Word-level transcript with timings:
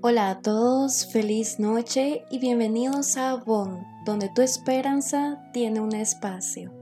Hola 0.00 0.30
a 0.30 0.40
todos, 0.42 1.10
feliz 1.12 1.58
noche 1.58 2.24
y 2.30 2.38
bienvenidos 2.38 3.16
a 3.16 3.34
Bon, 3.34 3.84
donde 4.04 4.28
tu 4.32 4.42
esperanza 4.42 5.42
tiene 5.52 5.80
un 5.80 5.92
espacio. 5.92 6.72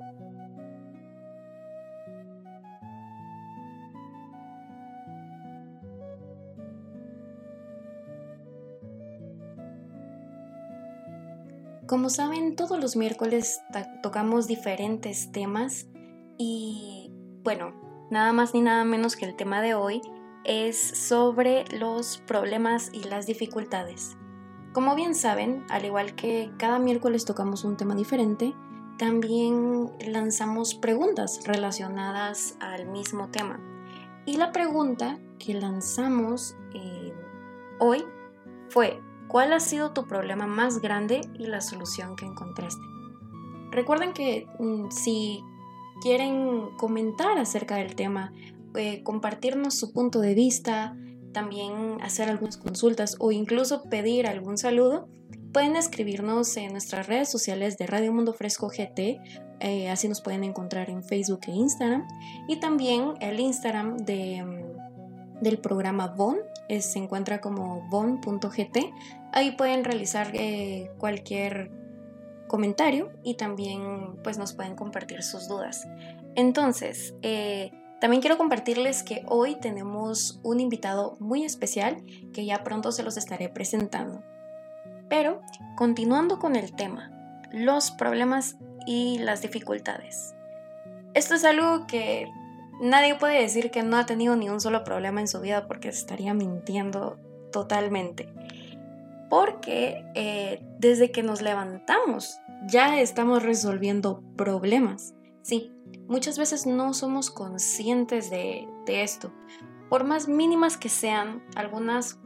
Como 11.86 12.10
saben, 12.10 12.54
todos 12.54 12.78
los 12.78 12.96
miércoles 12.96 13.62
tocamos 14.02 14.46
diferentes 14.46 15.32
temas 15.32 15.86
y 16.36 17.10
bueno, 17.42 17.72
nada 18.10 18.34
más 18.34 18.52
ni 18.52 18.60
nada 18.60 18.84
menos 18.84 19.16
que 19.16 19.24
el 19.24 19.36
tema 19.36 19.62
de 19.62 19.72
hoy 19.72 20.02
es 20.46 20.78
sobre 20.78 21.64
los 21.76 22.18
problemas 22.18 22.90
y 22.92 23.02
las 23.04 23.26
dificultades. 23.26 24.16
Como 24.72 24.94
bien 24.94 25.14
saben, 25.14 25.64
al 25.68 25.84
igual 25.84 26.14
que 26.14 26.50
cada 26.58 26.78
miércoles 26.78 27.24
tocamos 27.24 27.64
un 27.64 27.76
tema 27.76 27.94
diferente, 27.94 28.54
también 28.98 29.90
lanzamos 30.06 30.74
preguntas 30.74 31.40
relacionadas 31.44 32.56
al 32.60 32.86
mismo 32.86 33.28
tema. 33.28 33.60
Y 34.24 34.36
la 34.36 34.52
pregunta 34.52 35.18
que 35.38 35.54
lanzamos 35.54 36.56
eh, 36.74 37.12
hoy 37.78 38.04
fue, 38.68 39.00
¿cuál 39.28 39.52
ha 39.52 39.60
sido 39.60 39.92
tu 39.92 40.06
problema 40.06 40.46
más 40.46 40.80
grande 40.80 41.22
y 41.38 41.46
la 41.46 41.60
solución 41.60 42.16
que 42.16 42.24
encontraste? 42.24 42.82
Recuerden 43.70 44.12
que 44.12 44.46
mm, 44.58 44.90
si 44.90 45.42
quieren 46.00 46.70
comentar 46.76 47.38
acerca 47.38 47.76
del 47.76 47.94
tema 47.94 48.32
eh, 48.76 49.02
compartirnos 49.02 49.74
su 49.74 49.92
punto 49.92 50.20
de 50.20 50.34
vista, 50.34 50.96
también 51.32 52.00
hacer 52.00 52.28
algunas 52.28 52.56
consultas 52.56 53.16
o 53.18 53.32
incluso 53.32 53.84
pedir 53.84 54.26
algún 54.26 54.56
saludo, 54.58 55.08
pueden 55.52 55.76
escribirnos 55.76 56.56
en 56.56 56.72
nuestras 56.72 57.06
redes 57.06 57.30
sociales 57.30 57.78
de 57.78 57.86
Radio 57.86 58.12
Mundo 58.12 58.32
Fresco 58.32 58.68
GT, 58.68 59.20
eh, 59.60 59.90
así 59.90 60.08
nos 60.08 60.20
pueden 60.20 60.44
encontrar 60.44 60.90
en 60.90 61.02
Facebook 61.02 61.40
e 61.48 61.52
Instagram, 61.52 62.06
y 62.48 62.60
también 62.60 63.14
el 63.20 63.40
Instagram 63.40 63.98
de, 63.98 64.42
mm, 64.42 65.42
del 65.42 65.58
programa 65.58 66.08
Bon, 66.08 66.36
se 66.80 66.98
encuentra 66.98 67.40
como 67.40 67.88
bon.gt, 67.88 68.92
ahí 69.32 69.52
pueden 69.52 69.84
realizar 69.84 70.30
eh, 70.34 70.90
cualquier 70.98 71.70
comentario 72.48 73.12
y 73.22 73.34
también 73.34 74.16
pues 74.22 74.38
nos 74.38 74.52
pueden 74.52 74.76
compartir 74.76 75.22
sus 75.22 75.48
dudas. 75.48 75.86
Entonces, 76.34 77.14
también 78.00 78.20
quiero 78.20 78.36
compartirles 78.36 79.02
que 79.02 79.22
hoy 79.26 79.56
tenemos 79.56 80.40
un 80.42 80.60
invitado 80.60 81.16
muy 81.18 81.44
especial 81.44 82.04
que 82.34 82.44
ya 82.44 82.62
pronto 82.62 82.92
se 82.92 83.02
los 83.02 83.16
estaré 83.16 83.48
presentando. 83.48 84.22
Pero, 85.08 85.40
continuando 85.76 86.38
con 86.38 86.56
el 86.56 86.74
tema, 86.74 87.10
los 87.52 87.90
problemas 87.90 88.56
y 88.86 89.18
las 89.18 89.40
dificultades. 89.40 90.34
Esto 91.14 91.34
es 91.34 91.44
algo 91.44 91.86
que 91.86 92.30
nadie 92.80 93.14
puede 93.14 93.40
decir 93.40 93.70
que 93.70 93.82
no 93.82 93.96
ha 93.96 94.04
tenido 94.04 94.36
ni 94.36 94.50
un 94.50 94.60
solo 94.60 94.84
problema 94.84 95.20
en 95.20 95.28
su 95.28 95.40
vida 95.40 95.66
porque 95.66 95.88
estaría 95.88 96.34
mintiendo 96.34 97.18
totalmente. 97.50 98.28
Porque 99.30 100.04
eh, 100.14 100.62
desde 100.78 101.10
que 101.10 101.22
nos 101.22 101.40
levantamos 101.40 102.38
ya 102.66 103.00
estamos 103.00 103.42
resolviendo 103.42 104.22
problemas. 104.36 105.14
Sí, 105.42 105.72
muchas 106.08 106.38
veces 106.38 106.66
no 106.66 106.94
somos 106.94 107.30
conscientes 107.30 108.30
de, 108.30 108.68
esto. 108.86 109.32
Por 109.88 110.04
más 110.04 110.28
mínimas 110.28 110.76
que 110.76 110.88
sean 110.88 111.44
algunas, 111.54 112.18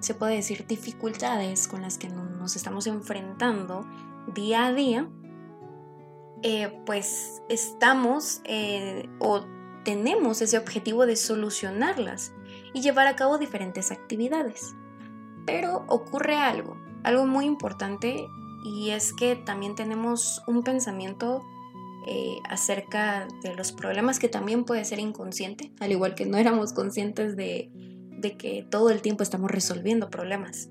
se 0.00 0.14
puede 0.14 0.36
decir, 0.36 0.66
dificultades 0.66 1.68
con 1.68 1.82
las 1.82 1.98
que 1.98 2.08
nos 2.08 2.56
estamos 2.56 2.86
enfrentando 2.86 3.86
día 4.34 4.66
a 4.66 4.72
día, 4.72 5.08
eh, 6.42 6.82
pues 6.84 7.42
estamos 7.48 8.40
eh, 8.44 9.08
o 9.20 9.44
tenemos 9.84 10.42
ese 10.42 10.58
objetivo 10.58 11.06
de 11.06 11.16
solucionarlas 11.16 12.32
y 12.74 12.82
llevar 12.82 13.06
a 13.06 13.16
cabo 13.16 13.38
diferentes 13.38 13.90
actividades. 13.90 14.74
Pero 15.46 15.84
ocurre 15.88 16.36
algo, 16.36 16.76
algo 17.04 17.24
muy 17.26 17.46
importante 17.46 18.28
y 18.64 18.90
es 18.90 19.12
que 19.12 19.36
también 19.36 19.76
tenemos 19.76 20.42
un 20.48 20.64
pensamiento 20.64 21.44
eh, 22.06 22.36
acerca 22.48 23.26
de 23.42 23.54
los 23.54 23.72
problemas 23.72 24.18
que 24.18 24.28
también 24.28 24.64
puede 24.64 24.84
ser 24.84 25.00
inconsciente, 25.00 25.72
al 25.80 25.90
igual 25.90 26.14
que 26.14 26.24
no 26.24 26.38
éramos 26.38 26.72
conscientes 26.72 27.36
de, 27.36 27.70
de 27.72 28.36
que 28.36 28.64
todo 28.70 28.90
el 28.90 29.02
tiempo 29.02 29.22
estamos 29.22 29.50
resolviendo 29.50 30.08
problemas. 30.08 30.68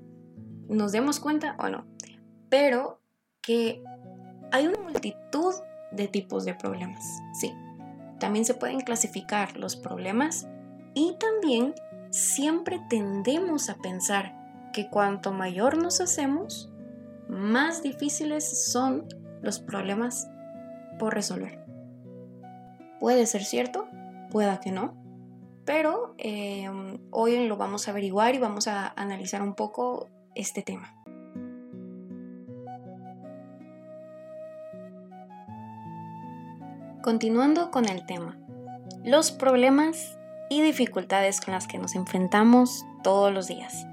Nos 0.69 0.91
demos 0.93 1.19
cuenta 1.19 1.55
o 1.59 1.69
no, 1.69 1.85
pero 2.49 3.01
que 3.41 3.83
hay 4.51 4.67
una 4.67 4.79
multitud 4.79 5.53
de 5.91 6.07
tipos 6.07 6.45
de 6.45 6.55
problemas, 6.55 7.03
sí. 7.39 7.51
También 8.19 8.45
se 8.45 8.53
pueden 8.53 8.79
clasificar 8.79 9.57
los 9.57 9.75
problemas 9.75 10.47
y 10.93 11.17
también 11.19 11.75
siempre 12.11 12.79
tendemos 12.89 13.69
a 13.69 13.75
pensar 13.75 14.33
que 14.71 14.89
cuanto 14.89 15.33
mayor 15.33 15.77
nos 15.77 15.99
hacemos, 15.99 16.71
más 17.27 17.83
difíciles 17.83 18.71
son 18.71 19.05
los 19.41 19.59
problemas 19.59 20.29
por 20.97 21.13
resolver. 21.13 21.63
Puede 22.99 23.25
ser 23.25 23.43
cierto, 23.43 23.87
pueda 24.31 24.59
que 24.59 24.71
no, 24.71 24.95
pero 25.65 26.13
eh, 26.17 26.69
hoy 27.11 27.47
lo 27.47 27.57
vamos 27.57 27.87
a 27.87 27.91
averiguar 27.91 28.35
y 28.35 28.39
vamos 28.39 28.67
a 28.67 28.87
analizar 28.95 29.41
un 29.41 29.55
poco 29.55 30.09
este 30.35 30.61
tema. 30.61 30.93
Continuando 37.03 37.69
con 37.69 37.85
el 37.85 38.05
tema, 38.05 38.37
los 39.03 39.31
problemas 39.31 40.17
y 40.49 40.61
dificultades 40.61 41.41
con 41.41 41.53
las 41.53 41.67
que 41.67 41.77
nos 41.77 41.95
enfrentamos 41.95 42.85
todos 43.03 43.31
los 43.31 43.47
días. 43.47 43.85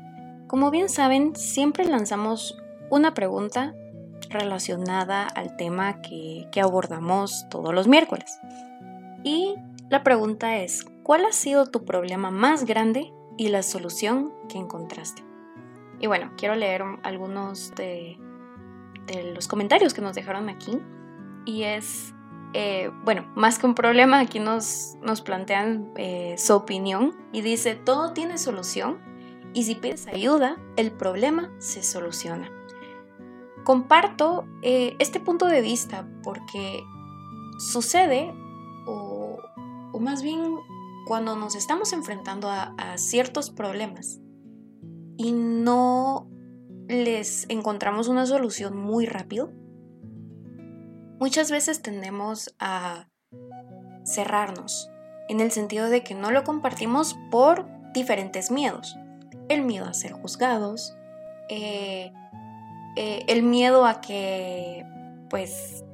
Como 0.47 0.71
bien 0.71 0.89
saben, 0.89 1.37
siempre 1.37 1.85
lanzamos 1.85 2.59
una 2.91 3.15
pregunta 3.15 3.75
relacionada 4.33 5.27
al 5.27 5.57
tema 5.57 6.01
que, 6.03 6.49
abordamos 6.63 7.47
todos 7.51 7.75
los 7.75 7.89
miércoles. 7.89 8.39
Y 9.23 9.55
la 9.89 10.03
pregunta 10.03 10.59
es, 10.59 10.85
¿cuál 11.03 11.25
ha 11.25 11.33
sido 11.33 11.67
tu 11.67 11.85
problema 11.85 12.31
más 12.31 12.65
grande 12.65 13.13
y 13.37 13.49
la 13.49 13.63
solución 13.63 14.33
que 14.49 14.59
encontraste? 14.59 15.23
Y 16.01 16.07
bueno, 16.07 16.33
quiero 16.37 16.55
leer 16.55 16.83
algunos 17.03 17.75
de, 17.75 18.19
los 19.35 19.49
comentarios 19.49 19.95
que 19.95 20.01
nos 20.01 20.15
dejaron 20.15 20.49
aquí. 20.49 20.79
Y 21.45 21.65
es, 21.65 22.15
eh, 22.55 22.91
bueno, 23.05 23.31
más 23.35 23.59
que 23.59 23.67
un 23.67 23.75
problema, 23.75 24.21
aquí 24.21 24.41
nos, 24.41 24.97
nos 25.03 25.21
plantean 25.21 25.93
eh, 25.97 26.37
su 26.39 26.55
opinión 26.55 27.15
y 27.33 27.43
dice, 27.43 27.75
todo 27.75 28.13
tiene 28.13 28.39
solución 28.39 28.99
y 29.55 29.65
si 29.65 29.75
pides 29.75 30.07
ayuda, 30.07 30.57
el 30.77 30.93
problema 30.93 31.51
se 31.59 31.83
soluciona. 31.83 32.51
Comparto 33.65 34.45
eh, 34.63 34.97
este 34.99 35.21
punto 35.21 35.47
de 35.47 35.61
vista 35.61 36.09
porque 36.23 36.83
sucede, 37.59 38.35
o, 38.87 39.39
más 40.01 40.23
bien 40.23 40.57
cuando 41.07 41.37
nos 41.37 41.55
estamos 41.55 41.93
enfrentando 41.93 42.49
a, 42.49 42.75
a 42.77 42.99
ciertos 42.99 43.51
problemas 43.51 44.21
y 45.17 45.33
no 45.33 46.29
les 46.89 47.47
encontramos 47.49 48.09
una 48.09 48.27
solución 48.27 48.77
muy 48.77 49.07
rápido, 49.07 49.51
muchas 51.21 51.51
veces 51.51 51.83
tendemos 51.83 52.55
a 52.59 53.09
cerrarnos, 54.05 54.91
en 55.29 55.41
el 55.41 55.51
sentido 55.51 55.89
de 55.89 56.03
que 56.03 56.15
no 56.15 56.31
lo 56.31 56.45
compartimos 56.45 57.17
por 57.31 57.67
diferentes 57.93 58.51
miedos. 58.51 58.97
El 59.49 59.63
miedo 59.63 59.87
a 59.87 59.95
ser 59.95 60.13
juzgados, 60.13 60.97
eh, 61.49 62.13
eh, 62.97 63.25
el 63.29 63.43
miedo 63.43 63.87
a 63.87 64.01
que, 64.01 64.85
pues, 65.31 65.85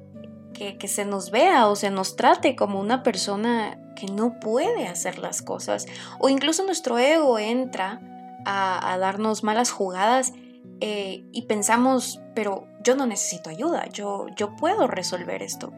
que, 0.53 0.89
se 0.89 1.05
nos 1.05 1.31
vea 1.31 1.69
o 1.69 1.77
se 1.77 1.91
nos 1.91 2.17
trate 2.17 2.57
como 2.57 2.81
una 2.81 3.05
persona 3.05 3.79
que 3.95 4.07
no 4.07 4.41
puede 4.41 4.89
hacer 4.89 5.19
las 5.19 5.41
cosas. 5.43 5.87
O 6.19 6.29
incluso 6.29 6.65
nuestro 6.65 6.99
ego 6.99 7.39
entra 7.39 8.01
a, 8.45 8.97
darnos 8.99 9.45
malas 9.45 9.71
jugadas 9.71 10.33
eh, 10.81 11.25
y 11.33 11.43
pensamos, 11.43 12.21
pero 12.35 12.67
yo 12.83 12.97
no 12.97 13.07
necesito 13.07 13.51
ayuda, 13.51 13.87
yo, 13.87 14.27
yo 14.37 14.57
puedo 14.57 14.87
resolver 14.87 15.43
esto. 15.43 15.73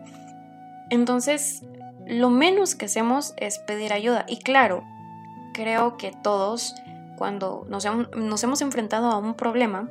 Entonces, 0.88 1.62
lo 2.06 2.31
menos 2.31 2.75
que 2.75 2.87
hacemos 2.87 3.34
es 3.37 3.58
pedir 3.58 3.93
ayuda. 3.93 4.25
Y 4.28 4.38
claro, 4.38 4.82
creo 5.52 5.96
que 5.96 6.12
todos, 6.22 6.75
cuando 7.19 7.67
nos 7.69 7.84
hemos 8.44 8.61
enfrentado 8.62 9.11
a 9.11 9.19
un 9.19 9.34
problema, 9.34 9.88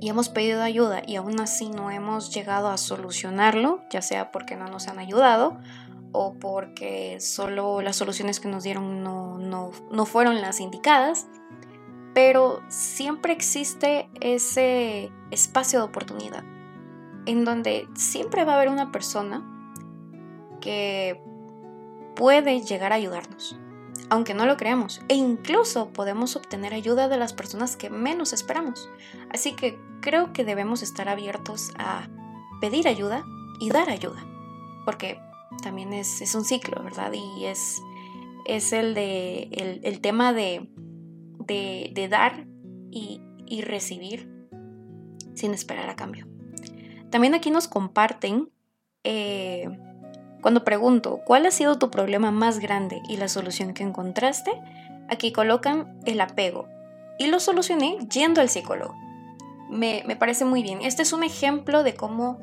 y 0.00 0.08
hemos 0.08 0.28
pedido 0.28 0.62
ayuda 0.62 1.02
y 1.06 1.16
aún 1.16 1.40
así 1.40 1.70
no 1.70 1.90
hemos 1.90 2.32
llegado 2.32 2.68
a 2.68 2.76
solucionarlo, 2.76 3.82
ya 3.90 4.02
sea 4.02 4.30
porque 4.30 4.56
no 4.56 4.66
nos 4.66 4.88
han 4.88 4.98
ayudado 4.98 5.58
o 6.12 6.34
porque 6.34 7.20
solo 7.20 7.82
las 7.82 7.96
soluciones 7.96 8.40
que 8.40 8.48
nos 8.48 8.62
dieron 8.62 9.02
no, 9.02 9.38
no, 9.38 9.72
no 9.90 10.06
fueron 10.06 10.40
las 10.40 10.60
indicadas, 10.60 11.26
pero 12.14 12.62
siempre 12.68 13.32
existe 13.32 14.08
ese 14.20 15.10
espacio 15.30 15.80
de 15.80 15.84
oportunidad 15.84 16.44
en 17.26 17.44
donde 17.44 17.86
siempre 17.94 18.44
va 18.44 18.52
a 18.52 18.56
haber 18.56 18.70
una 18.70 18.90
persona 18.90 19.44
que 20.60 21.22
puede 22.16 22.62
llegar 22.62 22.92
a 22.92 22.96
ayudarnos, 22.96 23.58
aunque 24.10 24.34
no 24.34 24.46
lo 24.46 24.56
creamos, 24.56 25.00
e 25.08 25.14
incluso 25.14 25.90
podemos 25.92 26.36
obtener 26.36 26.72
ayuda 26.74 27.08
de 27.08 27.18
las 27.18 27.32
personas 27.32 27.76
que 27.76 27.90
menos 27.90 28.32
esperamos. 28.32 28.88
Así 29.30 29.54
que 29.54 29.78
creo 30.00 30.32
que 30.32 30.44
debemos 30.44 30.82
estar 30.82 31.08
abiertos 31.08 31.72
a 31.78 32.08
pedir 32.60 32.88
ayuda 32.88 33.24
y 33.60 33.70
dar 33.70 33.90
ayuda, 33.90 34.24
porque 34.84 35.20
también 35.62 35.92
es, 35.92 36.34
un 36.34 36.44
ciclo, 36.44 36.82
¿verdad? 36.82 37.12
Y 37.12 37.44
es, 37.44 37.82
es 38.46 38.72
el, 38.72 38.94
de, 38.94 39.80
el, 39.82 40.00
tema 40.00 40.32
de, 40.32 40.70
de, 41.46 42.08
dar 42.08 42.46
y, 42.90 43.20
recibir 43.62 44.30
sin 45.34 45.52
esperar 45.54 45.88
a 45.88 45.96
cambio. 45.96 46.26
También 47.10 47.34
aquí 47.34 47.50
nos 47.50 47.68
comparten, 47.68 48.50
eh, 49.04 49.68
cuando 50.40 50.64
pregunto, 50.64 51.20
¿cuál 51.24 51.46
ha 51.46 51.50
sido 51.50 51.78
tu 51.78 51.90
problema 51.90 52.30
más 52.30 52.58
grande 52.58 53.00
y 53.08 53.16
la 53.16 53.28
solución 53.28 53.74
que 53.74 53.82
encontraste? 53.82 54.52
Aquí 55.08 55.32
colocan 55.32 55.98
el 56.04 56.20
apego 56.20 56.68
y 57.18 57.26
lo 57.26 57.40
solucioné 57.40 57.98
yendo 58.12 58.40
al 58.40 58.48
psicólogo. 58.48 58.94
Me, 59.70 60.02
me 60.06 60.16
parece 60.16 60.44
muy 60.44 60.62
bien. 60.62 60.80
Este 60.82 61.02
es 61.02 61.12
un 61.12 61.22
ejemplo 61.22 61.82
de 61.82 61.94
cómo 61.94 62.38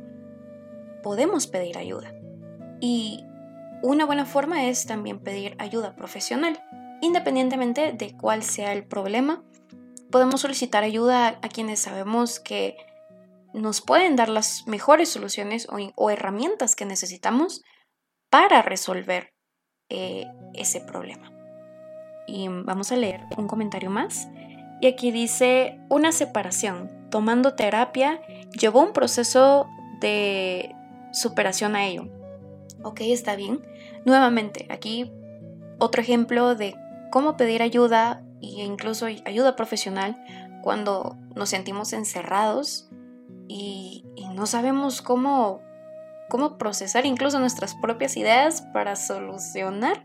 podemos 1.02 1.48
pedir 1.48 1.78
ayuda. 1.78 2.14
Y 2.82 3.24
una 3.82 4.06
buena 4.06 4.26
forma 4.26 4.66
es 4.66 4.86
también 4.86 5.20
pedir 5.20 5.56
ayuda 5.60 5.96
profesional. 5.96 6.60
Independientemente 7.02 7.94
de 7.94 8.16
cuál 8.18 8.44
sea 8.44 8.74
el 8.74 8.84
problema, 8.84 9.44
podemos 10.12 10.42
solicitar 10.42 10.84
ayuda 10.84 11.40
a 11.42 11.50
quienes 11.50 11.80
sabemos 11.80 12.40
que 12.40 12.78
nos 13.54 13.82
pueden 13.82 14.16
dar 14.16 14.30
las 14.30 14.68
mejores 14.68 15.10
soluciones 15.10 15.68
o, 15.96 16.10
herramientas 16.10 16.76
que 16.76 16.86
necesitamos 16.86 17.64
para 18.36 18.62
resolver 18.62 19.34
eh, 19.90 20.26
ese 20.56 20.82
problema. 20.82 21.32
Y 22.28 22.50
vamos 22.50 22.92
a 22.92 22.98
leer 22.98 23.22
un 23.38 23.48
comentario 23.48 23.90
más. 23.90 24.28
Y 24.82 24.88
aquí 24.88 25.12
dice, 25.12 25.80
una 25.88 26.12
separación, 26.12 27.08
tomando 27.10 27.56
terapia, 27.56 28.20
llevó 28.60 28.82
un 28.82 28.92
proceso 28.92 29.68
de 30.02 30.76
superación 31.14 31.78
a 31.78 31.86
ello. 31.86 32.10
Ok, 32.84 33.00
está 33.04 33.38
bien. 33.38 33.62
Nuevamente, 34.04 34.68
aquí 34.70 35.14
otro 35.80 36.02
ejemplo 36.02 36.56
de 36.56 36.76
cómo 37.14 37.38
pedir 37.38 37.62
ayuda 37.62 38.22
e 38.42 38.66
incluso 38.66 39.06
ayuda 39.06 39.56
profesional 39.56 40.22
cuando 40.62 41.16
nos 41.36 41.48
sentimos 41.48 41.94
encerrados 41.94 42.90
y, 43.48 44.04
no 44.34 44.46
sabemos 44.46 45.02
cómo, 45.02 45.62
cómo 46.30 46.58
procesar 46.58 47.06
incluso 47.06 47.40
nuestras 47.40 47.76
propias 47.76 48.18
ideas 48.18 48.62
para 48.74 48.96
solucionar 48.96 50.02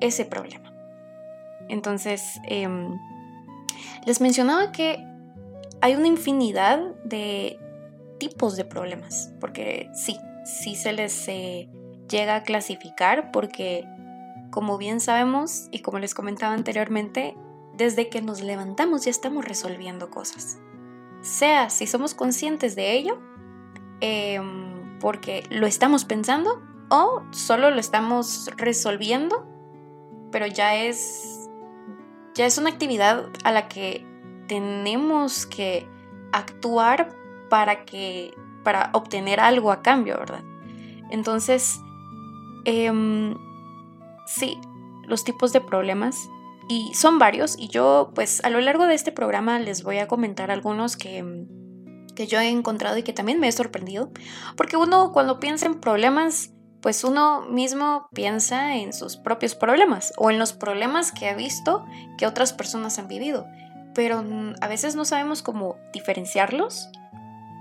ese 0.00 0.24
problema. 0.24 0.72
Entonces, 1.68 2.40
em, 2.44 2.98
les 4.04 4.20
mencionaba 4.20 4.72
que 4.72 5.04
hay 5.80 5.94
una 5.94 6.06
infinidad 6.06 6.80
de 7.04 7.58
tipos 8.18 8.56
de 8.56 8.64
problemas, 8.64 9.32
porque 9.40 9.90
sí, 9.94 10.16
sí 10.44 10.74
se 10.74 10.92
les 10.92 11.28
eh, 11.28 11.68
llega 12.08 12.36
a 12.36 12.42
clasificar, 12.42 13.30
porque 13.32 13.86
como 14.50 14.78
bien 14.78 15.00
sabemos 15.00 15.68
y 15.70 15.80
como 15.80 15.98
les 15.98 16.14
comentaba 16.14 16.54
anteriormente, 16.54 17.36
desde 17.76 18.08
que 18.08 18.22
nos 18.22 18.40
levantamos 18.40 19.04
ya 19.04 19.10
estamos 19.10 19.44
resolviendo 19.44 20.10
cosas. 20.10 20.58
Sea 21.20 21.68
si 21.68 21.86
somos 21.86 22.14
conscientes 22.14 22.74
de 22.76 22.92
ello, 22.94 23.18
em, 24.00 24.75
porque 25.00 25.44
lo 25.50 25.66
estamos 25.66 26.04
pensando, 26.04 26.62
o 26.88 27.22
solo 27.30 27.70
lo 27.70 27.80
estamos 27.80 28.50
resolviendo, 28.56 29.46
pero 30.30 30.46
ya 30.46 30.76
es, 30.76 31.48
ya 32.34 32.46
es 32.46 32.58
una 32.58 32.70
actividad 32.70 33.26
a 33.44 33.52
la 33.52 33.68
que 33.68 34.06
tenemos 34.48 35.46
que 35.46 35.88
actuar 36.32 37.08
para 37.48 37.84
que 37.84 38.34
para 38.62 38.90
obtener 38.94 39.38
algo 39.38 39.70
a 39.70 39.80
cambio, 39.80 40.18
¿verdad? 40.18 40.42
Entonces, 41.10 41.80
em, 42.64 43.36
sí, 44.26 44.58
los 45.04 45.22
tipos 45.22 45.52
de 45.52 45.60
problemas. 45.60 46.28
Y 46.68 46.92
son 46.94 47.20
varios. 47.20 47.56
Y 47.56 47.68
yo, 47.68 48.10
pues, 48.14 48.44
a 48.44 48.50
lo 48.50 48.60
largo 48.60 48.86
de 48.86 48.94
este 48.94 49.12
programa 49.12 49.60
les 49.60 49.84
voy 49.84 49.98
a 49.98 50.08
comentar 50.08 50.50
algunos 50.50 50.96
que, 50.96 51.46
que 52.16 52.26
yo 52.26 52.40
he 52.40 52.48
encontrado 52.48 52.98
y 52.98 53.04
que 53.04 53.12
también 53.12 53.38
me 53.38 53.46
he 53.46 53.52
sorprendido. 53.52 54.10
Porque 54.56 54.76
uno, 54.76 55.12
cuando 55.12 55.38
piensa 55.38 55.66
en 55.66 55.80
problemas, 55.80 56.50
pues 56.80 57.04
uno 57.04 57.42
mismo 57.42 58.08
piensa 58.12 58.76
en 58.76 58.92
sus 58.92 59.16
propios 59.16 59.54
problemas 59.54 60.12
o 60.16 60.30
en 60.30 60.38
los 60.40 60.52
problemas 60.52 61.12
que 61.12 61.28
ha 61.28 61.34
visto 61.34 61.84
que 62.18 62.26
otras 62.26 62.52
personas 62.52 62.98
han 62.98 63.06
vivido. 63.06 63.46
Pero 63.94 64.24
a 64.60 64.68
veces 64.68 64.96
no 64.96 65.04
sabemos 65.04 65.42
cómo 65.42 65.76
diferenciarlos 65.92 66.88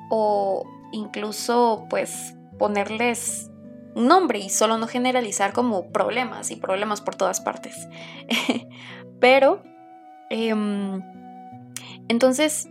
o 0.10 0.66
incluso, 0.92 1.86
pues, 1.90 2.36
ponerles 2.57 3.50
un 3.96 4.07
nombre 4.07 4.40
y 4.40 4.50
solo 4.50 4.78
no 4.78 4.88
generalizar 4.88 5.54
como 5.54 5.92
problemas 5.92 6.52
y 6.52 6.57
problemas 6.57 7.02
por 7.02 7.16
todas 7.16 7.40
partes. 7.40 7.88
Pero, 9.19 9.63
em, 10.30 11.02
entonces, 12.10 12.68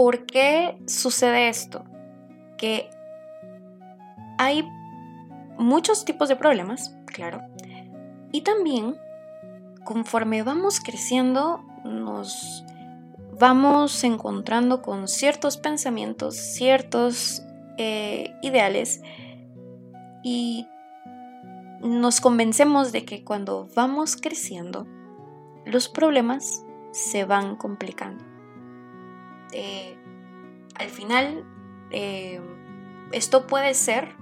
¿por 0.00 0.24
qué 0.24 0.78
sucede 0.86 1.50
esto? 1.50 1.84
Que 2.56 2.88
hay 4.38 4.66
muchos 5.58 6.06
tipos 6.06 6.30
de 6.30 6.36
problemas, 6.36 6.96
claro, 7.04 7.42
y 8.32 8.40
también 8.40 8.96
conforme 9.84 10.42
vamos 10.42 10.80
creciendo 10.80 11.62
nos 11.84 12.64
vamos 13.38 14.02
encontrando 14.02 14.80
con 14.80 15.06
ciertos 15.06 15.58
pensamientos, 15.58 16.34
ciertos 16.34 17.42
eh, 17.76 18.34
ideales 18.40 19.02
y 20.24 20.66
nos 21.82 22.22
convencemos 22.22 22.90
de 22.90 23.04
que 23.04 23.22
cuando 23.22 23.68
vamos 23.76 24.16
creciendo, 24.16 24.86
los 25.66 25.90
problemas 25.90 26.64
se 26.90 27.26
van 27.26 27.56
complicando. 27.56 28.29
Eh, 29.52 29.96
al 30.76 30.88
final, 30.88 31.44
eh, 31.90 32.40
esto 33.12 33.46
puede 33.46 33.74
ser 33.74 34.16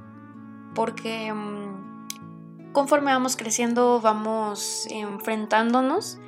porque 0.75 1.32
mm, 1.32 2.73
conforme 2.73 3.12
vamos 3.12 3.37
creciendo 3.37 4.00
vamos 4.00 4.87
enfrentándonos 4.90 6.18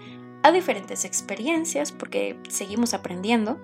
a 0.42 0.52
diferentes 0.52 1.04
experiencias 1.04 1.92
porque 1.92 2.40
seguimos 2.49 2.95
aprendiendo 2.95 3.59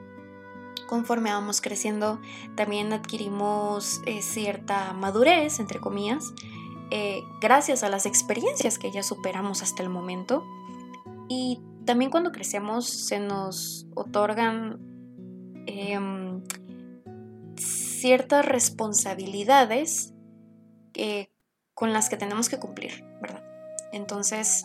conforme 0.87 1.33
vamos 1.33 1.61
creciendo, 1.61 2.21
también 2.55 2.93
adquirimos 2.93 4.03
eh, 4.07 4.23
cierta 4.23 4.93
madurez, 4.93 5.59
entre 5.59 5.81
comillas, 5.81 6.33
gracias 7.41 7.83
a 7.83 7.89
las 7.89 8.07
experiencias 8.07 8.79
que 8.79 8.93
ya 8.93 9.03
superamos 9.03 9.63
hasta 9.63 9.83
el 9.83 9.89
momento. 9.89 10.45
Y 11.29 11.61
también 11.85 12.13
cuando 12.13 12.31
crecemos 12.31 12.87
se 12.87 13.19
nos 13.19 13.89
otorgan 13.97 14.96
em, 15.67 16.43
ciertas 18.07 18.45
responsabilidades 18.45 20.15
eh, 20.95 21.29
con 21.75 21.93
las 21.93 22.09
que 22.09 22.17
tenemos 22.17 22.49
que 22.49 22.59
cumplir, 22.59 23.05
¿verdad? 23.21 23.43
Entonces, 23.93 24.65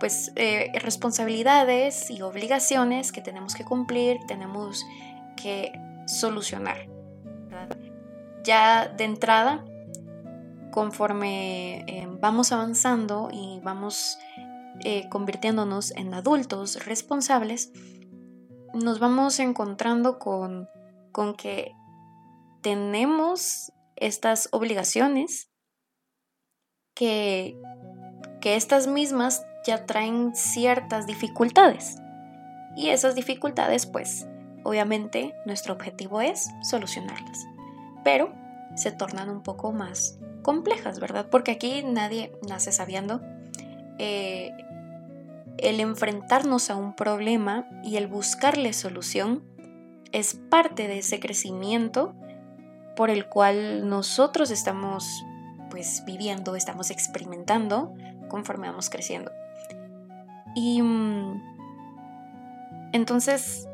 pues 0.00 0.32
eh, 0.36 0.70
responsabilidades 0.80 2.10
y 2.10 2.20
obligaciones 2.20 3.12
que 3.12 3.22
tenemos 3.22 3.54
que 3.54 3.64
cumplir, 3.64 4.18
tenemos 4.26 4.84
que 5.40 5.72
solucionar. 6.06 6.88
Ya 8.42 8.88
de 8.88 9.04
entrada, 9.04 9.64
conforme 10.72 11.84
eh, 11.86 12.08
vamos 12.20 12.52
avanzando 12.52 13.30
y 13.32 13.60
vamos 13.62 14.18
convirtiéndonos 15.08 15.92
en 15.92 16.12
adultos 16.12 16.84
responsables, 16.84 17.70
nos 18.74 18.98
vamos 18.98 19.38
encontrando 19.38 20.18
con, 20.18 20.68
con 21.12 21.34
que 21.34 21.74
tenemos 22.62 23.72
estas 23.96 24.48
obligaciones 24.52 25.50
que, 26.94 27.60
que 28.40 28.56
estas 28.56 28.86
mismas 28.86 29.44
ya 29.66 29.86
traen 29.86 30.34
ciertas 30.34 31.06
dificultades. 31.06 31.96
Y 32.76 32.88
esas 32.90 33.14
dificultades, 33.14 33.86
pues, 33.86 34.26
obviamente 34.64 35.34
nuestro 35.46 35.74
objetivo 35.74 36.20
es 36.20 36.50
solucionarlas. 36.62 37.46
Pero 38.02 38.34
se 38.76 38.90
tornan 38.90 39.30
un 39.30 39.42
poco 39.42 39.72
más 39.72 40.18
complejas, 40.42 41.00
¿verdad? 41.00 41.28
Porque 41.30 41.52
aquí 41.52 41.82
nadie 41.84 42.32
nace 42.46 42.72
sabiendo. 42.72 43.20
Eh, 43.98 44.50
el 45.58 45.80
enfrentarnos 45.80 46.70
a 46.70 46.76
un 46.76 46.94
problema 46.94 47.68
y 47.82 47.96
el 47.96 48.06
buscarle 48.06 48.72
solución 48.72 49.42
es 50.12 50.34
parte 50.34 50.88
de 50.88 50.98
ese 50.98 51.20
crecimiento 51.20 52.14
por 52.96 53.10
el 53.10 53.26
cual 53.26 53.88
nosotros 53.88 54.50
estamos 54.50 55.06
pues 55.70 56.04
viviendo, 56.06 56.54
estamos 56.54 56.90
experimentando 56.90 57.92
conforme 58.28 58.68
vamos 58.68 58.90
creciendo. 58.90 59.32
Y 60.54 60.80
mm, 60.82 61.42
entonces, 62.92 63.68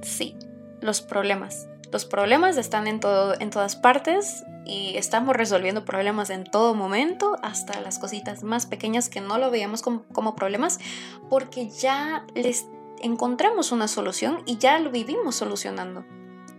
sí, 0.00 0.36
los 0.80 1.00
problemas. 1.00 1.68
Los 1.92 2.04
problemas 2.04 2.56
están 2.56 2.86
en, 2.86 3.00
todo, 3.00 3.34
en 3.40 3.50
todas 3.50 3.74
partes 3.76 4.44
y 4.64 4.96
estamos 4.96 5.34
resolviendo 5.34 5.84
problemas 5.84 6.30
en 6.30 6.44
todo 6.44 6.74
momento, 6.74 7.36
hasta 7.42 7.80
las 7.80 7.98
cositas 7.98 8.44
más 8.44 8.66
pequeñas 8.66 9.08
que 9.08 9.20
no 9.20 9.38
lo 9.38 9.50
veíamos 9.50 9.82
como, 9.82 10.36
problemas, 10.36 10.78
porque 11.28 11.68
ya 11.68 12.24
les 12.34 12.66
encontramos 13.00 13.72
una 13.72 13.88
solución 13.88 14.42
y 14.46 14.58
ya 14.58 14.78
lo 14.78 14.90
vivimos 14.90 15.34
solucionando. 15.34 16.04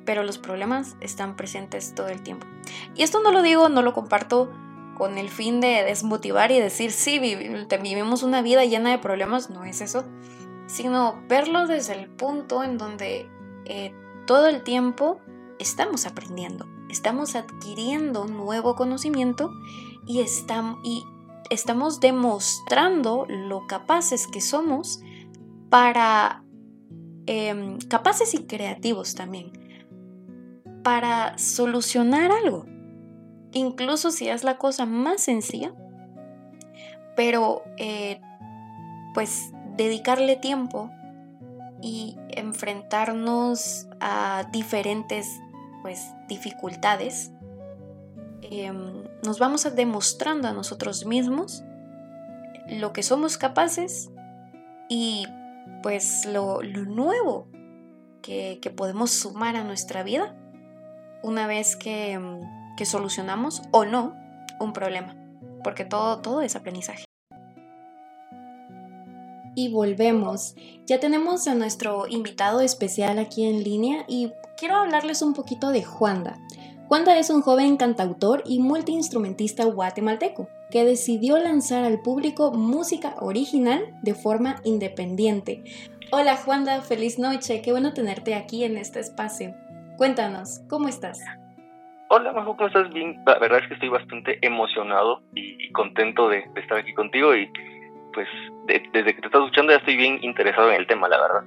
Pero 0.03 0.23
los 0.23 0.37
problemas 0.37 0.97
están 0.99 1.37
presentes 1.37 1.95
todo 1.95 2.09
el 2.09 2.21
tiempo. 2.21 2.47
Y 2.95 3.03
esto 3.03 3.21
no 3.21 3.31
lo 3.31 3.41
digo, 3.41 3.69
no 3.69 3.81
lo 3.81 3.93
comparto 3.93 4.51
con 4.97 5.17
el 5.17 5.29
fin 5.29 5.61
de 5.61 5.83
desmotivar 5.83 6.51
y 6.51 6.59
decir, 6.59 6.91
sí, 6.91 7.19
vivimos 7.19 8.23
una 8.23 8.41
vida 8.41 8.65
llena 8.65 8.91
de 8.91 8.97
problemas, 8.97 9.49
no 9.49 9.63
es 9.63 9.79
eso, 9.79 10.03
sino 10.67 11.23
verlo 11.29 11.67
desde 11.67 11.93
el 11.93 12.09
punto 12.09 12.63
en 12.63 12.77
donde 12.77 13.29
eh, 13.65 13.93
todo 14.25 14.47
el 14.47 14.63
tiempo 14.63 15.19
estamos 15.59 16.05
aprendiendo, 16.05 16.67
estamos 16.89 17.35
adquiriendo 17.35 18.25
nuevo 18.25 18.75
conocimiento 18.75 19.51
y, 20.07 20.23
estamos 21.49 21.99
demostrando 21.99 23.25
lo 23.27 23.67
capaces 23.67 24.25
que 24.25 24.39
somos 24.39 25.01
para, 25.69 26.45
em, 27.25 27.77
capaces 27.89 28.33
y 28.33 28.45
creativos 28.45 29.15
también, 29.15 29.51
para 30.81 31.37
solucionar 31.37 32.31
algo, 32.31 32.65
incluso 33.51 34.11
si 34.11 34.29
es 34.29 34.45
la 34.45 34.57
cosa 34.57 34.85
más 34.85 35.21
sencilla, 35.21 35.73
pero 37.17 37.63
eh, 37.77 38.21
pues 39.13 39.51
dedicarle 39.75 40.37
tiempo 40.37 40.89
y 41.81 42.17
enfrentarnos 42.29 43.87
a 43.99 44.47
diferentes 44.51 45.27
pues, 45.81 46.13
dificultades, 46.27 47.31
em, 48.41 49.03
nos 49.23 49.39
vamos 49.39 49.65
a 49.65 49.71
demostrando 49.71 50.47
a 50.47 50.53
nosotros 50.53 51.05
mismos 51.05 51.63
lo 52.67 52.93
que 52.93 53.03
somos 53.03 53.37
capaces 53.37 54.11
y 54.89 55.25
pues 55.83 56.25
lo, 56.25 56.61
nuevo 56.61 57.47
que, 58.21 58.59
podemos 58.75 59.11
sumar 59.11 59.55
a 59.55 59.63
nuestra 59.63 60.03
vida 60.03 60.35
una 61.23 61.47
vez 61.47 61.75
que, 61.75 62.19
que 62.77 62.85
solucionamos 62.85 63.61
o 63.71 63.85
no 63.85 64.15
un 64.59 64.73
problema, 64.73 65.15
porque 65.63 65.85
todo, 65.85 66.21
todo 66.21 66.41
es 66.41 66.55
aprendizaje 66.55 67.10
y 69.55 69.71
volvemos. 69.71 70.55
Ya 70.85 70.99
tenemos 70.99 71.47
a 71.47 71.55
nuestro 71.55 72.07
invitado 72.07 72.61
especial 72.61 73.19
aquí 73.19 73.45
en 73.45 73.63
línea 73.63 74.05
y 74.07 74.31
quiero 74.57 74.75
hablarles 74.75 75.21
un 75.21 75.33
poquito 75.33 75.69
de 75.69 75.83
Juanda. 75.83 76.37
Juanda 76.87 77.17
es 77.17 77.29
un 77.29 77.41
joven 77.41 77.77
cantautor 77.77 78.43
y 78.45 78.59
multiinstrumentista 78.59 79.63
guatemalteco 79.65 80.49
que 80.71 80.83
decidió 80.83 81.37
lanzar 81.37 81.83
al 81.83 82.01
público 82.01 82.51
música 82.51 83.15
original 83.19 83.93
de 84.01 84.13
forma 84.13 84.57
independiente. 84.63 85.63
Hola 86.11 86.35
Juanda, 86.35 86.81
feliz 86.81 87.19
noche, 87.19 87.61
qué 87.61 87.71
bueno 87.71 87.93
tenerte 87.93 88.35
aquí 88.35 88.65
en 88.65 88.77
este 88.77 88.99
espacio. 88.99 89.55
Cuéntanos, 89.97 90.61
¿cómo 90.69 90.89
estás? 90.89 91.21
Hola 92.09 92.33
Majo, 92.33 92.57
¿cómo 92.57 92.67
estás? 92.67 92.91
Bien, 92.91 93.21
la 93.25 93.39
verdad 93.39 93.59
es 93.61 93.67
que 93.69 93.75
estoy 93.75 93.87
bastante 93.87 94.37
emocionado 94.45 95.21
y, 95.33 95.71
contento 95.71 96.27
de, 96.27 96.43
de 96.53 96.59
estar 96.59 96.77
aquí 96.77 96.93
contigo 96.93 97.33
y 97.33 97.49
pues 98.13 98.27
desde 98.65 99.15
que 99.15 99.21
te 99.21 99.27
estás 99.27 99.41
escuchando 99.41 99.71
ya 99.71 99.79
estoy 99.79 99.97
bien 99.97 100.19
interesado 100.21 100.69
en 100.71 100.79
el 100.79 100.87
tema, 100.87 101.07
la 101.07 101.19
verdad. 101.19 101.43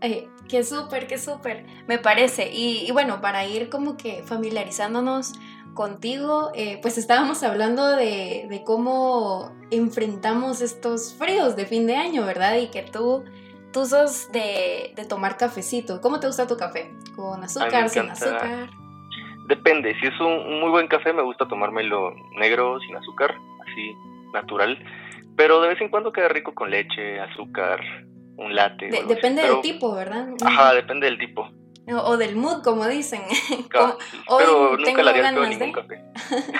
Eh, 0.00 0.28
qué 0.48 0.62
súper, 0.62 1.06
qué 1.06 1.18
súper, 1.18 1.64
me 1.86 1.98
parece. 1.98 2.50
Y, 2.52 2.90
bueno, 2.92 3.20
para 3.20 3.46
ir 3.46 3.68
como 3.68 3.96
que 3.96 4.22
familiarizándonos 4.24 5.34
contigo, 5.74 6.50
eh, 6.54 6.78
pues 6.80 6.98
estábamos 6.98 7.42
hablando 7.42 7.86
de, 7.88 8.46
de, 8.48 8.64
cómo 8.64 9.52
enfrentamos 9.70 10.62
estos 10.62 11.14
fríos 11.14 11.54
de 11.56 11.66
fin 11.66 11.86
de 11.86 11.96
año, 11.96 12.24
¿verdad? 12.24 12.56
Y 12.56 12.68
que 12.68 12.82
tú, 12.82 13.24
tú 13.72 13.84
sos 13.84 14.30
de, 14.32 14.92
de 14.96 15.04
tomar 15.04 15.36
cafecito. 15.36 16.00
¿Cómo 16.00 16.18
te 16.18 16.26
gusta 16.26 16.46
tu 16.46 16.56
café? 16.56 16.92
¿Con 17.14 17.44
azúcar, 17.44 17.88
sin 17.90 18.10
azúcar? 18.10 18.70
Depende, 19.48 19.94
si 20.00 20.06
es 20.06 20.20
un 20.20 20.60
muy 20.60 20.70
buen 20.70 20.88
café 20.88 21.12
me 21.12 21.22
gusta 21.22 21.46
tomármelo 21.46 22.12
negro, 22.36 22.80
sin 22.80 22.96
azúcar, 22.96 23.36
así 23.62 23.94
natural 24.32 24.76
pero 25.36 25.60
de 25.60 25.68
vez 25.68 25.80
en 25.80 25.88
cuando 25.88 26.12
queda 26.12 26.28
rico 26.28 26.54
con 26.54 26.70
leche, 26.70 27.20
azúcar, 27.20 27.80
un 28.36 28.54
latte. 28.54 28.90
depende 29.06 29.42
del 29.42 29.60
tipo, 29.60 29.94
¿verdad? 29.94 30.28
Ajá, 30.44 30.74
depende 30.74 31.06
del 31.06 31.18
tipo. 31.18 31.48
O, 31.88 32.16
del 32.16 32.34
mood, 32.34 32.62
como 32.62 32.86
dicen. 32.88 33.22
pero 33.70 34.76
nunca 34.76 35.02
le 35.04 35.10
haría 35.10 35.30
ningún 35.30 35.72
café. 35.72 36.02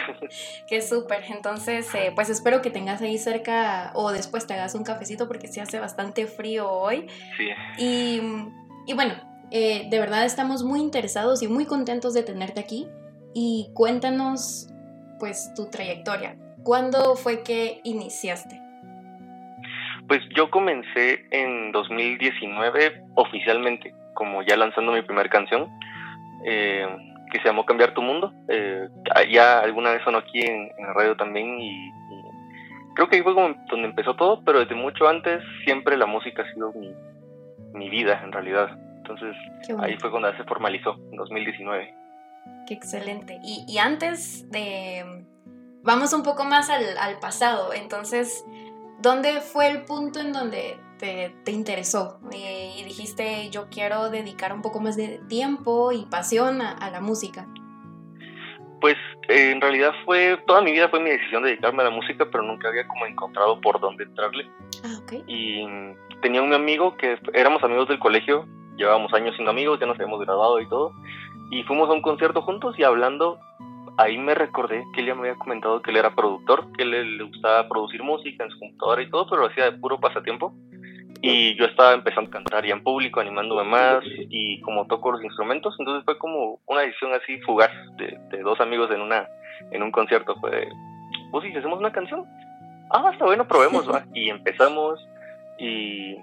Qué 0.68 0.80
súper. 0.80 1.24
Entonces, 1.28 1.92
eh, 1.96 2.12
pues 2.14 2.30
espero 2.30 2.62
que 2.62 2.70
tengas 2.70 3.02
ahí 3.02 3.18
cerca 3.18 3.90
o 3.94 4.12
después 4.12 4.46
te 4.46 4.54
hagas 4.54 4.76
un 4.76 4.84
cafecito 4.84 5.26
porque 5.26 5.48
sí 5.48 5.58
hace 5.58 5.80
bastante 5.80 6.28
frío 6.28 6.70
hoy. 6.70 7.08
Sí. 7.36 7.48
Y, 7.78 8.20
y 8.86 8.94
bueno, 8.94 9.14
eh, 9.50 9.88
de 9.90 9.98
verdad 9.98 10.24
estamos 10.24 10.62
muy 10.62 10.80
interesados 10.80 11.42
y 11.42 11.48
muy 11.48 11.66
contentos 11.66 12.14
de 12.14 12.22
tenerte 12.22 12.60
aquí. 12.60 12.86
Y 13.34 13.70
cuéntanos, 13.74 14.68
pues, 15.18 15.52
tu 15.56 15.66
trayectoria. 15.66 16.36
¿Cuándo 16.62 17.16
fue 17.16 17.42
que 17.42 17.80
iniciaste? 17.82 18.65
Pues 20.08 20.22
yo 20.36 20.50
comencé 20.50 21.26
en 21.30 21.72
2019 21.72 23.02
oficialmente, 23.14 23.92
como 24.14 24.42
ya 24.42 24.56
lanzando 24.56 24.92
mi 24.92 25.02
primera 25.02 25.28
canción, 25.28 25.68
eh, 26.44 26.86
que 27.30 27.38
se 27.38 27.44
llamó 27.44 27.66
Cambiar 27.66 27.94
tu 27.94 28.02
Mundo. 28.02 28.32
Eh, 28.48 28.88
ya 29.30 29.60
alguna 29.60 29.90
vez 29.90 30.02
sonó 30.04 30.18
aquí 30.18 30.40
en, 30.40 30.70
en, 30.78 30.86
la 30.86 30.92
radio 30.92 31.16
también 31.16 31.60
y, 31.60 31.90
creo 32.94 33.08
que 33.08 33.16
ahí 33.16 33.22
fue 33.22 33.34
como 33.34 33.54
donde 33.68 33.88
empezó 33.88 34.14
todo, 34.14 34.42
pero 34.44 34.60
desde 34.60 34.74
mucho 34.74 35.06
antes 35.06 35.42
siempre 35.64 35.96
la 35.96 36.06
música 36.06 36.42
ha 36.42 36.52
sido 36.54 36.72
mi, 36.72 36.94
mi 37.74 37.90
vida 37.90 38.20
en 38.24 38.32
realidad. 38.32 38.70
Entonces 38.98 39.36
ahí 39.80 39.96
fue 39.98 40.10
cuando 40.10 40.34
se 40.36 40.44
formalizó, 40.44 40.94
en 41.10 41.16
2019. 41.16 41.94
Qué 42.66 42.74
excelente. 42.74 43.38
Y, 43.42 43.64
y 43.68 43.78
antes 43.78 44.50
de... 44.50 45.24
Vamos 45.82 46.12
un 46.12 46.24
poco 46.24 46.44
más 46.44 46.68
al, 46.68 46.98
al 46.98 47.20
pasado, 47.20 47.72
entonces 47.72 48.44
¿Dónde 49.06 49.40
fue 49.40 49.68
el 49.68 49.82
punto 49.82 50.18
en 50.18 50.32
donde 50.32 50.80
te, 50.98 51.52
interesó 51.52 52.18
y, 52.32 52.82
dijiste 52.82 53.48
yo 53.50 53.68
quiero 53.70 54.10
dedicar 54.10 54.52
un 54.52 54.62
poco 54.62 54.80
más 54.80 54.96
de 54.96 55.20
tiempo 55.28 55.92
y 55.92 56.06
pasión 56.06 56.60
a, 56.60 56.90
la 56.90 57.00
música? 57.00 57.46
Pues 58.80 58.96
eh, 59.28 59.52
en 59.52 59.60
realidad 59.60 59.92
fue, 60.04 60.42
toda 60.48 60.60
mi 60.60 60.72
vida 60.72 60.88
fue 60.88 60.98
mi 60.98 61.10
decisión 61.10 61.44
de 61.44 61.50
dedicarme 61.50 61.82
a 61.82 61.84
la 61.84 61.92
música, 61.92 62.26
pero 62.32 62.42
nunca 62.42 62.66
había 62.66 62.88
como 62.88 63.06
encontrado 63.06 63.60
por 63.60 63.78
dónde 63.78 64.02
entrarle. 64.02 64.50
Ah, 64.82 64.98
ok. 65.00 65.22
Y 65.28 65.64
tenía 66.20 66.42
un 66.42 66.52
amigo 66.52 66.96
que 66.96 67.16
éramos 67.32 67.62
amigos 67.62 67.86
del 67.86 68.00
colegio, 68.00 68.44
llevábamos 68.76 69.14
años 69.14 69.36
siendo 69.36 69.52
amigos, 69.52 69.78
ya 69.78 69.86
nos 69.86 69.94
habíamos 70.00 70.18
graduado 70.18 70.60
y 70.60 70.68
todo, 70.68 70.90
y 71.52 71.62
fuimos 71.62 71.88
a 71.90 71.92
un 71.92 72.02
concierto 72.02 72.42
juntos 72.42 72.76
y 72.76 72.82
hablando 72.82 73.38
ahí 73.98 74.18
me 74.18 74.34
recordé 74.34 74.84
que 74.92 75.00
él 75.00 75.06
ya 75.06 75.14
me 75.14 75.22
había 75.22 75.38
comentado 75.38 75.82
que 75.82 75.90
él 75.90 75.96
era 75.96 76.14
productor, 76.14 76.70
que 76.72 76.82
él 76.82 77.18
le 77.18 77.24
gustaba 77.24 77.68
producir 77.68 78.02
música 78.02 78.44
en 78.44 78.50
su 78.50 78.58
computadora 78.58 79.02
y 79.02 79.10
todo, 79.10 79.26
pero 79.28 79.42
lo 79.42 79.48
hacía 79.48 79.64
de 79.64 79.78
puro 79.78 79.98
pasatiempo. 79.98 80.54
Y 81.22 81.54
yo 81.56 81.64
estaba 81.64 81.94
empezando 81.94 82.28
a 82.28 82.32
cantar 82.32 82.66
ya 82.66 82.74
en 82.74 82.82
público, 82.82 83.20
animándome 83.20 83.64
más 83.64 84.04
y 84.04 84.60
como 84.60 84.86
toco 84.86 85.12
los 85.12 85.24
instrumentos, 85.24 85.74
entonces 85.78 86.04
fue 86.04 86.18
como 86.18 86.60
una 86.66 86.82
edición 86.82 87.12
así 87.14 87.40
fugaz 87.40 87.70
de, 87.96 88.42
dos 88.42 88.60
amigos 88.60 88.90
en 88.90 89.00
una 89.00 89.26
en 89.70 89.82
un 89.82 89.90
concierto. 89.90 90.36
Fue, 90.36 90.68
pues 91.30 91.44
si 91.44 91.56
hacemos 91.56 91.78
una 91.78 91.90
canción, 91.90 92.24
ah, 92.90 93.10
está 93.12 93.24
bueno, 93.24 93.48
probemos, 93.48 93.88
¿va? 93.90 94.04
Y 94.14 94.28
empezamos 94.28 95.00
y 95.58 96.16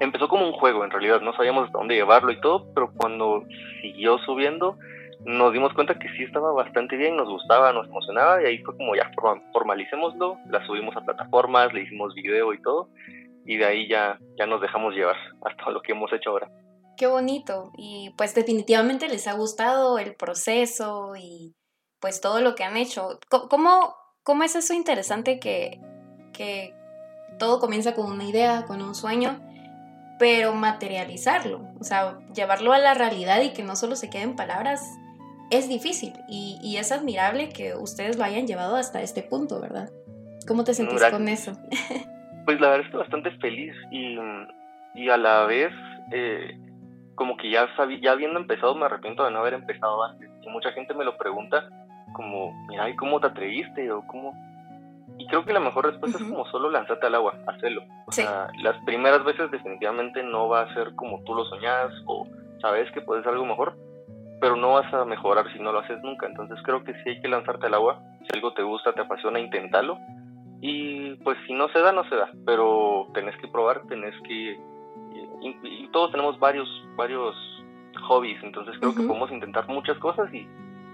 empezó 0.00 0.28
como 0.28 0.46
un 0.46 0.52
juego 0.54 0.82
en 0.82 0.90
realidad, 0.90 1.20
no 1.20 1.34
sabíamos 1.34 1.66
hasta 1.66 1.78
dónde 1.78 1.94
llevarlo 1.94 2.32
y 2.32 2.40
todo, 2.40 2.66
pero 2.74 2.90
cuando 2.96 3.44
siguió 3.82 4.18
subiendo, 4.20 4.78
nos 5.24 5.52
dimos 5.52 5.72
cuenta 5.74 5.98
que 5.98 6.08
sí 6.16 6.24
estaba 6.24 6.52
bastante 6.52 6.96
bien, 6.96 7.16
nos 7.16 7.28
gustaba, 7.28 7.72
nos 7.72 7.86
emocionaba 7.86 8.42
y 8.42 8.46
ahí 8.46 8.58
fue 8.58 8.76
como 8.76 8.94
ya 8.94 9.10
formalicémoslo, 9.52 10.38
la 10.48 10.64
subimos 10.66 10.96
a 10.96 11.02
plataformas, 11.02 11.72
le 11.72 11.82
hicimos 11.82 12.14
video 12.14 12.52
y 12.52 12.62
todo 12.62 12.88
y 13.44 13.56
de 13.56 13.64
ahí 13.64 13.88
ya, 13.88 14.18
ya 14.38 14.46
nos 14.46 14.60
dejamos 14.60 14.94
llevar 14.94 15.16
hasta 15.44 15.70
lo 15.70 15.82
que 15.82 15.92
hemos 15.92 16.12
hecho 16.12 16.30
ahora. 16.30 16.50
Qué 16.96 17.06
bonito 17.06 17.72
y 17.76 18.12
pues 18.16 18.34
definitivamente 18.34 19.08
les 19.08 19.26
ha 19.26 19.32
gustado 19.32 19.98
el 19.98 20.14
proceso 20.14 21.14
y 21.16 21.54
pues 21.98 22.20
todo 22.20 22.40
lo 22.40 22.54
que 22.54 22.64
han 22.64 22.76
hecho. 22.76 23.18
¿Cómo, 23.28 23.94
cómo 24.22 24.42
es 24.42 24.54
eso 24.54 24.74
interesante 24.74 25.38
que, 25.38 25.80
que 26.32 26.74
todo 27.38 27.58
comienza 27.58 27.94
con 27.94 28.10
una 28.10 28.24
idea, 28.24 28.64
con 28.66 28.82
un 28.82 28.94
sueño, 28.94 29.40
pero 30.18 30.52
materializarlo, 30.52 31.66
o 31.80 31.84
sea, 31.84 32.18
llevarlo 32.34 32.74
a 32.74 32.78
la 32.78 32.92
realidad 32.92 33.40
y 33.40 33.54
que 33.54 33.62
no 33.62 33.76
solo 33.76 33.96
se 33.96 34.10
queden 34.10 34.36
palabras, 34.36 34.82
es 35.50 35.68
difícil 35.68 36.12
y, 36.28 36.58
y, 36.62 36.76
es 36.76 36.92
admirable 36.92 37.48
que 37.48 37.74
ustedes 37.74 38.16
lo 38.16 38.24
hayan 38.24 38.46
llevado 38.46 38.76
hasta 38.76 39.02
este 39.02 39.22
punto, 39.22 39.60
¿verdad? 39.60 39.90
¿Cómo 40.46 40.64
te 40.64 40.74
sentís 40.74 41.04
con 41.04 41.28
eso? 41.28 41.52
Pues 42.46 42.58
la 42.58 42.70
verdad 42.70 42.86
estoy 42.86 43.00
bastante 43.00 43.30
feliz 43.32 43.74
y, 43.92 44.16
y 44.94 45.08
a 45.10 45.16
la 45.18 45.44
vez, 45.44 45.72
eh, 46.10 46.58
como 47.14 47.36
que 47.36 47.50
ya, 47.50 47.68
ya 48.00 48.12
habiendo 48.12 48.40
empezado, 48.40 48.74
me 48.74 48.86
arrepiento 48.86 49.24
de 49.24 49.30
no 49.30 49.40
haber 49.40 49.54
empezado 49.54 50.02
antes. 50.02 50.28
Y 50.40 50.48
mucha 50.48 50.72
gente 50.72 50.94
me 50.94 51.04
lo 51.04 51.16
pregunta, 51.18 51.68
como, 52.14 52.52
mira, 52.66 52.88
¿y 52.88 52.96
cómo 52.96 53.20
te 53.20 53.28
atreviste? 53.28 53.92
O 53.92 54.04
cómo. 54.06 54.34
Y 55.18 55.26
creo 55.26 55.44
que 55.44 55.52
la 55.52 55.60
mejor 55.60 55.86
respuesta 55.86 56.18
es 56.18 56.24
como 56.24 56.46
solo 56.46 56.70
lanzarte 56.70 57.06
al 57.06 57.14
agua, 57.14 57.38
hacerlo. 57.46 57.82
O 58.06 58.12
sea, 58.12 58.48
las 58.62 58.82
primeras 58.84 59.22
veces 59.22 59.50
definitivamente 59.50 60.22
no 60.22 60.48
va 60.48 60.62
a 60.62 60.74
ser 60.74 60.94
como 60.96 61.22
tú 61.24 61.34
lo 61.34 61.44
soñás 61.44 61.92
o 62.06 62.26
sabes 62.62 62.90
que 62.92 63.02
puedes 63.02 63.26
algo 63.26 63.44
mejor, 63.44 63.76
pero 64.40 64.56
no 64.56 64.72
vas 64.72 64.92
a 64.92 65.04
mejorar 65.04 65.52
si 65.52 65.58
no 65.58 65.72
lo 65.72 65.80
haces 65.80 66.02
nunca. 66.02 66.26
Entonces 66.26 66.58
creo 66.64 66.82
que 66.82 66.94
sí 66.94 67.10
hay 67.10 67.20
que 67.20 67.28
lanzarte 67.28 67.66
al 67.66 67.74
agua. 67.74 68.02
Si 68.20 68.28
algo 68.34 68.52
te 68.52 68.62
gusta, 68.62 68.92
te 68.92 69.02
apasiona, 69.02 69.38
inténtalo. 69.38 69.98
Y 70.60 71.14
pues 71.16 71.38
si 71.46 71.54
no 71.54 71.68
se 71.68 71.80
da, 71.80 71.92
no 71.92 72.04
se 72.08 72.16
da. 72.16 72.30
Pero 72.46 73.08
tenés 73.14 73.36
que 73.36 73.48
probar, 73.48 73.82
tenés 73.88 74.14
que... 74.22 74.58
Y, 75.42 75.88
todos 75.88 76.12
tenemos 76.12 76.38
varios, 76.38 76.68
varios 76.96 77.34
hobbies, 78.02 78.40
entonces 78.44 78.76
creo 78.78 78.94
que 78.94 79.02
podemos 79.02 79.32
intentar 79.32 79.66
muchas 79.68 79.98
cosas 79.98 80.32
y, 80.32 80.46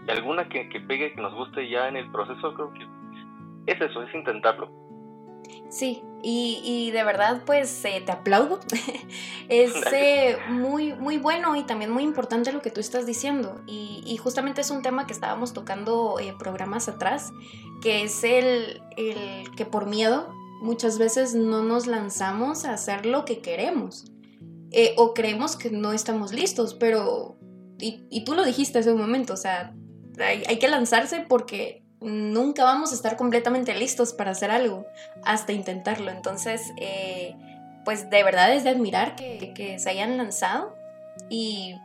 alguna 0.08 0.48
que, 0.48 0.68
que 0.68 0.80
pegue, 0.80 1.12
que 1.12 1.20
nos 1.20 1.34
guste 1.34 1.68
ya 1.68 1.88
en 1.88 1.96
el 1.96 2.10
proceso, 2.10 2.54
creo 2.54 2.72
que 2.72 2.86
es 3.66 3.80
eso, 3.80 4.02
es 4.02 4.14
intentarlo. 4.14 4.70
Sí, 5.68 6.02
y, 6.22 6.90
de 6.90 7.04
verdad 7.04 7.42
pues 7.46 7.84
eh, 7.84 8.02
te 8.04 8.10
aplaudo. 8.10 8.58
es 9.48 9.72
eh, 9.92 10.36
muy, 10.48 10.92
muy 10.92 11.18
bueno 11.18 11.54
y 11.54 11.62
también 11.62 11.90
muy 11.90 12.02
importante 12.02 12.52
lo 12.52 12.62
que 12.62 12.70
tú 12.70 12.80
estás 12.80 13.06
diciendo. 13.06 13.60
Y, 13.66 14.16
justamente 14.16 14.60
es 14.60 14.70
un 14.70 14.82
tema 14.82 15.06
que 15.06 15.12
estábamos 15.12 15.52
tocando 15.52 16.18
eh, 16.18 16.34
programas 16.36 16.88
atrás, 16.88 17.32
que 17.80 18.02
es 18.02 18.24
el, 18.24 18.82
el, 18.96 19.54
que 19.56 19.66
por 19.66 19.86
miedo 19.86 20.32
muchas 20.62 20.98
veces 20.98 21.34
no 21.34 21.62
nos 21.62 21.86
lanzamos 21.86 22.64
a 22.64 22.72
hacer 22.72 23.06
lo 23.06 23.24
que 23.24 23.40
queremos. 23.40 24.10
o 24.96 25.14
creemos 25.14 25.56
que 25.56 25.70
no 25.70 25.92
estamos 25.92 26.32
listos, 26.32 26.74
pero... 26.74 27.38
Y, 27.78 28.06
y, 28.10 28.24
tú 28.24 28.34
lo 28.34 28.44
dijiste 28.44 28.78
hace 28.78 28.90
un 28.90 28.98
momento, 28.98 29.34
o 29.34 29.36
sea, 29.36 29.74
hay, 30.18 30.42
hay 30.48 30.58
que 30.58 30.66
lanzarse 30.66 31.24
porque 31.28 31.85
nunca 32.00 32.64
vamos 32.64 32.92
a 32.92 32.94
estar 32.94 33.16
completamente 33.16 33.74
listos 33.74 34.12
para 34.12 34.30
hacer 34.32 34.50
algo 34.50 34.86
hasta 35.24 35.52
intentarlo. 35.52 36.10
Entonces, 36.10 36.72
eh, 36.78 37.34
pues 37.84 38.10
de 38.10 38.22
verdad 38.22 38.52
es 38.52 38.64
de 38.64 38.70
admirar 38.70 39.16
que, 39.16 39.76
se 39.78 39.90
hayan 39.90 40.16
lanzado 40.16 40.76
y, 41.30 41.76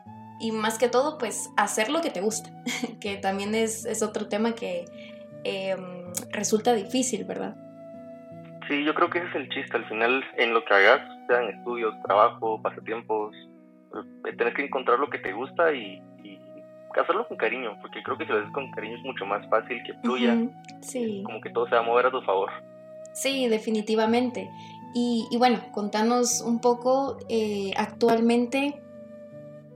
más 0.53 0.77
que 0.77 0.89
todo, 0.89 1.17
pues 1.17 1.51
hacer 1.55 1.89
lo 1.89 2.01
que 2.01 2.09
te 2.09 2.21
gusta, 2.21 2.49
que 2.99 3.17
también 3.17 3.53
es, 3.55 4.01
otro 4.01 4.27
tema 4.27 4.53
que 4.55 4.85
em, 5.43 6.11
resulta 6.31 6.73
difícil, 6.73 7.23
¿verdad? 7.25 7.55
Sí, 8.67 8.83
yo 8.83 8.93
creo 8.93 9.09
que 9.09 9.19
ese 9.19 9.27
es 9.27 9.35
el 9.35 9.49
chiste. 9.49 9.77
Al 9.77 9.87
final, 9.87 10.23
en 10.37 10.53
lo 10.53 10.63
que 10.65 10.73
hagas, 10.73 11.01
sean 11.27 11.49
estudios, 11.49 11.93
trabajo, 12.03 12.61
pasatiempos, 12.61 13.35
eh, 14.25 14.33
tenés 14.37 14.53
que 14.53 14.65
encontrar 14.65 14.99
lo 14.99 15.09
que 15.09 15.19
te 15.19 15.33
gusta 15.33 15.73
y, 15.73 16.01
hacerlo 16.99 17.27
con 17.27 17.37
cariño, 17.37 17.77
porque 17.81 18.03
creo 18.03 18.17
que 18.17 18.25
si 18.25 18.31
lo 18.31 18.39
haces 18.39 18.51
con 18.51 18.69
cariño 18.71 18.97
es 18.97 19.03
mucho 19.03 19.25
más 19.25 19.47
fácil 19.49 19.81
que 19.83 19.93
fluya. 20.01 20.37
Sí. 20.81 21.23
Como 21.25 21.39
que 21.41 21.49
todo 21.49 21.67
se 21.67 21.75
va 21.75 21.81
a 21.81 21.83
mover 21.83 22.07
a 22.07 22.11
tu 22.11 22.21
favor. 22.21 22.49
Sí, 23.13 23.47
definitivamente. 23.47 24.49
Y, 24.93 25.27
bueno, 25.37 25.59
contanos 25.71 26.41
un 26.41 26.59
poco 26.59 27.17
eh, 27.29 27.71
actualmente, 27.77 28.81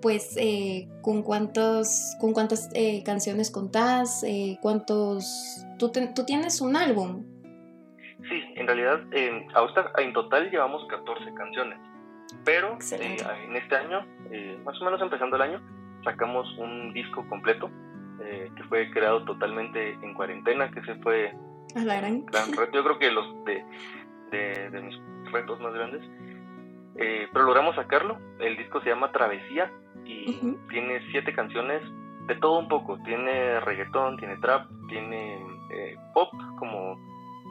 pues, 0.02 0.36
eh, 0.38 0.90
con, 1.02 1.24
cuántos, 1.24 2.16
con 2.20 2.34
cuántas 2.34 2.70
eh, 2.74 3.02
canciones 3.04 3.50
contás, 3.50 4.26
cuántos... 4.62 5.66
¿Tú, 5.80 5.92
¿Tú, 5.92 6.26
tienes 6.26 6.60
un 6.60 6.76
álbum? 6.76 7.24
Sí, 8.28 8.44
en 8.56 8.68
realidad, 8.68 9.02
en 9.14 10.14
total 10.14 10.50
llevamos 10.50 10.86
14 10.90 11.34
canciones, 11.34 11.80
pero 12.44 12.78
en 12.92 13.56
este 13.56 13.76
año, 13.76 14.06
más 14.64 14.82
o 14.82 14.86
menos 14.86 15.02
empezando 15.02 15.36
el 15.36 15.42
año, 15.44 15.62
sacamos 16.06 16.48
un 16.58 16.94
disco 16.94 17.28
completo 17.28 17.70
eh, 18.22 18.50
que 18.56 18.64
fue 18.66 18.90
creado 18.92 19.26
totalmente 19.26 19.94
en 20.02 20.14
cuarentena, 20.14 20.72
que 20.72 20.82
se 20.84 20.96
fue 20.96 21.34
un 21.76 22.26
gran 22.26 22.54
reto. 22.54 22.72
Yo 22.74 22.84
creo 22.84 23.00
que 23.00 23.12
los 23.12 23.26
de, 23.44 23.66
de, 24.32 24.82
mis 24.82 24.96
retos 25.32 25.60
más 25.60 25.74
grandes. 25.74 26.02
Eh, 26.98 27.28
pero 27.34 27.46
logramos 27.46 27.76
sacarlo. 27.76 28.18
El 28.40 28.56
disco 28.56 28.80
se 28.82 28.90
llama 28.90 29.12
Travesía 29.12 29.70
y 30.06 30.56
tiene 30.70 31.02
siete 31.12 31.34
canciones 31.34 31.82
de 32.28 32.36
todo 32.36 32.60
un 32.60 32.70
poco. 32.70 32.98
Tiene 33.04 33.60
reggaetón, 33.60 34.18
tiene 34.18 34.38
trap, 34.38 34.70
tiene 34.88 35.36
eh, 35.72 35.98
pop 36.14 36.32
como, 36.58 36.98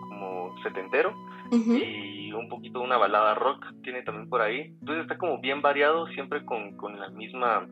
como 0.09 0.55
setentero 0.63 1.15
y 1.53 2.33
un 2.33 2.49
poquito 2.49 2.81
una 2.81 2.97
balada 2.97 3.35
rock 3.35 3.67
tiene 3.83 4.03
también 4.03 4.31
por 4.31 4.41
ahí. 4.41 4.75
Entonces 4.81 5.03
está 5.03 5.19
como 5.19 5.41
bien 5.41 5.61
variado, 5.61 6.07
siempre 6.09 6.45
con, 6.47 6.77
con 6.79 6.99
la 6.99 7.11
misma 7.11 7.69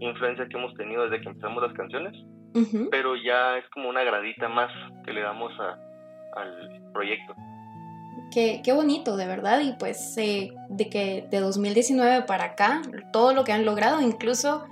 influencia 0.00 0.46
que 0.48 0.56
hemos 0.56 0.74
tenido 0.74 1.04
desde 1.04 1.22
que 1.22 1.28
empezamos 1.28 1.62
las 1.62 1.72
canciones, 1.74 2.14
pero 2.90 3.16
ya 3.16 3.58
es 3.58 3.68
como 3.70 3.88
una 3.88 4.04
gradita 4.04 4.48
más 4.48 4.70
que 5.04 5.12
le 5.12 5.22
damos 5.22 5.52
a, 5.58 5.78
al 6.40 6.82
proyecto. 6.92 7.34
Qué, 8.30 8.62
qué, 8.64 8.72
bonito, 8.72 9.16
de 9.16 9.26
verdad, 9.26 9.60
y 9.60 9.72
pues 9.72 10.16
eh, 10.18 10.52
de 10.68 10.88
que 10.88 11.26
de 11.30 11.40
2019 11.40 12.22
para 12.22 12.44
acá, 12.44 12.82
todo 13.12 13.32
lo 13.32 13.44
que 13.44 13.52
han 13.52 13.64
logrado, 13.64 14.00
incluso, 14.00 14.64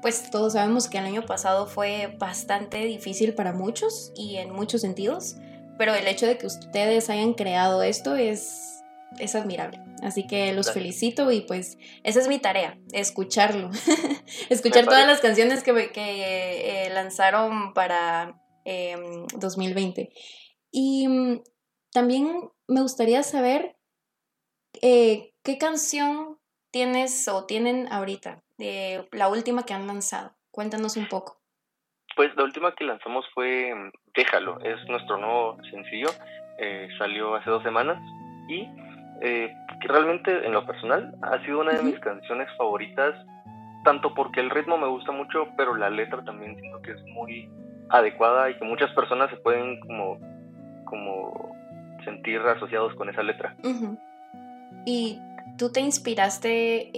pues 0.00 0.30
todos 0.30 0.54
sabemos 0.54 0.88
que 0.88 0.98
el 0.98 1.04
año 1.04 1.22
pasado 1.22 1.66
fue 1.66 2.14
bastante 2.18 2.84
difícil 2.84 3.34
para 3.34 3.52
muchos 3.52 4.12
y 4.16 4.36
en 4.36 4.52
muchos 4.52 4.80
sentidos, 4.80 5.36
pero 5.76 5.94
el 5.94 6.06
hecho 6.06 6.26
de 6.26 6.38
que 6.38 6.46
ustedes 6.46 7.10
hayan 7.10 7.34
creado 7.34 7.82
esto 7.82 8.16
es, 8.16 8.82
es 9.18 9.34
admirable. 9.34 9.80
Así 10.02 10.26
que 10.26 10.52
los 10.52 10.72
felicito 10.72 11.30
y 11.30 11.42
pues 11.42 11.78
esa 12.04 12.20
es 12.20 12.28
mi 12.28 12.38
tarea, 12.38 12.78
escucharlo. 12.92 13.70
Escuchar 14.48 14.84
todas 14.84 15.06
las 15.06 15.20
canciones 15.20 15.62
que, 15.62 15.90
que 15.92 16.86
eh, 16.86 16.90
lanzaron 16.90 17.74
para 17.74 18.40
2020. 19.36 20.00
Em, 20.00 20.08
y 20.70 21.08
mm, 21.08 21.42
también 21.92 22.50
me 22.68 22.82
gustaría 22.82 23.22
saber 23.22 23.76
eh, 24.82 25.32
qué 25.42 25.58
canción 25.58 26.38
tienes 26.70 27.26
o 27.28 27.46
tienen 27.46 27.92
ahorita, 27.92 28.42
de 28.58 29.08
la 29.12 29.28
última 29.28 29.64
que 29.64 29.74
han 29.74 29.86
lanzado. 29.86 30.36
Cuéntanos 30.50 30.96
un 30.96 31.08
poco. 31.08 31.40
Pues 32.16 32.34
la 32.36 32.44
última 32.44 32.74
que 32.74 32.84
lanzamos 32.84 33.24
fue 33.34 33.74
mm, 33.74 33.90
Déjalo, 34.14 34.58
es 34.60 34.76
nuestro 34.88 35.18
nuevo 35.18 35.56
sencillo, 35.70 36.08
eh, 36.58 36.88
salió 36.98 37.36
hace 37.36 37.48
dos 37.48 37.62
semanas 37.62 37.98
y 38.48 38.68
eh, 39.22 39.52
que 39.80 39.88
realmente 39.88 40.44
en 40.44 40.52
lo 40.52 40.66
personal 40.66 41.14
ha 41.22 41.42
sido 41.44 41.60
una 41.60 41.72
de 41.72 41.82
mis 41.82 41.98
canciones 42.00 42.48
favoritas, 42.56 43.14
tanto 43.84 44.14
porque 44.14 44.40
el 44.40 44.50
ritmo 44.50 44.76
me 44.76 44.86
gusta 44.86 45.12
mucho, 45.12 45.48
pero 45.56 45.74
la 45.74 45.90
letra 45.90 46.22
también 46.24 46.58
siento 46.58 46.80
que 46.82 46.92
es 46.92 47.02
muy 47.14 47.50
adecuada 47.88 48.50
y 48.50 48.58
que 48.58 48.64
muchas 48.64 48.90
personas 48.92 49.30
se 49.30 49.36
pueden 49.36 49.80
como, 49.80 50.18
como 50.84 51.56
sentir 52.04 52.40
asociados 52.40 52.94
con 52.94 53.08
esa 53.08 53.22
letra. 53.22 53.56
¿Y 54.86 55.18
tú 55.58 55.72
te 55.72 55.80
inspiraste, 55.80 56.92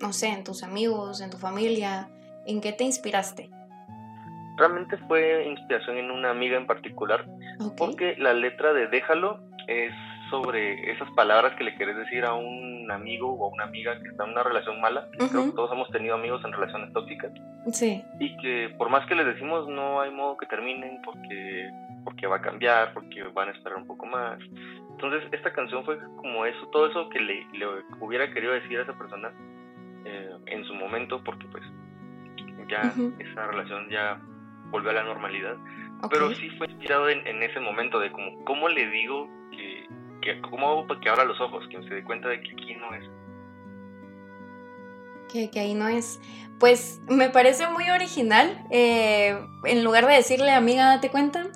no 0.00 0.12
sé, 0.12 0.28
en 0.28 0.44
tus 0.44 0.62
amigos, 0.62 1.20
en 1.20 1.30
tu 1.30 1.36
familia? 1.38 2.08
¿En 2.46 2.60
qué 2.60 2.72
te 2.72 2.84
inspiraste? 2.84 3.50
Realmente 4.56 4.96
fue 5.08 5.46
inspiración 5.48 5.96
en 5.96 6.10
una 6.10 6.30
amiga 6.30 6.56
en 6.56 6.66
particular, 6.66 7.26
porque 7.76 8.16
la 8.18 8.32
letra 8.32 8.72
de 8.72 8.86
Déjalo 8.86 9.40
es 9.66 9.92
sobre 10.32 10.90
esas 10.90 11.10
palabras 11.10 11.54
que 11.56 11.64
le 11.64 11.76
querés 11.76 11.94
decir 11.94 12.24
a 12.24 12.32
un 12.32 12.90
amigo 12.90 13.34
o 13.34 13.44
a 13.44 13.52
una 13.52 13.64
amiga 13.64 14.00
que 14.00 14.08
está 14.08 14.24
en 14.24 14.30
una 14.30 14.42
relación 14.42 14.80
mala. 14.80 15.06
Creo 15.12 15.44
que 15.44 15.52
todos 15.52 15.70
hemos 15.72 15.90
tenido 15.90 16.14
amigos 16.14 16.42
en 16.44 16.52
relaciones 16.52 16.90
tóxicas. 16.94 17.30
Sí. 17.70 18.02
Y 18.18 18.34
que 18.38 18.74
por 18.78 18.88
más 18.88 19.06
que 19.06 19.14
les 19.14 19.26
decimos 19.26 19.68
no 19.68 20.00
hay 20.00 20.10
modo 20.10 20.38
que 20.38 20.46
terminen 20.46 21.02
porque, 21.04 21.70
porque 22.02 22.26
va 22.26 22.36
a 22.36 22.42
cambiar, 22.42 22.94
porque 22.94 23.22
van 23.34 23.50
a 23.50 23.52
esperar 23.52 23.76
un 23.76 23.86
poco 23.86 24.06
más. 24.06 24.40
Entonces 24.90 25.22
esta 25.32 25.52
canción 25.52 25.84
fue 25.84 25.98
como 26.16 26.46
eso, 26.46 26.66
todo 26.72 26.86
eso 26.86 27.08
que 27.10 27.20
le, 27.20 27.46
hubiera 28.00 28.32
querido 28.32 28.54
decir 28.54 28.78
a 28.78 28.82
esa 28.82 28.96
persona 28.96 29.30
eh, 30.06 30.30
en 30.46 30.64
su 30.64 30.74
momento 30.74 31.22
porque 31.22 31.46
pues 31.52 31.62
ya 32.68 32.92
esa 33.18 33.46
relación 33.48 33.90
ya 33.90 34.18
volvió 34.70 34.90
a 34.90 34.94
la 34.94 35.04
normalidad. 35.04 35.56
Pero 36.10 36.34
sí 36.34 36.48
fue 36.58 36.66
inspirado 36.68 37.08
en, 37.10 37.24
en, 37.26 37.42
ese 37.44 37.60
momento 37.60 38.00
de 38.00 38.10
como, 38.10 38.44
¿cómo 38.44 38.68
le 38.68 38.88
digo 38.88 39.28
que, 39.52 39.86
¿cómo 40.48 40.68
hago 40.68 40.86
para 40.86 41.00
que 41.00 41.08
abra 41.08 41.24
los 41.24 41.40
ojos? 41.40 41.64
Que 41.68 41.82
se 41.82 41.94
dé 41.94 42.04
cuenta 42.04 42.28
de 42.28 42.40
que 42.40 42.52
aquí 42.52 42.74
no 42.74 42.94
es. 42.94 43.04
Que, 45.32 45.50
que 45.50 45.60
ahí 45.60 45.74
no 45.74 45.88
es. 45.88 46.20
Pues 46.60 47.00
me 47.08 47.30
parece 47.30 47.66
muy 47.68 47.90
original. 47.90 48.64
Eh, 48.70 49.36
en 49.64 49.84
lugar 49.84 50.06
de 50.06 50.14
decirle, 50.14 50.52
amiga, 50.52 50.86
date 50.86 51.10
cuenta, 51.10 51.48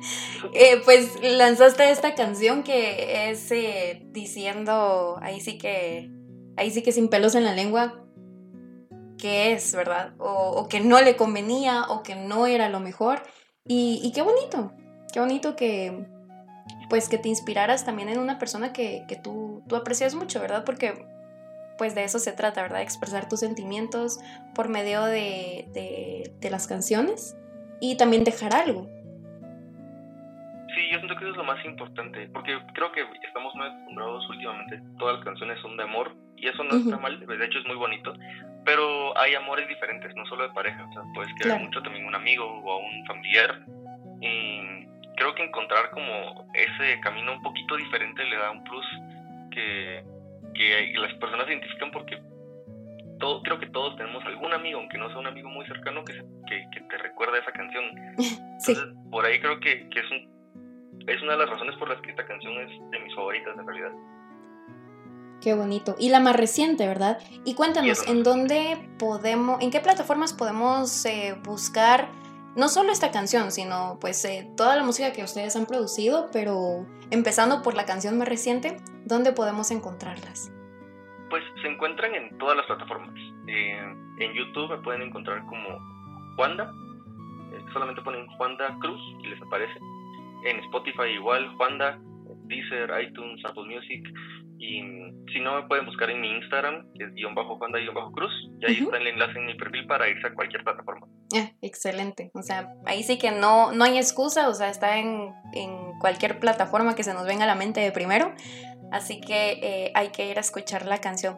eh, 0.54 0.80
pues 0.84 1.18
lanzaste 1.22 1.90
esta 1.90 2.14
canción 2.14 2.62
que 2.62 3.30
es 3.30 3.50
eh, 3.50 4.02
diciendo, 4.10 5.18
ahí 5.20 5.40
sí 5.40 5.58
que, 5.58 6.10
ahí 6.56 6.70
sí 6.70 6.82
que 6.82 6.92
sin 6.92 7.08
pelos 7.08 7.34
en 7.34 7.44
la 7.44 7.54
lengua, 7.54 8.04
que 9.18 9.52
es, 9.52 9.74
¿verdad? 9.74 10.14
O, 10.18 10.68
que 10.68 10.80
no 10.80 11.00
le 11.00 11.16
convenía 11.16 11.86
o 11.88 12.02
que 12.02 12.14
no 12.14 12.46
era 12.46 12.68
lo 12.68 12.80
mejor. 12.80 13.22
Y, 13.64 14.00
y, 14.02 14.12
qué 14.12 14.22
bonito, 14.22 14.72
qué 15.12 15.20
bonito 15.20 15.54
que, 15.54 16.06
pues 16.88 17.08
que 17.08 17.18
te 17.18 17.28
inspiraras 17.28 17.84
también 17.84 18.08
en 18.08 18.18
una 18.18 18.38
persona 18.38 18.72
que, 18.72 19.04
que 19.08 19.16
tú, 19.16 19.62
tú 19.68 19.76
aprecias 19.76 20.14
mucho, 20.14 20.40
¿verdad? 20.40 20.64
Porque 20.64 21.06
pues 21.78 21.94
de 21.94 22.04
eso 22.04 22.18
se 22.18 22.32
trata, 22.32 22.62
¿verdad? 22.62 22.82
Expresar 22.82 23.28
tus 23.28 23.40
sentimientos 23.40 24.20
por 24.54 24.68
medio 24.68 25.04
de, 25.04 25.66
de, 26.40 26.50
las 26.50 26.66
canciones 26.66 27.36
y 27.80 27.96
también 27.96 28.24
dejar 28.24 28.54
algo. 28.54 28.88
Sí, 30.74 30.88
yo 30.92 30.98
siento 30.98 31.16
que 31.16 31.24
eso 31.24 31.30
es 31.30 31.36
lo 31.36 31.44
más 31.44 31.64
importante, 31.64 32.28
porque 32.32 32.56
creo 32.74 32.92
que 32.92 33.02
estamos 33.26 33.54
muy 33.54 33.66
acostumbrados 33.66 34.28
últimamente, 34.30 34.80
todas 34.98 35.16
las 35.16 35.24
canciones 35.24 35.60
son 35.60 35.76
de 35.76 35.82
amor, 35.82 36.14
y 36.36 36.46
eso 36.46 36.62
no 36.64 36.76
está 36.76 36.98
mal, 36.98 37.18
de 37.18 37.44
hecho 37.44 37.58
es 37.58 37.66
muy 37.66 37.76
bonito, 37.76 38.14
pero 38.64 39.18
hay 39.18 39.34
amores 39.34 39.68
diferentes, 39.68 40.14
no 40.14 40.24
solo 40.26 40.44
de 40.44 40.54
pareja, 40.54 40.86
o 40.88 40.92
sea, 40.92 41.02
puedes 41.14 41.34
querer 41.34 41.60
mucho 41.60 41.82
también 41.82 42.06
un 42.06 42.14
amigo 42.14 42.44
o 42.44 42.72
a 42.72 42.78
un 42.78 43.06
familiar, 43.06 43.66
y 44.20 44.86
creo 45.16 45.34
que 45.34 45.44
encontrar 45.44 45.90
como 45.90 46.50
ese 46.54 47.00
camino 47.00 47.32
un 47.32 47.42
poquito 47.42 47.76
diferente 47.76 48.24
le 48.24 48.36
da 48.36 48.50
un 48.50 48.64
plus 48.64 48.86
que 49.50 50.04
que 50.54 50.92
las 50.98 51.12
personas 51.14 51.48
identifican 51.48 51.90
porque 51.90 52.22
todo, 53.18 53.42
creo 53.42 53.58
que 53.58 53.66
todos 53.66 53.96
tenemos 53.96 54.24
algún 54.24 54.52
amigo, 54.52 54.80
aunque 54.80 54.98
no 54.98 55.08
sea 55.08 55.18
un 55.18 55.26
amigo 55.26 55.48
muy 55.48 55.64
cercano, 55.66 56.04
que, 56.04 56.14
que, 56.72 56.80
te 56.80 56.98
recuerda 56.98 57.38
esa 57.38 57.52
canción. 57.52 57.84
Entonces, 58.18 58.78
por 59.10 59.24
ahí 59.24 59.40
creo 59.40 59.60
que, 59.60 59.88
que 59.88 60.00
es, 60.00 60.10
un, 60.10 61.04
es 61.06 61.22
una 61.22 61.32
de 61.32 61.38
las 61.38 61.50
razones 61.50 61.76
por 61.76 61.88
las 61.88 62.00
que 62.02 62.10
esta 62.10 62.26
canción 62.26 62.52
es 62.58 62.70
de 62.90 62.98
mis 62.98 63.14
favoritas 63.14 63.56
en 63.56 63.66
realidad. 63.66 63.92
Qué 65.40 65.54
bonito. 65.54 65.96
Y 65.98 66.10
la 66.10 66.20
más 66.20 66.36
reciente, 66.36 66.86
¿verdad? 66.86 67.18
Y 67.44 67.54
cuéntanos, 67.54 68.06
¿en 68.08 68.22
dónde 68.22 68.78
podemos, 68.98 69.60
en 69.60 69.70
qué 69.70 69.80
plataformas 69.80 70.32
podemos 70.32 71.04
eh, 71.04 71.36
buscar 71.42 72.08
no 72.54 72.68
solo 72.68 72.92
esta 72.92 73.10
canción, 73.10 73.50
sino 73.50 73.98
pues 74.00 74.24
eh, 74.24 74.48
toda 74.56 74.76
la 74.76 74.84
música 74.84 75.12
que 75.12 75.24
ustedes 75.24 75.56
han 75.56 75.66
producido, 75.66 76.28
pero 76.32 76.86
empezando 77.10 77.62
por 77.62 77.74
la 77.74 77.86
canción 77.86 78.18
más 78.18 78.28
reciente, 78.28 78.76
¿dónde 79.04 79.32
podemos 79.32 79.70
encontrarlas? 79.70 80.52
Pues 81.30 81.42
se 81.62 81.68
encuentran 81.68 82.14
en 82.14 82.36
todas 82.38 82.56
las 82.56 82.66
plataformas. 82.66 83.14
Eh, 83.46 83.78
en 84.18 84.32
YouTube 84.34 84.70
me 84.70 84.82
pueden 84.82 85.02
encontrar 85.02 85.44
como 85.46 85.78
Juanda, 86.36 86.72
eh, 87.52 87.64
solamente 87.72 88.02
ponen 88.02 88.26
Juanda 88.36 88.76
Cruz 88.80 89.00
y 89.22 89.28
les 89.28 89.40
aparece. 89.40 89.78
En 90.44 90.58
Spotify 90.64 91.08
igual, 91.14 91.48
Juanda, 91.56 91.98
Deezer, 92.44 92.90
iTunes, 93.02 93.42
Apple 93.44 93.64
Music, 93.64 94.02
y 94.62 94.80
si 95.32 95.40
no, 95.40 95.60
me 95.60 95.66
pueden 95.66 95.86
buscar 95.86 96.08
en 96.08 96.20
mi 96.20 96.30
Instagram, 96.36 96.86
que 96.96 97.04
es 97.04 97.14
guion 97.14 97.34
bajo 97.34 97.56
Juanda 97.58 97.80
guion 97.80 97.94
bajo 97.94 98.12
Cruz, 98.12 98.30
y 98.60 98.66
ahí 98.66 98.76
está 98.76 98.96
el 98.96 99.08
enlace 99.08 99.36
en 99.36 99.46
mi 99.46 99.54
perfil 99.54 99.86
para 99.88 100.08
irse 100.08 100.28
a 100.28 100.34
cualquier 100.34 100.62
plataforma. 100.62 101.08
Ah, 101.34 101.50
excelente. 101.62 102.30
O 102.32 102.42
sea, 102.42 102.72
ahí 102.86 103.02
sí 103.02 103.18
que 103.18 103.32
no, 103.32 103.72
no 103.72 103.82
hay 103.82 103.96
excusa, 103.96 104.48
o 104.48 104.54
sea, 104.54 104.70
está 104.70 104.98
en, 104.98 105.32
en 105.52 105.98
cualquier 105.98 106.38
plataforma 106.38 106.94
que 106.94 107.02
se 107.02 107.12
nos 107.12 107.26
venga 107.26 107.42
a 107.42 107.48
la 107.48 107.56
mente 107.56 107.80
de 107.80 107.90
primero. 107.90 108.32
Así 108.92 109.20
que 109.20 109.58
eh, 109.62 109.92
hay 109.96 110.10
que 110.10 110.30
ir 110.30 110.38
a 110.38 110.42
escuchar 110.42 110.86
la 110.86 111.00
canción. 111.00 111.36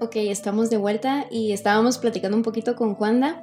Ok, 0.00 0.14
estamos 0.16 0.70
de 0.70 0.76
vuelta 0.76 1.26
y 1.32 1.52
estábamos 1.52 1.98
platicando 1.98 2.36
un 2.36 2.44
poquito 2.44 2.76
con 2.76 2.94
Juanda. 2.94 3.42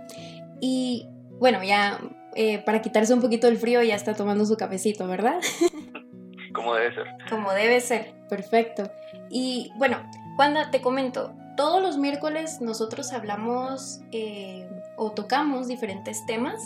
Y 0.62 1.10
bueno, 1.40 1.62
ya 1.62 2.00
eh, 2.36 2.60
para 2.60 2.82
quitarse 2.82 3.14
un 3.14 3.22
poquito 3.22 3.48
el 3.48 3.58
frío 3.58 3.82
ya 3.82 3.96
está 3.96 4.14
tomando 4.14 4.46
su 4.46 4.58
cafecito, 4.58 5.08
¿verdad? 5.08 5.40
Como 6.54 6.76
debe 6.76 6.94
ser. 6.94 7.08
Como 7.30 7.52
debe 7.54 7.80
ser, 7.80 8.14
perfecto. 8.30 8.92
Y 9.30 9.72
bueno, 9.78 10.04
Juanda, 10.36 10.70
te 10.70 10.82
comento, 10.82 11.34
todos 11.56 11.82
los 11.82 11.98
miércoles 11.98 12.60
nosotros 12.60 13.14
hablamos 13.14 14.02
eh, 14.12 14.68
o 14.98 15.12
tocamos 15.12 15.70
diferentes 15.70 16.26
temas 16.26 16.62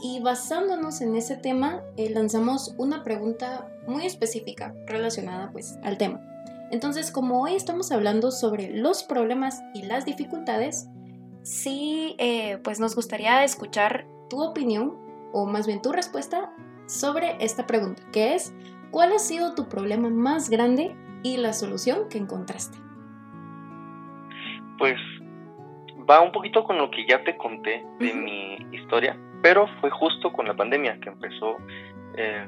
y 0.00 0.20
basándonos 0.20 1.02
en 1.02 1.16
ese 1.16 1.36
tema 1.36 1.82
eh, 1.98 2.08
lanzamos 2.08 2.74
una 2.78 3.04
pregunta 3.04 3.68
muy 3.86 4.06
específica 4.06 4.74
relacionada 4.86 5.50
pues 5.52 5.78
al 5.82 5.98
tema. 5.98 6.22
Entonces, 6.70 7.10
como 7.10 7.42
hoy 7.42 7.54
estamos 7.54 7.92
hablando 7.92 8.30
sobre 8.30 8.70
los 8.70 9.04
problemas 9.04 9.62
y 9.74 9.82
las 9.82 10.06
dificultades, 10.06 10.88
sí, 11.42 12.16
pues 12.64 12.80
nos 12.80 12.96
gustaría 12.96 13.44
escuchar 13.44 14.06
tu 14.28 14.42
opinión, 14.42 14.96
o 15.32 15.46
más 15.46 15.66
bien 15.66 15.82
tu 15.82 15.92
respuesta, 15.92 16.52
sobre 16.86 17.36
esta 17.40 17.66
pregunta, 17.66 18.02
que 18.12 18.34
es, 18.34 18.54
¿cuál 18.90 19.12
ha 19.12 19.18
sido 19.18 19.54
tu 19.54 19.68
problema 19.68 20.10
más 20.10 20.50
grande 20.50 20.96
y 21.22 21.36
la 21.38 21.52
solución 21.52 22.08
que 22.08 22.18
encontraste? 22.18 22.78
Pues 24.78 24.96
va 26.08 26.20
un 26.20 26.32
poquito 26.32 26.64
con 26.64 26.78
lo 26.78 26.90
que 26.90 27.06
ya 27.06 27.22
te 27.24 27.36
conté 27.36 27.84
de 27.98 28.12
mi 28.12 28.56
historia, 28.72 29.18
pero 29.42 29.66
fue 29.80 29.90
justo 29.90 30.32
con 30.32 30.46
la 30.46 30.54
pandemia 30.54 30.98
que 31.00 31.08
empezó, 31.08 31.56
eh, 32.16 32.46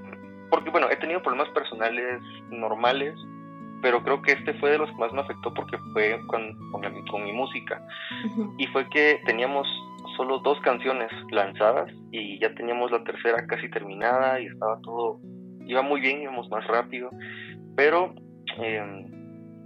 porque 0.50 0.70
bueno, 0.70 0.88
he 0.90 0.96
tenido 0.96 1.22
problemas 1.22 1.48
personales 1.50 2.20
normales, 2.50 3.14
pero 3.82 4.02
creo 4.02 4.22
que 4.22 4.32
este 4.32 4.54
fue 4.54 4.70
de 4.70 4.78
los 4.78 4.90
que 4.90 4.96
más 4.96 5.12
me 5.12 5.20
afectó 5.20 5.52
porque 5.52 5.78
fue 5.92 6.18
con, 6.26 6.56
con, 6.72 7.24
mi 7.24 7.32
música. 7.32 7.80
Y 8.58 8.66
fue 8.68 8.88
que 8.88 9.20
teníamos 9.26 9.66
solo 10.16 10.38
dos 10.40 10.61
canciones 10.61 11.11
lanzadas 11.31 11.90
y 12.11 12.38
ya 12.40 12.55
teníamos 12.55 12.90
la 12.90 13.05
tercera 13.05 13.46
casi 13.46 13.70
terminada 13.70 14.40
y 14.40 14.46
estaba 14.46 14.81
todo, 14.83 15.20
iba 15.66 15.83
muy 15.83 16.00
bien, 16.00 16.22
íbamos 16.22 16.48
más 16.50 16.66
rápido, 16.66 17.11
pero 17.76 18.14
em, 18.59 19.07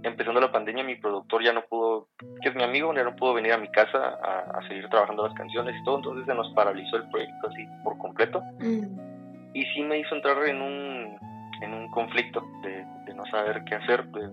empezando 0.03 0.41
la 0.41 0.51
pandemia 0.51 0.83
mi 0.83 0.95
productor 0.95 1.43
ya 1.43 1.53
no 1.53 1.63
pudo, 1.63 2.07
que 2.41 2.49
es 2.49 2.55
mi 2.55 2.63
amigo, 2.63 2.93
ya 2.93 3.03
no 3.03 3.15
pudo 3.15 3.33
venir 3.33 3.53
a 3.53 3.57
mi 3.57 3.69
casa 3.69 4.17
a, 4.23 4.67
seguir 4.67 4.87
trabajando 4.89 5.27
las 5.27 5.35
canciones 5.35 5.75
y 5.79 5.83
todo, 5.83 5.97
entonces 5.97 6.25
se 6.25 6.33
nos 6.33 6.51
paralizó 6.53 6.97
el 6.97 7.09
proyecto 7.09 7.47
así 7.47 7.65
por 7.83 7.97
completo. 7.97 8.41
Mm. 8.59 9.11
Y 9.53 9.65
sí 9.73 9.83
me 9.83 9.99
hizo 9.99 10.15
entrar 10.15 10.37
en 10.47 10.61
un, 10.61 11.17
en 11.61 11.73
un 11.73 11.91
conflicto 11.91 12.41
de, 12.63 12.85
no 13.13 13.25
saber 13.25 13.63
qué 13.65 13.75
hacer, 13.75 14.05
de, 14.07 14.29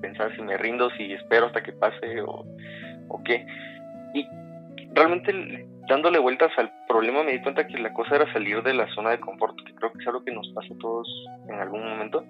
pensar 0.00 0.34
si 0.36 0.42
me 0.42 0.58
rindo, 0.58 0.90
si 0.90 1.12
espero 1.12 1.46
hasta 1.46 1.62
que 1.62 1.72
pase 1.72 2.20
o, 2.20 2.44
o 3.08 3.22
qué. 3.24 3.46
Y 4.14 4.26
realmente 4.96 5.66
dándole 5.88 6.18
vueltas 6.18 6.50
al 6.56 6.72
problema 6.88 7.22
me 7.22 7.32
di 7.32 7.42
cuenta 7.42 7.66
que 7.66 7.78
la 7.78 7.92
cosa 7.92 8.16
era 8.16 8.32
salir 8.32 8.62
de 8.62 8.74
la 8.74 8.88
zona 8.94 9.10
de 9.10 9.20
confort, 9.20 9.54
que 9.64 9.74
creo 9.74 9.92
que 9.92 9.98
es 10.00 10.06
algo 10.06 10.24
que 10.24 10.32
nos 10.32 10.48
pasa 10.54 10.72
a 10.74 10.78
todos 10.78 11.06
en 11.48 11.60
algún 11.60 11.86
momento. 11.86 12.24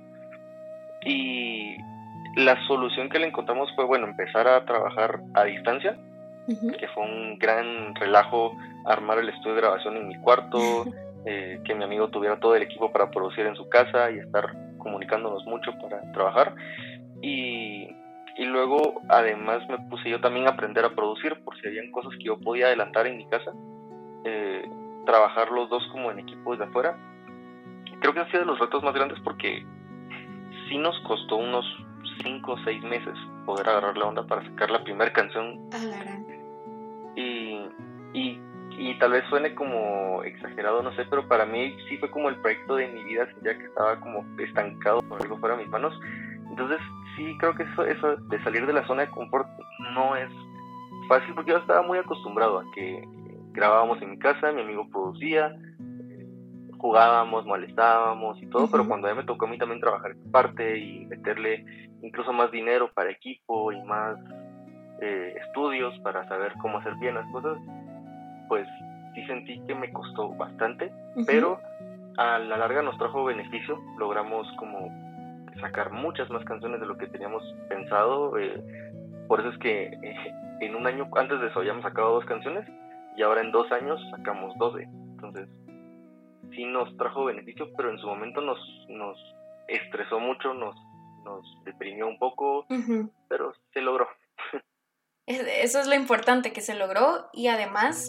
Y 1.04 1.76
la 2.36 2.60
solución 2.66 3.08
que 3.08 3.20
le 3.20 3.28
encontramos 3.28 3.70
fue, 3.76 3.84
bueno, 3.84 4.08
empezar 4.08 4.48
a 4.48 4.64
trabajar 4.64 5.20
a 5.34 5.44
distancia, 5.44 5.96
que 6.46 6.88
fue 6.88 7.04
un 7.04 7.38
gran 7.38 7.94
relajo 7.94 8.52
armar 8.84 9.18
el 9.18 9.28
estudio 9.28 9.54
de 9.54 9.60
grabación 9.62 9.96
en 9.96 10.08
mi 10.08 10.16
cuarto, 10.20 10.84
eh, 11.26 11.60
que 11.64 11.74
mi 11.74 11.84
amigo 11.84 12.08
tuviera 12.08 12.38
todo 12.40 12.56
el 12.56 12.62
equipo 12.62 12.92
para 12.92 13.10
producir 13.10 13.46
en 13.46 13.56
su 13.56 13.68
casa 13.68 14.10
y 14.10 14.18
estar 14.18 14.52
comunicándonos 14.78 15.44
mucho 15.46 15.72
para 15.80 16.00
trabajar. 16.12 16.54
Y 17.22 17.88
y 18.38 18.44
luego 18.44 19.00
además 19.08 19.66
me 19.68 19.78
puse 19.88 20.10
yo 20.10 20.20
también 20.20 20.46
a 20.46 20.50
aprender 20.50 20.84
a 20.84 20.94
producir 20.94 21.42
por 21.42 21.58
si 21.58 21.68
habían 21.68 21.90
cosas 21.90 22.12
que 22.18 22.24
yo 22.24 22.38
podía 22.38 22.66
adelantar 22.66 23.06
en 23.06 23.16
mi 23.16 23.26
casa, 23.28 23.52
eh, 24.24 24.68
trabajar 25.06 25.50
los 25.50 25.70
dos 25.70 25.86
como 25.92 26.10
en 26.10 26.18
equipo 26.18 26.52
desde 26.52 26.64
afuera. 26.64 26.98
Creo 28.00 28.12
que 28.12 28.20
ha 28.20 28.26
sido 28.26 28.40
de 28.40 28.46
los 28.46 28.58
retos 28.58 28.82
más 28.82 28.94
grandes 28.94 29.18
porque 29.20 29.64
sí 30.68 30.78
nos 30.78 30.98
costó 31.00 31.36
unos 31.36 31.64
5 32.22 32.52
o 32.52 32.58
6 32.64 32.82
meses 32.82 33.14
poder 33.46 33.68
agarrar 33.68 33.96
la 33.96 34.06
onda 34.06 34.26
para 34.26 34.44
sacar 34.44 34.70
la 34.70 34.84
primera 34.84 35.12
canción. 35.12 35.70
Y, 37.14 37.62
y, 38.12 38.40
y 38.76 38.98
tal 38.98 39.12
vez 39.12 39.24
suene 39.30 39.54
como 39.54 40.22
exagerado, 40.24 40.82
no 40.82 40.94
sé, 40.94 41.06
pero 41.08 41.26
para 41.26 41.46
mí 41.46 41.74
sí 41.88 41.96
fue 41.96 42.10
como 42.10 42.28
el 42.28 42.36
proyecto 42.36 42.76
de 42.76 42.88
mi 42.88 43.02
vida, 43.04 43.26
ya 43.42 43.56
que 43.56 43.64
estaba 43.64 43.98
como 44.00 44.26
estancado 44.38 45.00
por 45.02 45.22
algo 45.22 45.38
fuera 45.38 45.56
de 45.56 45.62
mis 45.62 45.70
manos. 45.70 45.98
Entonces 46.56 46.80
sí 47.16 47.36
creo 47.38 47.54
que 47.54 47.64
eso, 47.64 47.84
eso 47.84 48.16
de 48.16 48.42
salir 48.42 48.66
de 48.66 48.72
la 48.72 48.86
zona 48.86 49.02
de 49.02 49.10
confort 49.10 49.46
no 49.92 50.16
es 50.16 50.30
fácil 51.06 51.34
porque 51.34 51.50
yo 51.50 51.58
estaba 51.58 51.82
muy 51.82 51.98
acostumbrado 51.98 52.60
a 52.60 52.64
que 52.74 53.06
grabábamos 53.52 54.00
en 54.00 54.12
mi 54.12 54.18
casa, 54.18 54.52
mi 54.52 54.62
amigo 54.62 54.88
producía, 54.88 55.54
jugábamos, 56.78 57.44
molestábamos 57.44 58.42
y 58.42 58.46
todo, 58.46 58.70
pero 58.70 58.86
cuando 58.86 59.06
a 59.06 59.10
mí 59.10 59.18
me 59.18 59.24
tocó 59.24 59.44
a 59.44 59.48
mí 59.50 59.58
también 59.58 59.82
trabajar 59.82 60.12
esta 60.12 60.30
parte 60.30 60.78
y 60.78 61.04
meterle 61.04 61.62
incluso 62.00 62.32
más 62.32 62.50
dinero 62.50 62.90
para 62.94 63.10
equipo 63.10 63.70
y 63.70 63.82
más 63.82 64.16
eh, 65.02 65.34
estudios 65.46 65.98
para 66.00 66.26
saber 66.26 66.54
cómo 66.62 66.78
hacer 66.78 66.94
bien 66.96 67.16
las 67.16 67.30
cosas, 67.32 67.58
pues 68.48 68.66
sí 69.14 69.26
sentí 69.26 69.60
que 69.66 69.74
me 69.74 69.92
costó 69.92 70.30
bastante, 70.30 70.90
pero 71.26 71.60
a 72.16 72.38
la 72.38 72.56
larga 72.56 72.80
nos 72.80 72.96
trajo 72.96 73.24
beneficio, 73.24 73.78
logramos 73.98 74.46
como 74.58 75.05
sacar 75.60 75.90
muchas 75.90 76.30
más 76.30 76.44
canciones 76.44 76.80
de 76.80 76.86
lo 76.86 76.96
que 76.96 77.06
teníamos 77.06 77.42
pensado. 77.68 78.38
Eh, 78.38 78.62
por 79.28 79.40
eso 79.40 79.50
es 79.50 79.58
que 79.58 79.84
eh, 79.86 80.32
en 80.60 80.74
un 80.74 80.86
año 80.86 81.08
antes 81.16 81.40
de 81.40 81.48
eso 81.48 81.60
habíamos 81.60 81.82
sacado 81.82 82.14
dos 82.14 82.24
canciones 82.24 82.66
y 83.16 83.22
ahora 83.22 83.40
en 83.40 83.52
dos 83.52 83.70
años 83.72 84.00
sacamos 84.10 84.56
12. 84.58 84.82
Entonces, 84.82 85.48
sí 86.54 86.64
nos 86.64 86.94
trajo 86.96 87.24
beneficio, 87.24 87.68
pero 87.76 87.90
en 87.90 87.98
su 87.98 88.06
momento 88.06 88.40
nos, 88.40 88.58
nos 88.88 89.18
estresó 89.68 90.20
mucho, 90.20 90.54
nos, 90.54 90.76
nos 91.24 91.44
deprimió 91.64 92.06
un 92.06 92.18
poco, 92.18 92.66
pero 93.28 93.52
se 93.72 93.80
logró. 93.80 94.08
Eso 95.26 95.80
es 95.80 95.88
lo 95.88 95.94
importante, 95.94 96.52
que 96.52 96.60
se 96.60 96.76
logró 96.76 97.28
y 97.32 97.48
además 97.48 98.08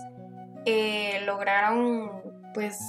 eh, 0.65 1.21
lograron 1.25 2.21
pues 2.53 2.79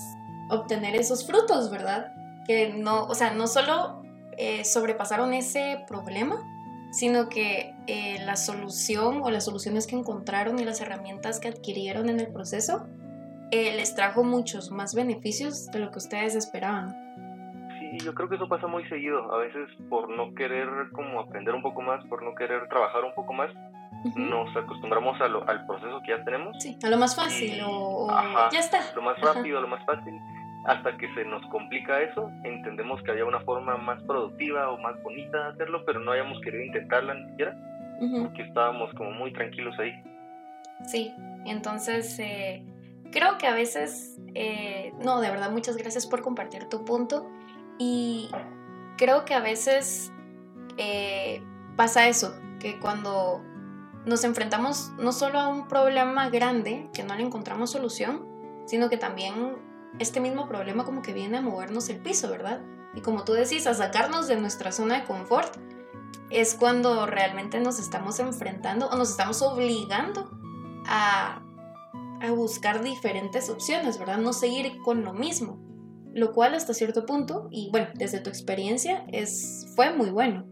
obtener 0.50 0.96
esos 0.96 1.26
frutos, 1.26 1.70
¿verdad? 1.70 2.12
Que 2.46 2.74
no, 2.74 3.04
o 3.04 3.14
sea, 3.14 3.32
no 3.32 3.46
solo 3.46 3.97
eh, 4.38 4.64
sobrepasaron 4.64 5.34
ese 5.34 5.84
problema, 5.86 6.36
sino 6.92 7.28
que 7.28 7.74
eh, 7.86 8.18
la 8.24 8.36
solución 8.36 9.20
o 9.22 9.30
las 9.30 9.44
soluciones 9.44 9.86
que 9.86 9.96
encontraron 9.96 10.58
y 10.58 10.64
las 10.64 10.80
herramientas 10.80 11.40
que 11.40 11.48
adquirieron 11.48 12.08
en 12.08 12.20
el 12.20 12.32
proceso 12.32 12.86
les 13.50 13.94
trajo 13.94 14.24
muchos 14.24 14.70
más 14.70 14.94
beneficios 14.94 15.68
de 15.68 15.78
lo 15.78 15.90
que 15.90 15.96
ustedes 15.96 16.34
esperaban. 16.34 16.94
Sí, 17.80 17.98
yo 18.04 18.14
creo 18.14 18.28
que 18.28 18.34
eso 18.34 18.46
pasa 18.46 18.66
muy 18.66 18.86
seguido. 18.90 19.32
A 19.32 19.38
veces 19.38 19.70
por 19.88 20.10
no 20.10 20.34
querer 20.34 20.68
como 20.92 21.20
aprender 21.20 21.54
un 21.54 21.62
poco 21.62 21.80
más, 21.80 22.04
por 22.08 22.22
no 22.22 22.34
querer 22.34 22.68
trabajar 22.68 23.04
un 23.04 23.14
poco 23.14 23.32
más, 23.32 23.50
nos 24.14 24.54
acostumbramos 24.56 25.20
a 25.20 25.28
lo, 25.28 25.48
al 25.48 25.66
proceso 25.66 26.00
que 26.04 26.10
ya 26.10 26.24
tenemos. 26.24 26.56
Sí, 26.60 26.76
a 26.82 26.88
lo 26.88 26.96
más 26.98 27.16
fácil 27.16 27.60
o, 27.64 28.08
ya 28.52 28.60
está. 28.60 28.80
Lo 28.94 29.02
más 29.02 29.18
rápido, 29.20 29.60
lo 29.60 29.68
más 29.68 29.84
fácil. 29.84 30.20
Hasta 30.66 30.96
que 30.98 31.12
se 31.14 31.24
nos 31.24 31.44
complica 31.46 32.02
eso, 32.02 32.30
entendemos 32.44 33.02
que 33.02 33.12
había 33.12 33.24
una 33.24 33.40
forma 33.40 33.76
más 33.76 34.02
productiva 34.02 34.70
o 34.70 34.78
más 34.78 35.00
bonita 35.02 35.38
de 35.44 35.48
hacerlo, 35.50 35.84
pero 35.86 36.00
no 36.00 36.12
hayamos 36.12 36.40
querido 36.40 36.64
intentarla 36.64 37.14
ni 37.14 37.30
siquiera, 37.30 37.56
porque 38.20 38.42
estábamos 38.42 38.92
como 38.94 39.12
muy 39.12 39.32
tranquilos 39.32 39.78
ahí. 39.78 39.92
Sí, 40.86 41.12
entonces 41.46 42.18
eh, 42.18 42.62
creo 43.10 43.38
que 43.38 43.46
a 43.46 43.54
veces, 43.54 44.18
eh, 44.34 44.92
no, 45.02 45.20
de 45.20 45.30
verdad, 45.30 45.50
muchas 45.50 45.76
gracias 45.76 46.06
por 46.06 46.22
compartir 46.22 46.68
tu 46.68 46.84
punto. 46.84 47.30
Y 47.78 48.28
creo 48.96 49.24
que 49.24 49.34
a 49.34 49.40
veces 49.40 50.12
eh, 50.76 51.40
pasa 51.76 52.08
eso, 52.08 52.34
que 52.60 52.78
cuando 52.80 53.42
nos 54.04 54.24
enfrentamos 54.24 54.92
no 54.98 55.12
solo 55.12 55.38
a 55.38 55.48
un 55.48 55.68
problema 55.68 56.28
grande 56.30 56.88
que 56.92 57.02
no 57.02 57.14
le 57.14 57.22
encontramos 57.22 57.70
solución, 57.70 58.26
sino 58.66 58.88
que 58.88 58.96
también 58.96 59.56
este 59.98 60.20
mismo 60.20 60.48
problema 60.48 60.84
como 60.84 61.02
que 61.02 61.12
viene 61.12 61.38
a 61.38 61.40
movernos 61.40 61.88
el 61.88 61.98
piso, 61.98 62.30
¿verdad? 62.30 62.60
Y 62.94 63.00
como 63.00 63.24
tú 63.24 63.32
decís, 63.32 63.66
a 63.66 63.74
sacarnos 63.74 64.28
de 64.28 64.36
nuestra 64.36 64.72
zona 64.72 65.00
de 65.00 65.04
confort, 65.04 65.56
es 66.30 66.54
cuando 66.54 67.06
realmente 67.06 67.60
nos 67.60 67.78
estamos 67.78 68.20
enfrentando 68.20 68.88
o 68.88 68.96
nos 68.96 69.10
estamos 69.10 69.42
obligando 69.42 70.30
a, 70.86 71.42
a 72.20 72.30
buscar 72.32 72.82
diferentes 72.82 73.50
opciones, 73.50 73.98
¿verdad? 73.98 74.18
No 74.18 74.32
seguir 74.32 74.78
con 74.82 75.04
lo 75.04 75.12
mismo, 75.12 75.58
lo 76.14 76.32
cual 76.32 76.54
hasta 76.54 76.74
cierto 76.74 77.06
punto, 77.06 77.48
y 77.50 77.70
bueno, 77.70 77.88
desde 77.94 78.20
tu 78.20 78.30
experiencia, 78.30 79.04
es, 79.08 79.72
fue 79.74 79.94
muy 79.94 80.10
bueno 80.10 80.46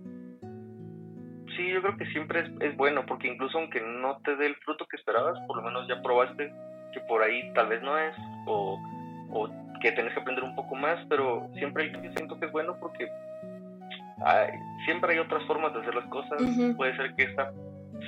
sí, 1.57 1.69
yo 1.71 1.83
creo 1.83 1.97
que 1.97 2.07
siempre 2.07 2.41
es, 2.41 2.51
es, 2.61 2.77
bueno, 2.77 3.05
porque 3.07 3.29
incluso 3.29 3.59
aunque 3.59 3.81
no 3.81 4.19
te 4.19 4.37
dé 4.37 4.47
el 4.47 4.57
fruto 4.57 4.87
que 4.87 4.97
esperabas, 4.97 5.39
por 5.47 5.57
lo 5.57 5.63
menos 5.63 5.89
ya 5.89 6.01
probaste 6.03 6.53
que 6.93 7.01
por 7.09 7.23
ahí 7.23 7.53
tal 7.55 7.69
vez 7.69 7.83
no 7.83 7.99
es, 7.99 8.15
o, 8.47 8.79
o 9.37 9.79
que 9.81 9.93
tenés 9.93 10.13
que 10.15 10.21
aprender 10.21 10.45
un 10.45 10.55
poco 10.55 10.75
más, 10.75 10.99
pero 11.09 11.49
siempre 11.55 11.93
yo 11.93 12.13
siento 12.13 12.39
que 12.39 12.47
es 12.47 12.53
bueno 12.53 12.77
porque 12.81 13.09
hay, 14.25 14.51
siempre 14.85 15.13
hay 15.13 15.19
otras 15.19 15.45
formas 15.45 15.73
de 15.75 15.81
hacer 15.81 15.95
las 15.95 16.07
cosas. 16.07 16.41
Puede 16.77 16.97
ser 16.97 17.15
que 17.15 17.25
esta 17.25 17.53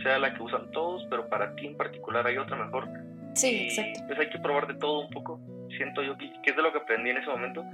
sea 0.03 0.19
la 0.19 0.35
que 0.35 0.43
usan 0.43 0.71
todos, 0.73 1.07
pero 1.11 1.29
para 1.29 1.55
ti 1.55 1.67
en 1.67 1.77
particular 1.77 2.27
hay 2.27 2.39
otra 2.39 2.57
mejor. 2.57 2.89
Sí, 3.35 3.69
exacto. 3.69 4.01
Pues 4.07 4.19
hay 4.19 4.31
que 4.31 4.39
probar 4.39 4.67
de 4.67 4.75
todo 4.75 5.01
un 5.01 5.11
poco. 5.11 5.41
Siento 5.77 6.03
yo 6.03 6.17
que, 6.17 6.33
que 6.43 6.51
es 6.51 6.57
de 6.57 6.63
lo 6.63 6.73
que 6.73 6.79
aprendí 6.79 7.11
en 7.11 7.19
ese 7.19 7.29
momento, 7.29 7.65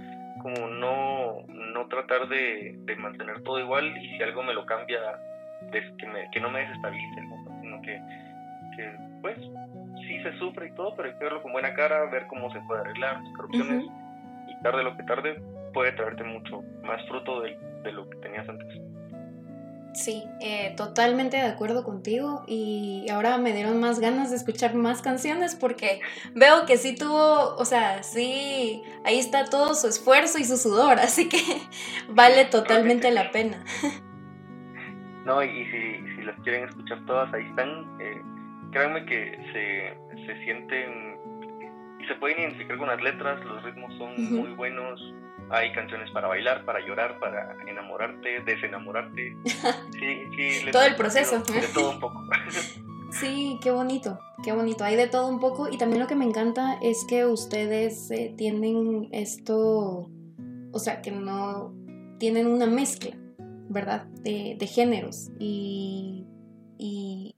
como 0.43 0.67
no, 0.67 1.47
no 1.49 1.87
tratar 1.89 2.29
de, 2.29 2.75
de 2.85 2.97
mantener 2.97 3.43
todo 3.43 3.61
igual 3.61 3.97
y 3.97 4.17
si 4.17 4.23
algo 4.23 4.43
me 4.43 4.53
lo 4.53 4.67
cambia 4.67 4.99
que, 5.71 6.07
me, 6.07 6.31
que 6.31 6.41
no 6.41 6.51
me 6.51 6.61
desestabilice 6.61 7.23
sino 7.63 7.81
que, 7.83 8.01
que, 8.77 8.93
pues 9.23 9.39
sí 10.07 10.23
se 10.23 10.39
sufre 10.39 10.69
y 10.69 10.75
todo, 10.75 10.95
pero 10.97 11.09
hay 11.09 11.15
que 11.17 11.25
verlo 11.25 11.43
con 11.43 11.53
buena 11.53 11.75
cara, 11.75 12.05
ver 12.11 12.27
cómo 12.27 12.53
se 12.53 12.61
puede 12.61 12.81
arreglar, 12.81 13.21
buscar 13.21 13.45
opciones 13.47 13.85
y 14.49 14.63
tarde 14.63 14.85
lo 14.85 14.97
que 14.97 15.03
tarde 15.05 15.43
puede 15.73 15.93
traerte 15.93 16.25
mucho 16.25 16.63
más 16.83 17.07
fruto 17.09 17.41
de, 17.41 17.59
de 17.83 17.93
lo 17.93 18.09
que 18.09 18.17
tenías 18.19 18.49
antes. 18.49 18.69
Sí, 19.95 20.25
eh, 20.41 20.75
totalmente 20.77 21.37
de 21.37 21.45
acuerdo 21.45 21.85
contigo 21.85 22.43
y 22.49 23.07
ahora 23.11 23.39
me 23.39 23.53
dieron 23.53 23.79
más 23.79 24.01
ganas 24.01 24.31
de 24.31 24.37
escuchar 24.37 24.75
más 24.75 25.03
canciones 25.03 25.55
porque 25.55 26.01
veo 26.35 26.67
que 26.67 26.79
sí 26.79 26.97
tuvo, 26.97 27.55
o 27.55 27.65
sea, 27.65 28.03
sí, 28.03 28.83
ahí 29.05 29.21
está 29.21 29.45
todo 29.45 29.75
su 29.75 29.87
esfuerzo 29.87 30.39
y 30.41 30.45
su 30.45 30.57
sudor, 30.57 30.99
así 30.99 31.29
que 31.29 31.39
vale 32.09 32.45
totalmente 32.47 33.13
la 33.13 33.31
pena. 33.31 33.65
No, 35.25 35.43
y 35.43 35.65
si, 35.67 36.17
si 36.17 36.23
las 36.23 36.39
quieren 36.41 36.65
escuchar 36.65 36.99
todas, 37.07 37.33
ahí 37.33 37.45
están. 37.47 38.01
Eh, 38.01 38.21
créanme 38.75 39.07
que 39.07 39.39
se, 39.53 40.27
se 40.27 40.45
sienten 40.45 41.17
y 41.99 42.07
se 42.07 42.15
pueden 42.17 42.41
identificar 42.41 42.77
con 42.77 42.89
las 42.89 43.01
letras, 43.03 43.43
los 43.45 43.63
ritmos 43.63 43.97
son 43.97 44.35
muy 44.35 44.51
buenos. 44.55 45.01
Hay 45.51 45.73
canciones 45.73 46.11
para 46.11 46.29
bailar, 46.29 46.65
para 46.65 46.81
llorar, 46.81 47.19
para 47.19 47.57
enamorarte, 47.67 48.41
desenamorarte. 48.41 49.35
Sí, 49.93 50.61
sí, 50.61 50.71
todo 50.71 50.85
el 50.85 50.97
proceso. 50.97 51.41
De, 51.41 51.61
de 51.61 51.69
todo 51.69 51.93
un 51.93 52.01
poco. 52.01 52.21
Sí, 53.11 53.61
qué 53.63 53.71
bonito, 53.71 54.19
qué 54.43 54.51
bonito. 54.51 54.83
Hay 54.83 54.97
de 54.97 55.07
todo 55.07 55.29
un 55.29 55.39
poco 55.39 55.69
y 55.71 55.79
también 55.79 56.01
lo 56.01 56.09
que 56.09 56.17
me 56.17 56.25
encanta 56.25 56.79
es 56.83 57.07
que 57.09 57.25
ustedes 57.25 58.11
eh, 58.11 58.35
tienen 58.37 59.09
esto, 59.13 60.11
o 60.73 60.79
sea, 60.81 61.01
que 61.01 61.13
no 61.13 61.73
tienen 62.19 62.49
una 62.49 62.67
mezcla. 62.67 63.15
¿verdad? 63.69 64.07
De, 64.23 64.67
géneros. 64.67 65.31
Y, 65.39 66.27
y, 66.79 67.35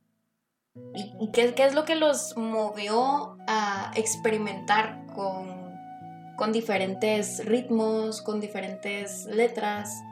y, 0.96 1.30
¿qué, 1.32 1.52
es 1.58 1.74
lo 1.74 1.84
que 1.84 1.94
los 1.94 2.36
movió 2.36 3.36
a 3.46 3.92
experimentar 3.96 5.04
con, 5.14 5.76
con 6.36 6.52
diferentes 6.52 7.44
ritmos, 7.44 8.22
con 8.22 8.40
diferentes 8.40 9.26
letras? 9.26 10.02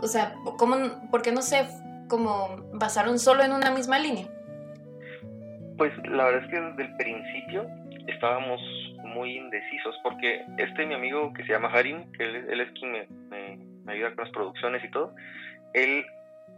O 0.00 0.08
sea, 0.08 0.34
¿cómo, 0.58 0.76
¿por 1.10 1.22
qué 1.22 1.30
no 1.30 1.42
se 1.42 1.66
como 2.08 2.56
basaron 2.72 3.18
solo 3.18 3.44
en 3.44 3.52
una 3.52 3.70
misma 3.70 3.98
línea? 3.98 4.26
Pues 5.78 5.92
la 6.08 6.24
verdad 6.24 6.44
es 6.44 6.50
que 6.50 6.60
desde 6.60 6.82
el 6.82 6.96
principio 6.96 7.66
estábamos 8.08 8.60
muy 9.04 9.36
indecisos 9.36 9.94
porque 10.02 10.44
este 10.58 10.86
mi 10.86 10.94
amigo 10.94 11.32
que 11.32 11.44
se 11.44 11.52
llama 11.52 11.70
Harim, 11.72 12.10
que 12.12 12.24
él, 12.24 12.60
es 12.60 12.70
quien 12.72 12.92
me, 12.92 13.06
me, 13.84 13.92
ayuda 13.92 14.14
con 14.14 14.24
las 14.24 14.32
producciones 14.32 14.84
y 14.84 14.90
todo, 14.90 15.14
él 15.72 16.04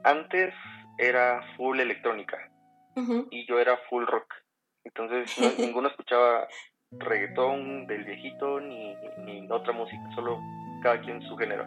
antes 0.04 0.54
era 0.98 1.42
full 1.56 1.80
electrónica 1.80 2.38
y 3.30 3.46
yo 3.46 3.58
era 3.58 3.76
full 3.88 4.04
rock. 4.06 4.32
Entonces 4.84 5.36
ninguno 5.58 5.88
escuchaba 5.88 6.46
reggaetón 6.90 7.86
del 7.86 8.04
viejito 8.04 8.60
ni, 8.60 8.94
ni 9.24 9.50
otra 9.50 9.72
música, 9.72 10.02
solo 10.14 10.40
cada 10.82 11.00
quien 11.00 11.22
su 11.22 11.36
género. 11.36 11.64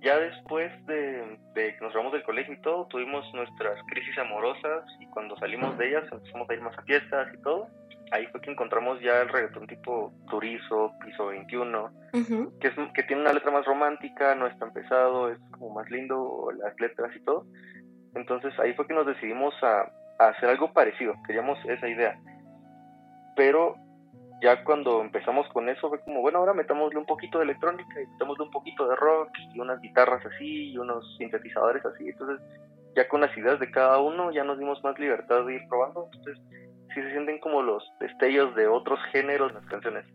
Ya 0.00 0.18
después 0.18 0.70
de, 0.86 1.38
de, 1.54 1.76
que 1.76 1.80
nos 1.84 1.94
vamos 1.94 2.12
del 2.12 2.22
colegio 2.22 2.54
y 2.54 2.60
todo, 2.60 2.86
tuvimos 2.86 3.24
nuestras 3.34 3.80
crisis 3.88 4.16
amorosas 4.18 4.84
y 5.00 5.06
cuando 5.06 5.36
salimos 5.38 5.76
de 5.78 5.88
ellas 5.88 6.04
empezamos 6.12 6.48
a 6.48 6.54
ir 6.54 6.60
más 6.60 6.78
a 6.78 6.82
fiestas 6.82 7.28
y 7.34 7.42
todo 7.42 7.68
ahí 8.14 8.26
fue 8.28 8.40
que 8.40 8.50
encontramos 8.50 9.00
ya 9.00 9.22
el 9.22 9.28
reggaetón 9.28 9.66
tipo 9.66 10.12
Turizo, 10.30 10.92
Piso 11.04 11.26
21, 11.26 11.90
que, 12.60 12.68
es, 12.68 12.74
que 12.94 13.02
tiene 13.02 13.22
una 13.22 13.32
letra 13.32 13.50
más 13.50 13.64
romántica, 13.64 14.34
no 14.34 14.46
es 14.46 14.56
tan 14.58 14.72
pesado, 14.72 15.30
es 15.30 15.38
como 15.50 15.70
más 15.70 15.90
lindo 15.90 16.48
las 16.56 16.78
letras 16.80 17.14
y 17.16 17.20
todo. 17.24 17.46
Entonces 18.14 18.52
ahí 18.60 18.72
fue 18.74 18.86
que 18.86 18.94
nos 18.94 19.06
decidimos 19.06 19.54
a, 19.62 19.90
hacer 20.18 20.48
algo 20.48 20.72
parecido, 20.72 21.14
queríamos 21.26 21.58
esa 21.64 21.88
idea. 21.88 22.18
Pero 23.36 23.76
ya 24.42 24.62
cuando 24.64 25.00
empezamos 25.00 25.48
con 25.48 25.68
eso 25.68 25.88
fue 25.88 26.00
como, 26.00 26.20
bueno, 26.20 26.38
ahora 26.38 26.54
metámosle 26.54 26.98
un 26.98 27.06
poquito 27.06 27.38
de 27.38 27.44
electrónica 27.44 28.00
y 28.00 28.06
metámosle 28.06 28.44
un 28.44 28.50
poquito 28.50 28.88
de 28.88 28.96
rock 28.96 29.30
y 29.54 29.60
unas 29.60 29.80
guitarras 29.80 30.24
así 30.26 30.70
y 30.70 30.78
unos 30.78 31.04
sintetizadores 31.18 31.84
así. 31.84 32.08
Entonces 32.08 32.40
ya 32.94 33.08
con 33.08 33.20
las 33.20 33.36
ideas 33.36 33.58
de 33.58 33.70
cada 33.70 33.98
uno 33.98 34.30
ya 34.32 34.44
nos 34.44 34.58
dimos 34.58 34.82
más 34.84 34.98
libertad 34.98 35.44
de 35.46 35.54
ir 35.54 35.62
probando. 35.68 36.08
Entonces 36.12 36.42
sí 36.94 37.02
se 37.02 37.10
sienten 37.10 37.40
como 37.40 37.62
los 37.62 37.82
destellos 38.00 38.54
de 38.54 38.66
otros 38.66 38.98
géneros 39.12 39.50
en 39.50 39.56
las 39.56 39.66
canciones. 39.66 40.06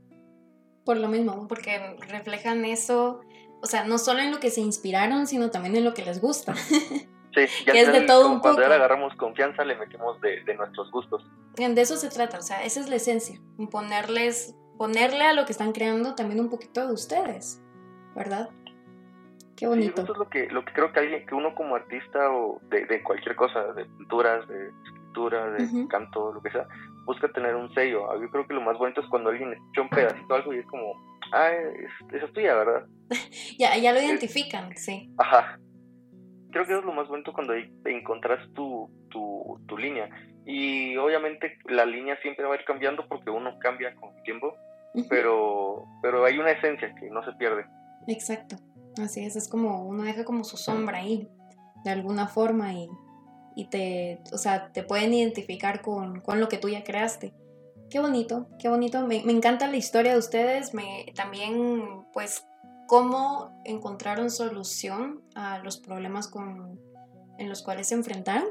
Por 0.86 0.98
lo 0.98 1.08
mismo, 1.08 1.48
porque 1.48 1.98
reflejan 2.08 2.66
eso, 2.66 3.22
o 3.62 3.66
sea, 3.66 3.84
no 3.84 3.98
solo 3.98 4.22
en 4.22 4.32
lo 4.32 4.40
que 4.40 4.50
se 4.50 4.62
inspiraron, 4.62 5.28
sino 5.28 5.52
también 5.52 5.76
en 5.76 5.84
lo 5.84 5.94
que 5.94 6.04
les 6.04 6.22
gusta. 6.22 6.56
Sí, 7.34 7.42
ya 7.66 7.74
que 7.74 7.82
es 7.82 7.92
de 7.92 8.02
todo 8.02 8.28
un 8.28 8.42
poco. 8.42 8.56
Cuando 8.56 8.74
agarramos 8.74 9.16
confianza, 9.16 9.64
le 9.64 9.76
metemos 9.76 10.20
de, 10.22 10.44
de, 10.44 10.56
nuestros 10.56 10.90
gustos. 10.92 11.24
De 11.56 11.82
eso 11.82 11.96
se 11.98 12.10
trata, 12.10 12.40
o 12.40 12.42
sea, 12.42 12.64
esa 12.64 12.80
es 12.80 12.90
la 12.90 12.96
esencia, 12.96 13.40
ponerles, 13.70 14.56
ponerle 14.78 15.26
a 15.26 15.34
lo 15.34 15.46
que 15.46 15.52
están 15.52 15.72
creando 15.72 16.16
también 16.16 16.40
un 16.40 16.50
poquito 16.50 16.88
de 16.88 16.94
ustedes, 16.94 17.62
¿verdad? 18.16 18.50
Qué 19.56 19.68
bonito. 19.68 20.02
eso 20.02 20.14
es 20.14 20.18
lo 20.18 20.30
que, 20.30 20.48
lo 20.48 20.64
que 20.64 20.72
creo 20.72 20.94
que 20.94 21.00
alguien, 21.02 21.26
que 21.26 21.36
uno 21.36 21.54
como 21.54 21.76
artista 21.76 22.32
o 22.32 22.62
de, 22.70 22.86
de 22.86 23.04
cualquier 23.04 23.36
cosa, 23.36 23.74
de 23.74 23.84
pinturas, 23.86 24.48
de 24.48 24.70
escritura, 24.86 25.52
de 25.52 25.88
canto, 25.90 26.32
lo 26.32 26.42
que 26.42 26.50
sea, 26.50 26.66
busca 27.06 27.28
tener 27.34 27.56
un 27.56 27.74
sello. 27.74 28.08
Yo 28.22 28.30
creo 28.30 28.48
que 28.48 28.54
lo 28.54 28.62
más 28.62 28.78
bonito 28.78 29.02
es 29.02 29.08
cuando 29.08 29.30
alguien 29.30 29.52
escucha 29.52 29.82
un 29.82 29.90
pedacito 29.90 30.34
algo 30.34 30.54
y 30.54 30.60
es 30.60 30.66
como, 30.68 30.94
ah, 31.34 31.50
es, 31.52 31.92
eso 32.14 32.26
es 32.26 32.34
tuya, 32.34 32.56
¿verdad? 32.56 32.86
ya, 33.60 33.76
ya 33.76 33.92
lo 33.92 34.00
identifican, 34.00 34.76
sí. 34.78 35.12
Ajá. 35.18 35.60
Creo 36.52 36.66
que 36.66 36.72
eso 36.72 36.80
es 36.80 36.86
lo 36.86 36.94
más 36.94 37.08
bonito 37.08 37.34
cuando 37.34 37.54
encontrás 37.86 38.40
tu, 38.54 38.90
tu, 39.10 39.60
tu 39.68 39.78
línea. 39.78 40.10
Y 40.46 40.98
obviamente 40.98 41.58
la 41.66 41.86
línea 41.86 42.20
siempre 42.22 42.46
va 42.46 42.56
a 42.56 42.58
ir 42.58 42.66
cambiando 42.66 43.08
porque 43.08 43.30
uno 43.30 43.58
cambia 43.60 43.94
con 43.96 44.16
el 44.16 44.24
tiempo, 44.24 44.56
pero, 45.08 45.86
pero 46.02 46.26
hay 46.26 46.38
una 46.40 46.52
esencia 46.52 46.94
que 46.96 47.10
no 47.10 47.24
se 47.24 47.34
pierde. 47.34 47.66
Exacto, 48.08 48.56
así 49.02 49.24
es, 49.24 49.36
es 49.36 49.48
como 49.48 49.86
uno 49.86 50.04
deja 50.04 50.26
como 50.26 50.44
su 50.44 50.58
sombra 50.58 51.00
ahí, 51.00 51.28
de 51.84 51.92
alguna 51.92 52.28
forma, 52.28 52.74
y, 52.74 52.90
y 53.56 53.70
te, 53.70 54.22
o 54.34 54.38
sea, 54.38 54.72
te 54.72 54.84
pueden 54.84 55.14
identificar 55.14 55.82
con, 55.82 56.22
con, 56.22 56.40
lo 56.40 56.50
que 56.50 56.58
tú 56.58 56.70
ya 56.70 56.84
creaste. 56.84 57.34
Qué 57.92 58.00
bonito, 58.00 58.48
qué 58.60 58.70
bonito, 58.70 59.06
me, 59.06 59.22
me 59.24 59.34
encanta 59.34 59.68
la 59.68 59.78
historia 59.78 60.14
de 60.14 60.20
ustedes, 60.20 60.74
me, 60.74 61.12
también 61.16 62.06
pues 62.14 62.48
cómo 62.90 63.62
encontraron 63.66 64.32
solución 64.32 65.22
a 65.36 65.60
los 65.60 65.78
problemas 65.78 66.28
con, 66.28 66.82
en 67.38 67.48
los 67.48 67.62
cuales 67.62 67.90
se 67.90 67.94
enfrentaron 67.94 68.48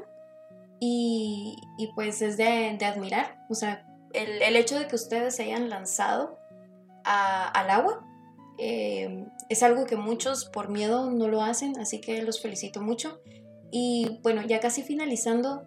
y, 0.79 1.57
pues 1.97 2.23
es 2.23 2.37
de, 2.37 2.79
admirar, 2.87 3.45
o 3.51 3.55
sea, 3.57 3.85
el, 4.13 4.55
hecho 4.55 4.79
de 4.79 4.87
que 4.87 4.95
ustedes 4.95 5.35
se 5.35 5.43
hayan 5.43 5.69
lanzado 5.69 6.39
al 7.03 7.69
agua 7.69 8.07
eh, 8.59 9.27
es 9.49 9.65
algo 9.65 9.87
que 9.87 9.97
muchos 9.97 10.45
por 10.45 10.69
miedo 10.69 11.11
no 11.11 11.27
lo 11.27 11.43
hacen, 11.43 11.77
así 11.81 12.01
que 12.01 12.23
los 12.23 12.41
felicito 12.41 12.81
mucho. 12.81 13.21
Y 13.73 14.21
bueno, 14.23 14.43
ya 14.43 14.61
casi 14.61 14.83
finalizando, 14.83 15.65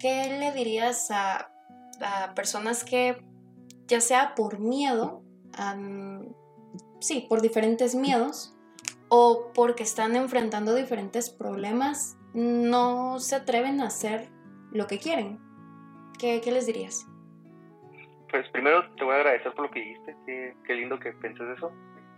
¿qué 0.00 0.36
le 0.40 0.50
dirías 0.50 1.12
a, 1.12 1.52
personas 2.34 2.82
que 2.82 3.24
ya 3.86 4.00
sea 4.00 4.34
por 4.34 4.58
miedo, 4.58 5.22
sí, 7.04 7.26
por 7.28 7.42
diferentes 7.42 7.94
miedos, 7.94 8.56
o 9.08 9.52
porque 9.54 9.82
están 9.82 10.16
enfrentando 10.16 10.74
diferentes 10.74 11.30
problemas, 11.30 12.18
no 12.32 13.20
se 13.20 13.36
atreven 13.36 13.80
a 13.80 13.86
hacer 13.86 14.28
lo 14.72 14.86
que 14.86 14.98
quieren. 14.98 15.38
¿Qué, 16.18 16.40
les 16.46 16.66
dirías? 16.66 17.06
Pues 18.30 18.48
primero 18.48 18.90
te 18.94 19.04
voy 19.04 19.14
a 19.14 19.18
agradecer 19.18 19.52
por 19.52 19.66
lo 19.66 19.70
que 19.70 19.80
dijiste, 19.80 20.16
qué, 20.66 20.74
lindo 20.74 20.98
que 20.98 21.12
penses 21.12 21.46
eso, 21.56 21.70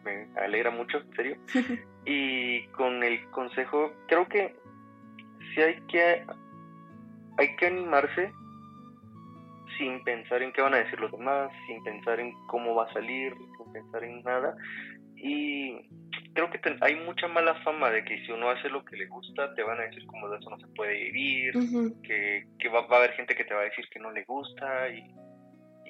me 0.05 0.29
alegra 0.41 0.71
mucho, 0.71 0.99
en 0.99 1.17
serio. 1.17 1.37
y 2.07 2.67
con 2.69 3.03
el 3.03 3.29
consejo, 3.31 3.93
creo 4.07 4.29
que 4.29 4.55
sí 5.53 5.61
hay 5.61 5.81
que, 5.89 6.25
hay 7.39 7.57
que 7.57 7.67
animarse 7.67 8.33
sin 9.79 10.03
pensar 10.05 10.43
en 10.43 10.53
qué 10.53 10.63
van 10.63 10.75
a 10.75 10.79
decir 10.79 10.99
los 11.01 11.13
demás, 11.13 11.51
sin 11.67 11.83
pensar 11.85 12.21
en 12.21 12.33
cómo 12.49 12.75
va 12.75 12.85
a 12.85 12.93
salir, 12.93 13.35
sin 13.35 13.73
pensar 13.73 14.05
en 14.05 14.23
nada. 14.23 14.57
Y 15.17 15.89
creo 16.35 16.51
que 16.51 16.61
hay 16.83 16.95
mucha 16.97 17.27
mala 17.29 17.55
fama 17.63 17.91
de 17.91 18.05
que 18.05 18.25
si 18.25 18.33
uno 18.33 18.51
hace 18.51 18.69
lo 18.69 18.85
que 18.85 18.97
le 18.97 19.07
gusta, 19.07 19.55
te 19.55 19.63
van 19.63 19.81
a 19.81 19.85
decir 19.85 20.05
como 20.07 20.29
de 20.29 20.39
eso 20.39 20.51
no 20.51 20.59
se 20.59 20.67
puede 20.69 20.95
vivir, 20.95 21.55
que, 22.03 22.47
que 22.59 22.69
va, 22.69 22.81
a 22.81 22.97
haber 22.97 23.13
gente 23.13 23.35
que 23.35 23.45
te 23.45 23.55
va 23.55 23.61
a 23.61 23.65
decir 23.65 23.89
que 23.91 23.99
no 23.99 24.11
le 24.11 24.25
gusta 24.25 24.89
y, 24.91 25.15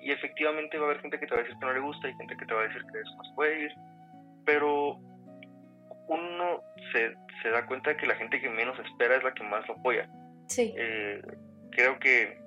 y, 0.02 0.12
efectivamente 0.12 0.78
va 0.78 0.86
a 0.86 0.90
haber 0.90 1.02
gente 1.02 1.18
que 1.18 1.26
te 1.26 1.34
va 1.34 1.40
a 1.40 1.42
decir 1.42 1.58
que 1.58 1.66
no 1.66 1.72
le 1.72 1.80
gusta 1.80 2.08
y 2.08 2.14
gente 2.14 2.36
que 2.36 2.46
te 2.46 2.54
va 2.54 2.60
a 2.60 2.68
decir 2.68 2.82
que 2.92 3.00
eso 3.00 3.16
no 3.16 3.24
se 3.24 3.34
puede 3.34 3.62
ir, 3.64 3.72
pero 4.44 5.00
uno 6.08 6.62
se, 6.92 7.14
se 7.42 7.50
da 7.50 7.66
cuenta 7.66 7.90
de 7.90 7.96
que 7.96 8.06
la 8.06 8.14
gente 8.14 8.40
que 8.40 8.48
menos 8.48 8.78
espera 8.78 9.16
es 9.16 9.24
la 9.24 9.34
que 9.34 9.42
más 9.42 9.66
lo 9.66 9.74
apoya. 9.74 10.08
Sí. 10.46 10.72
Eh, 10.76 11.20
creo 11.72 11.98
que 11.98 12.45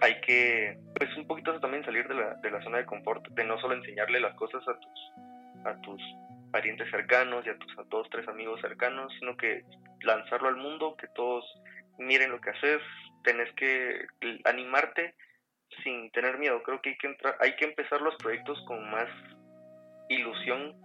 hay 0.00 0.20
que, 0.20 0.78
pues 0.96 1.16
un 1.16 1.26
poquito 1.26 1.58
también 1.60 1.84
salir 1.84 2.06
de 2.08 2.14
la, 2.14 2.34
de 2.34 2.50
la 2.50 2.62
zona 2.62 2.78
de 2.78 2.86
confort, 2.86 3.26
de 3.28 3.44
no 3.44 3.58
solo 3.60 3.74
enseñarle 3.74 4.20
las 4.20 4.34
cosas 4.34 4.62
a 4.66 4.78
tus, 4.78 5.12
a 5.64 5.80
tus 5.82 6.00
parientes 6.50 6.90
cercanos 6.90 7.44
y 7.46 7.50
a 7.50 7.58
tus 7.58 7.74
dos, 7.88 8.08
tres 8.10 8.28
amigos 8.28 8.60
cercanos, 8.60 9.12
sino 9.18 9.36
que 9.36 9.64
lanzarlo 10.02 10.48
al 10.48 10.56
mundo, 10.56 10.96
que 10.96 11.08
todos 11.08 11.44
miren 11.98 12.30
lo 12.30 12.40
que 12.40 12.50
haces, 12.50 12.80
tenés 13.22 13.52
que 13.54 14.06
animarte 14.44 15.14
sin 15.82 16.10
tener 16.12 16.38
miedo. 16.38 16.62
Creo 16.62 16.80
que 16.80 16.90
hay 16.90 16.98
que, 16.98 17.06
entrar, 17.08 17.36
hay 17.40 17.56
que 17.56 17.64
empezar 17.64 18.00
los 18.00 18.14
proyectos 18.16 18.62
con 18.66 18.88
más 18.90 19.08
ilusión 20.08 20.76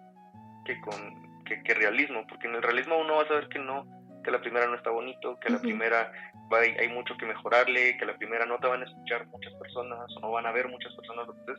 que 0.65 0.79
con 0.81 1.43
que, 1.45 1.73
realismo, 1.73 2.25
porque 2.27 2.47
en 2.47 2.55
el 2.55 2.63
realismo 2.63 2.97
uno 2.97 3.15
va 3.15 3.23
a 3.23 3.27
saber 3.27 3.49
que 3.49 3.59
no, 3.59 3.85
que 4.29 4.37
la 4.37 4.41
primera 4.41 4.67
no 4.67 4.75
está 4.75 4.91
bonito, 4.91 5.39
que 5.39 5.49
la 5.49 5.59
primera 5.59 6.11
va, 6.53 6.59
hay 6.59 6.87
mucho 6.89 7.17
que 7.17 7.25
mejorarle, 7.25 7.97
que 7.97 8.05
la 8.05 8.15
primera 8.15 8.45
no 8.45 8.59
te 8.59 8.67
van 8.67 8.83
a 8.83 8.85
escuchar 8.85 9.25
muchas 9.25 9.51
personas 9.55 10.15
o 10.15 10.19
no 10.19 10.31
van 10.31 10.45
a 10.45 10.51
ver 10.51 10.67
muchas 10.67 10.93
personas 10.95 11.25
lo 11.25 11.33
que 11.33 11.53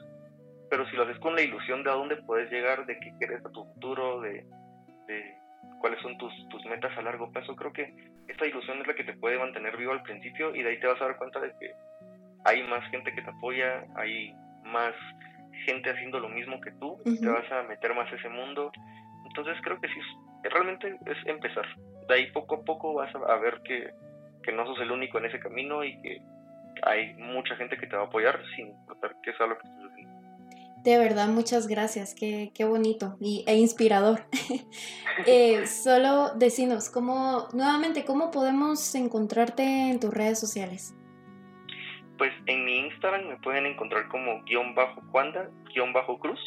pero 0.70 0.86
si 0.88 0.94
lo 0.94 1.02
haces 1.02 1.18
con 1.18 1.34
la 1.34 1.42
ilusión 1.42 1.82
de 1.82 1.90
a 1.90 1.94
dónde 1.94 2.16
puedes 2.18 2.48
llegar, 2.48 2.86
de 2.86 3.00
qué 3.00 3.12
quieres 3.18 3.44
a 3.44 3.50
tu 3.50 3.64
futuro, 3.64 4.20
de, 4.20 4.46
cuáles 5.80 6.00
son 6.00 6.16
tus, 6.16 6.32
tus 6.48 6.64
metas 6.66 6.96
a 6.96 7.02
largo 7.02 7.32
plazo, 7.32 7.56
creo 7.56 7.72
que 7.72 7.92
esta 8.28 8.46
ilusión 8.46 8.80
es 8.80 8.86
la 8.86 8.94
que 8.94 9.02
te 9.02 9.14
puede 9.14 9.36
mantener 9.36 9.76
vivo 9.76 9.90
al 9.90 10.04
principio 10.04 10.54
y 10.54 10.62
de 10.62 10.70
ahí 10.70 10.78
te 10.78 10.86
vas 10.86 11.00
a 11.00 11.06
dar 11.06 11.16
cuenta 11.16 11.40
de 11.40 11.52
que 11.58 11.72
hay 12.44 12.62
más 12.68 12.88
gente 12.92 13.12
que 13.12 13.22
te 13.22 13.30
apoya, 13.30 13.84
hay 13.96 14.32
más 14.62 14.94
gente 15.66 15.90
haciendo 15.90 16.20
lo 16.20 16.28
mismo 16.28 16.60
que 16.60 16.70
tú, 16.70 17.02
te 17.02 17.28
vas 17.28 17.50
a 17.50 17.64
meter 17.64 17.96
más 17.96 18.12
a 18.12 18.14
ese 18.14 18.28
mundo. 18.28 18.70
Entonces 19.26 19.56
creo 19.64 19.80
que 19.80 19.88
sí, 19.88 20.00
realmente 20.44 20.96
es 21.06 21.18
empezar. 21.26 21.66
De 22.10 22.16
ahí 22.16 22.32
poco 22.32 22.56
a 22.56 22.64
poco 22.64 22.94
vas 22.94 23.14
a, 23.14 23.36
ver 23.36 23.60
que, 23.62 23.94
que 24.42 24.50
no 24.50 24.66
sos 24.66 24.80
el 24.80 24.90
único 24.90 25.18
en 25.18 25.26
ese 25.26 25.38
camino 25.38 25.84
y 25.84 25.96
que 26.02 26.20
hay 26.82 27.14
mucha 27.14 27.54
gente 27.54 27.76
que 27.76 27.86
te 27.86 27.94
va 27.94 28.02
a 28.02 28.06
apoyar 28.06 28.42
sin 28.56 28.66
importar 28.66 29.14
qué 29.22 29.32
sea 29.34 29.46
lo 29.46 29.56
que 29.56 29.68
estés 29.68 29.92
haciendo. 29.92 30.20
De 30.82 30.98
verdad, 30.98 31.28
muchas 31.28 31.68
gracias, 31.68 32.16
qué, 32.18 32.50
qué 32.52 32.64
bonito 32.64 33.16
y, 33.20 33.44
e 33.46 33.54
inspirador. 33.58 34.24
eh, 35.26 35.68
solo 35.68 36.30
decinos, 36.34 36.90
¿cómo, 36.90 37.46
nuevamente, 37.52 38.04
¿cómo 38.04 38.32
podemos 38.32 38.92
encontrarte 38.96 39.62
en 39.62 40.00
tus 40.00 40.12
redes 40.12 40.40
sociales? 40.40 40.96
Pues 42.18 42.32
en 42.46 42.64
mi 42.64 42.78
Instagram 42.78 43.28
me 43.28 43.36
pueden 43.36 43.66
encontrar 43.66 44.08
como 44.08 44.42
guion 44.46 44.74
bajo 44.74 45.00
Juanda, 45.12 45.48
guion 45.72 45.92
bajo 45.92 46.18
Cruz. 46.18 46.40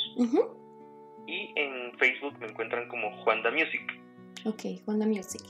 Y 1.25 1.53
en 1.55 1.97
Facebook 1.99 2.37
me 2.39 2.47
encuentran 2.47 2.89
como 2.89 3.15
Juanda 3.23 3.49
Music. 3.49 4.02
Ok, 4.45 4.83
Juanda 4.85 5.05
Music. 5.05 5.41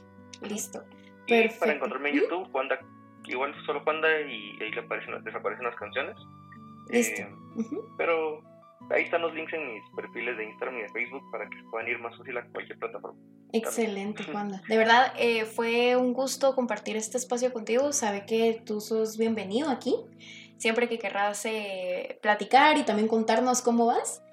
Listo. 0.41 0.84
Y 1.27 1.47
para 1.60 1.73
encontrarme 1.73 2.10
en 2.10 2.15
YouTube, 2.17 2.51
Juanda, 2.51 2.79
igual 3.25 3.53
solo 3.65 3.82
Juanda 3.82 4.08
y 4.21 4.62
ahí 4.62 4.71
le 4.71 4.82
aparecen, 4.82 5.23
desaparecen 5.23 5.65
las 5.65 5.75
canciones. 5.75 6.15
Listo. 6.89 7.21
Eh, 7.21 7.36
pero 7.97 8.41
ahí 8.89 9.03
están 9.03 9.21
los 9.21 9.34
links 9.34 9.53
en 9.53 9.73
mis 9.73 9.84
perfiles 9.95 10.38
de 10.38 10.45
Instagram 10.45 10.77
y 10.79 10.82
de 10.82 10.89
Facebook 10.89 11.23
para 11.32 11.49
que 11.49 11.58
puedan 11.71 11.88
ir 11.88 11.99
más 11.99 12.17
fácil 12.17 12.38
a 12.38 12.45
cualquier 12.49 12.77
plataforma. 12.79 13.19
Excelente, 13.53 14.23
Juanda. 14.23 14.62
De 14.67 14.77
verdad, 14.77 15.13
eh, 15.17 15.45
fue 15.45 15.95
un 15.95 16.13
gusto 16.13 16.56
compartir 16.56 16.97
este 16.97 17.17
espacio 17.17 17.53
contigo. 17.53 17.93
Sabe 17.93 18.25
que 18.25 18.62
tú 18.65 18.82
sos 18.82 19.17
bienvenido 19.17 19.69
aquí. 19.69 19.95
Siempre 20.58 20.89
que 20.89 20.97
querrás 20.97 21.45
eh, 21.45 22.17
platicar 22.21 22.77
y 22.77 22.84
también 22.84 23.08
contarnos 23.08 23.62
cómo 23.62 23.86
vas. 23.86 24.23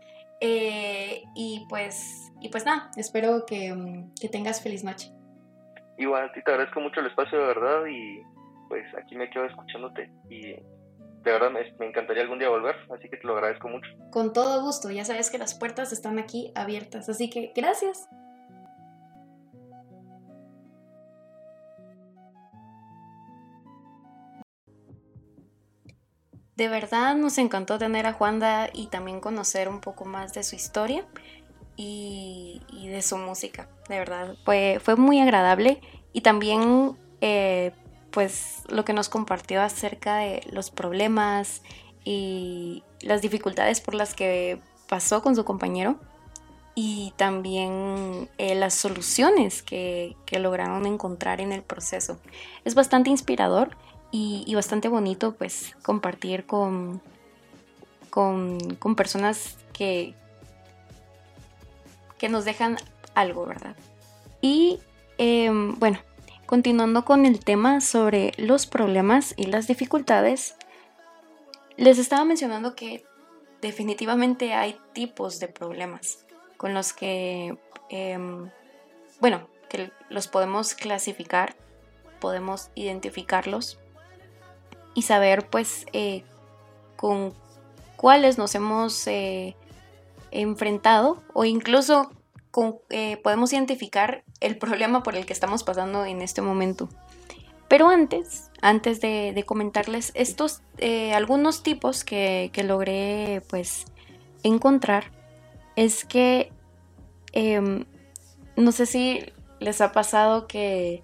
Eh, 0.41 1.23
y 1.35 1.67
pues 1.69 2.30
y 2.41 2.49
pues 2.49 2.65
nada, 2.65 2.91
espero 2.97 3.45
que, 3.47 3.73
mm, 3.73 4.15
que 4.21 4.29
tengas 4.29 4.63
feliz 4.63 4.85
noche. 4.85 5.13
Igual, 5.99 6.31
a 6.31 6.33
ti 6.33 6.43
te 6.43 6.51
agradezco 6.51 6.81
mucho 6.81 7.01
el 7.01 7.07
espacio 7.07 7.39
de 7.39 7.47
verdad 7.47 7.87
y 7.87 8.23
pues 8.69 8.87
aquí 8.97 9.17
me 9.17 9.29
quedo 9.29 9.45
escuchándote 9.45 10.11
y 10.31 10.55
de 11.23 11.33
verdad 11.33 11.51
me, 11.51 11.87
encantaría 11.87 12.23
algún 12.23 12.39
día 12.39 12.49
volver, 12.49 12.77
así 12.97 13.09
que 13.09 13.17
te 13.17 13.27
lo 13.27 13.35
agradezco 13.35 13.69
mucho. 13.69 13.91
Con 14.11 14.33
todo 14.33 14.63
gusto, 14.63 14.91
ya 14.91 15.05
sabes 15.05 15.31
que 15.31 15.39
las 15.39 15.55
puertas 15.55 15.93
están 15.93 16.19
aquí 16.19 16.51
abiertas, 16.55 17.09
así 17.09 17.29
que 17.29 17.53
gracias. 17.55 18.09
De 26.57 26.69
verdad 26.69 27.17
nos 27.17 27.39
encantó 27.39 27.79
tener 27.79 28.07
a 28.07 28.13
Juanda 28.13 28.69
y 28.73 28.89
también 28.89 29.21
conocer 29.21 29.69
un 29.69 29.81
poco 29.81 30.05
más 30.05 30.35
de 30.35 30.43
su 30.43 30.57
historia 30.57 31.07
y, 31.77 32.61
de 32.89 33.03
su 33.03 33.17
música. 33.17 33.69
De 33.89 33.99
verdad, 33.99 34.37
fue, 34.45 34.81
fue 34.83 34.97
muy 34.97 35.21
agradable 35.21 35.81
y 36.13 36.23
también 36.23 36.97
eh, 37.21 37.73
pues 38.11 38.63
lo 38.69 38.85
que 38.85 38.93
nos 38.93 39.09
compartió 39.09 39.63
acerca 39.63 40.17
de 40.17 40.43
los 40.51 40.71
problemas 40.71 41.63
y 42.05 42.83
las 43.01 43.23
dificultades 43.23 43.81
por 43.81 43.95
las 43.95 44.15
que 44.15 44.61
pasó 44.89 45.23
con 45.23 45.37
su 45.37 45.45
compañero 45.45 45.99
y 46.75 47.13
también 47.17 48.29
eh, 48.39 48.55
las 48.55 48.75
soluciones 48.75 49.63
que, 49.63 50.17
lograron 50.33 50.87
encontrar 50.87 51.41
en 51.41 51.53
el 51.53 51.63
proceso. 51.63 52.19
Es 52.65 52.75
bastante 52.75 53.11
inspirador 53.11 53.77
y, 54.11 54.53
bastante 54.55 54.89
bonito 54.89 55.35
pues 55.35 55.77
compartir 55.83 56.47
con, 56.47 57.01
con, 58.09 58.59
con 58.77 58.97
personas 58.97 59.59
que, 59.73 60.15
que 62.21 62.29
nos 62.29 62.45
dejan 62.45 62.77
algo, 63.15 63.47
¿verdad? 63.47 63.75
Y 64.43 64.79
em, 65.17 65.79
bueno, 65.79 65.99
continuando 66.45 67.05
con 67.07 67.25
el 67.25 67.43
tema 67.43 67.81
sobre 67.81 68.33
los 68.37 68.67
problemas 68.67 69.33
y 69.39 69.47
las 69.47 69.67
dificultades, 69.67 70.55
les 71.79 71.99
estaba 71.99 72.27
mencionando 72.27 72.77
que 72.77 73.05
definitivamente 73.63 74.53
hay 74.53 74.79
tipos 74.93 75.41
de 75.41 75.49
problemas 75.49 76.27
con 76.59 76.75
los 76.75 76.93
que, 76.93 77.57
em, 77.89 78.51
bueno, 79.19 79.49
que 79.71 79.91
los 80.11 80.29
podemos 80.29 80.75
clasificar, 80.75 81.57
podemos 82.21 82.69
identificarlos 82.75 83.79
y 84.95 85.03
saber 85.03 85.49
pues 85.49 85.87
eh, 85.95 86.25
con 86.97 87.33
cuáles 87.97 88.37
nos 88.37 88.55
hemos 88.55 89.07
eh, 89.07 89.57
enfrentado 90.31 91.23
o 91.35 91.45
incluso 91.45 92.11
con, 92.51 92.79
eh, 92.91 93.17
podemos 93.19 93.53
identificar 93.53 94.25
el 94.41 94.59
problema 94.59 95.03
por 95.03 95.17
el 95.17 95.27
que 95.27 95.33
estamos 95.33 95.63
pasando 95.63 96.05
en 96.05 96.23
este 96.23 96.43
momento. 96.43 96.89
Pero 97.69 97.89
antes, 97.89 98.51
antes 98.61 99.01
de, 99.01 99.45
comentarles 99.47 100.11
estos 100.15 100.63
algunos 101.15 101.63
tipos 101.63 102.03
que, 102.03 102.51
que, 102.53 102.65
logré 102.65 103.43
pues 103.49 103.85
encontrar, 104.43 105.13
es 105.77 106.05
que 106.05 106.53
em, 107.33 107.85
no 108.57 108.73
sé 108.73 108.87
si 108.87 109.25
les 109.61 109.81
ha 109.81 109.93
pasado 109.93 110.47
que, 110.47 111.03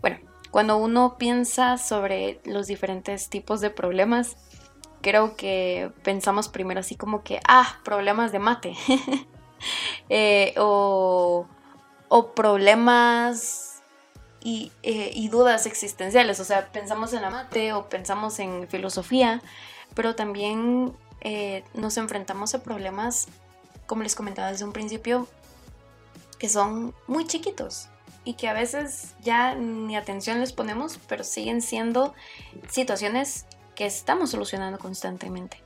bueno, 0.00 0.18
cuando 0.50 0.76
uno 0.76 1.16
piensa 1.18 1.78
sobre 1.78 2.40
los 2.44 2.66
diferentes 2.66 3.28
tipos 3.28 3.60
de 3.60 3.70
problemas, 3.70 4.36
creo 5.04 5.36
que 5.36 5.92
pensamos 6.02 6.48
primero 6.48 6.80
así 6.80 6.96
como 6.96 7.22
que, 7.22 7.38
ah, 7.46 7.76
problemas 7.84 8.32
de 8.32 8.38
mate. 8.40 8.74
Eh, 10.10 10.52
o, 10.58 11.46
problemas 12.36 13.82
y, 14.42 14.70
eh, 14.82 15.10
y, 15.14 15.28
dudas 15.28 15.64
existenciales. 15.64 16.38
O 16.38 16.44
sea, 16.44 16.70
pensamos 16.70 17.14
en 17.14 17.22
la 17.22 17.30
mate 17.30 17.72
o 17.72 17.88
pensamos 17.88 18.38
en 18.40 18.68
filosofía, 18.68 19.40
pero 19.94 20.14
también 20.14 20.94
eh, 21.22 21.64
nos 21.72 21.96
enfrentamos 21.96 22.54
a 22.54 22.62
problemas, 22.62 23.28
como 23.86 24.02
les 24.02 24.14
comentaba 24.14 24.50
desde 24.50 24.66
un 24.66 24.74
principio, 24.74 25.26
que 26.38 26.50
son 26.50 26.94
muy 27.06 27.26
chiquitos 27.26 27.88
y 28.24 28.34
que 28.34 28.48
a 28.48 28.52
veces 28.52 29.14
ya 29.22 29.54
ni 29.54 29.96
atención 29.96 30.40
les 30.40 30.52
ponemos, 30.52 30.98
pero 31.08 31.24
siguen 31.24 31.62
siendo 31.62 32.12
situaciones 32.68 33.46
que 33.74 33.86
estamos 33.86 34.30
solucionando 34.30 34.78
constantemente. 34.78 35.58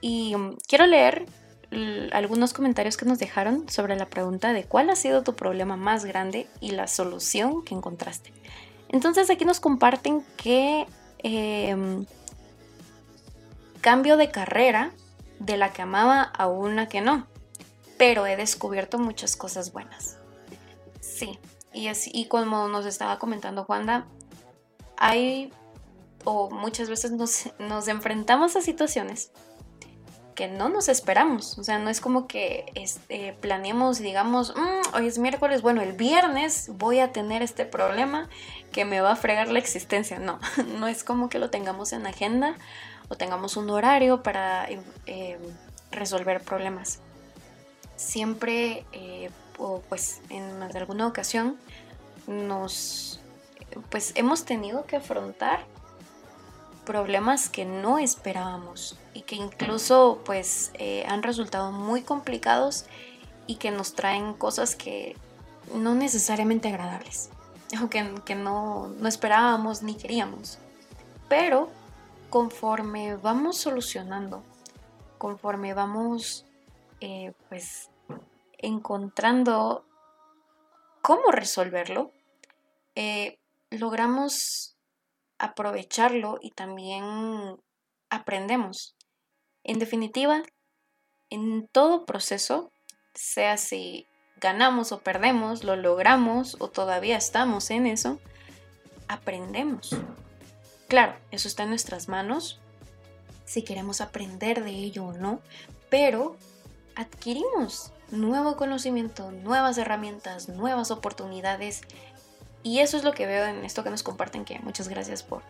Y 0.00 0.34
um, 0.34 0.56
quiero 0.68 0.86
leer 0.86 1.26
algunos 2.12 2.52
comentarios 2.52 2.96
que 2.96 3.04
nos 3.04 3.18
dejaron 3.18 3.68
sobre 3.68 3.96
la 3.96 4.06
pregunta 4.06 4.52
de 4.52 4.64
cuál 4.64 4.90
ha 4.90 4.96
sido 4.96 5.22
tu 5.22 5.34
problema 5.34 5.76
más 5.76 6.04
grande 6.04 6.46
y 6.60 6.70
la 6.70 6.86
solución 6.86 7.64
que 7.64 7.74
encontraste. 7.74 8.32
Entonces 8.88 9.28
aquí 9.30 9.44
nos 9.44 9.60
comparten 9.60 10.24
que 10.36 10.86
em, 11.18 12.06
cambio 13.80 14.16
de 14.16 14.30
carrera 14.30 14.92
de 15.40 15.56
la 15.56 15.72
que 15.72 15.82
amaba 15.82 16.22
a 16.22 16.46
una 16.46 16.88
que 16.88 17.00
no, 17.00 17.26
pero 17.98 18.26
he 18.26 18.36
descubierto 18.36 18.98
muchas 18.98 19.36
cosas 19.36 19.72
buenas. 19.72 20.18
Sí, 21.00 21.38
y, 21.72 21.88
así, 21.88 22.10
y 22.14 22.26
como 22.26 22.68
nos 22.68 22.86
estaba 22.86 23.18
comentando 23.18 23.64
Juanda, 23.64 24.06
hay 24.96 25.52
o 26.24 26.50
muchas 26.50 26.88
veces 26.88 27.12
nos, 27.58 27.88
enfrentamos 27.88 28.56
a 28.56 28.60
situaciones 28.60 29.30
que 30.34 30.48
no 30.48 30.68
nos 30.68 30.88
esperamos. 30.88 31.58
O 31.58 31.64
sea, 31.64 31.78
no 31.78 31.90
es 31.90 32.00
como 32.00 32.26
que 32.26 32.66
este, 32.74 33.34
planeemos 33.34 34.00
y 34.00 34.02
digamos, 34.02 34.54
mm, 34.56 34.96
hoy 34.96 35.06
es 35.06 35.18
miércoles, 35.18 35.62
bueno, 35.62 35.80
el 35.80 35.92
viernes 35.92 36.70
voy 36.74 36.98
a 36.98 37.12
tener 37.12 37.42
este 37.42 37.64
problema 37.64 38.28
que 38.72 38.84
me 38.84 39.00
va 39.00 39.12
a 39.12 39.16
fregar 39.16 39.48
la 39.48 39.60
existencia. 39.60 40.18
No, 40.18 40.40
no 40.78 40.88
es 40.88 41.04
como 41.04 41.28
que 41.28 41.38
lo 41.38 41.50
tengamos 41.50 41.92
en 41.92 42.06
agenda 42.06 42.56
o 43.08 43.14
tengamos 43.14 43.56
un 43.56 43.70
horario 43.70 44.22
para 44.22 44.66
eh, 45.06 45.38
resolver 45.92 46.42
problemas. 46.42 46.98
Siempre 47.94 48.84
eh, 48.92 49.30
o 49.58 49.80
pues 49.88 50.20
en 50.30 50.58
más 50.58 50.72
de 50.72 50.80
alguna 50.80 51.06
ocasión 51.06 51.56
nos 52.26 53.20
pues 53.90 54.12
hemos 54.16 54.44
tenido 54.44 54.86
que 54.86 54.96
afrontar 54.96 55.64
problemas 56.84 57.48
que 57.48 57.64
no 57.64 57.98
esperábamos 57.98 58.98
y 59.12 59.22
que 59.22 59.36
incluso 59.36 60.20
pues 60.24 60.70
eh, 60.74 61.04
han 61.08 61.22
resultado 61.22 61.72
muy 61.72 62.02
complicados 62.02 62.86
y 63.46 63.56
que 63.56 63.70
nos 63.70 63.94
traen 63.94 64.34
cosas 64.34 64.76
que 64.76 65.16
no 65.74 65.94
necesariamente 65.94 66.68
agradables 66.68 67.30
o 67.82 67.88
que, 67.88 68.34
no, 68.34 68.88
no 68.88 69.08
esperábamos 69.08 69.82
ni 69.82 69.94
queríamos. 69.94 70.58
Pero 71.28 71.70
conforme 72.30 73.16
vamos 73.16 73.58
solucionando 73.58 74.42
conforme 75.24 75.72
vamos 75.72 76.44
eh, 77.00 77.32
pues 77.48 77.88
encontrando 78.58 79.86
cómo 81.00 81.30
resolverlo, 81.30 82.12
eh, 82.94 83.38
logramos 83.70 84.73
aprovecharlo 85.44 86.38
y 86.40 86.50
también 86.50 87.56
aprendemos. 88.10 88.94
En 89.62 89.78
definitiva, 89.78 90.42
en 91.30 91.68
todo 91.68 92.04
proceso, 92.04 92.70
sea 93.14 93.56
si 93.56 94.06
ganamos 94.40 94.92
o 94.92 95.00
perdemos, 95.00 95.64
lo 95.64 95.76
logramos 95.76 96.56
o 96.60 96.68
todavía 96.68 97.16
estamos 97.16 97.70
en 97.70 97.86
eso, 97.86 98.18
aprendemos. 99.08 99.96
Claro, 100.88 101.16
eso 101.30 101.48
está 101.48 101.62
en 101.62 101.70
nuestras 101.70 102.08
manos, 102.08 102.60
si 103.44 103.62
queremos 103.62 104.00
aprender 104.00 104.64
de 104.64 104.70
ello 104.70 105.04
o 105.04 105.12
no, 105.12 105.40
pero 105.88 106.36
adquirimos 106.94 107.92
nuevo 108.10 108.56
conocimiento, 108.56 109.30
nuevas 109.30 109.78
herramientas, 109.78 110.48
nuevas 110.48 110.90
oportunidades. 110.90 111.82
Y 112.64 112.80
eso 112.80 112.96
es 112.96 113.04
lo 113.04 113.12
que 113.12 113.26
veo 113.26 113.44
en 113.44 113.64
esto 113.64 113.84
que 113.84 113.90
nos 113.90 114.02
comparten, 114.02 114.44
que 114.44 114.58
muchas 114.58 114.88
gracias 114.88 115.22
por 115.22 115.42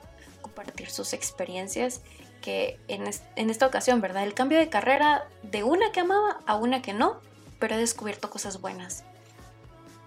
compartir 0.42 0.90
sus 0.90 1.14
experiencias, 1.14 2.02
que 2.42 2.78
en, 2.88 3.06
esta 3.50 3.66
ocasión, 3.66 4.02
¿verdad? 4.02 4.24
El 4.24 4.34
cambio 4.34 4.58
de 4.58 4.68
carrera 4.68 5.26
de 5.42 5.64
una 5.64 5.92
que 5.92 6.00
amaba 6.00 6.40
a 6.46 6.56
una 6.56 6.82
que 6.82 6.92
no, 6.92 7.20
pero 7.58 7.76
he 7.76 7.78
descubierto 7.78 8.28
cosas 8.28 8.60
buenas. 8.60 9.04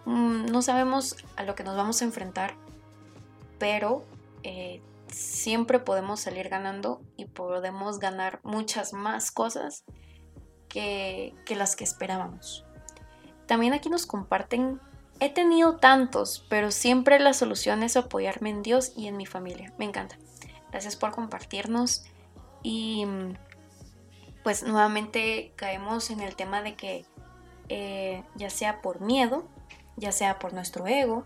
Mm, 0.05 0.45
no 0.51 0.62
sabemos 0.62 1.16
a 1.36 1.43
lo 1.43 1.55
que 1.55 1.64
nos 1.64 1.76
vamos 1.76 2.01
a 2.03 2.05
enfrentar, 2.05 2.53
pero 3.58 4.05
eh, 4.43 4.84
siempre 5.12 5.80
podemos 5.80 6.20
salir 6.20 6.49
ganando 6.49 7.01
y 7.16 7.26
podemos 7.26 7.99
ganar 7.99 8.39
muchas 8.43 8.93
más 8.93 9.32
cosas 9.32 9.84
que, 10.70 11.34
las 11.49 11.76
que 11.76 11.84
esperábamos. 11.84 12.66
También 13.47 13.74
aquí 13.74 13.89
nos 13.89 14.05
comparten, 14.05 14.80
he 15.20 15.30
tenido 15.30 15.78
tantos, 15.78 16.45
pero 16.49 16.72
siempre 16.72 17.20
la 17.20 17.34
solución 17.34 17.84
es 17.84 17.97
apoyarme 17.97 18.49
en 18.49 18.63
Dios 18.63 18.93
y 18.95 19.07
en 19.07 19.18
mi 19.18 19.26
familia. 19.26 19.74
Me 19.78 19.86
encanta. 19.86 20.18
Gracias 20.72 20.95
por 20.95 21.11
compartirnos 21.11 22.03
y 22.63 23.05
pues 24.43 24.63
nuevamente 24.63 25.51
caemos 25.55 26.09
en 26.09 26.22
el 26.22 26.36
tema 26.36 26.61
de 26.61 26.76
que 26.76 27.05
eh, 27.70 28.24
ya 28.36 28.49
sea 28.49 28.82
por 28.82 29.01
miedo, 29.01 29.45
ya 29.95 30.11
sea 30.11 30.39
por 30.39 30.53
nuestro 30.53 30.88
ego, 30.88 31.26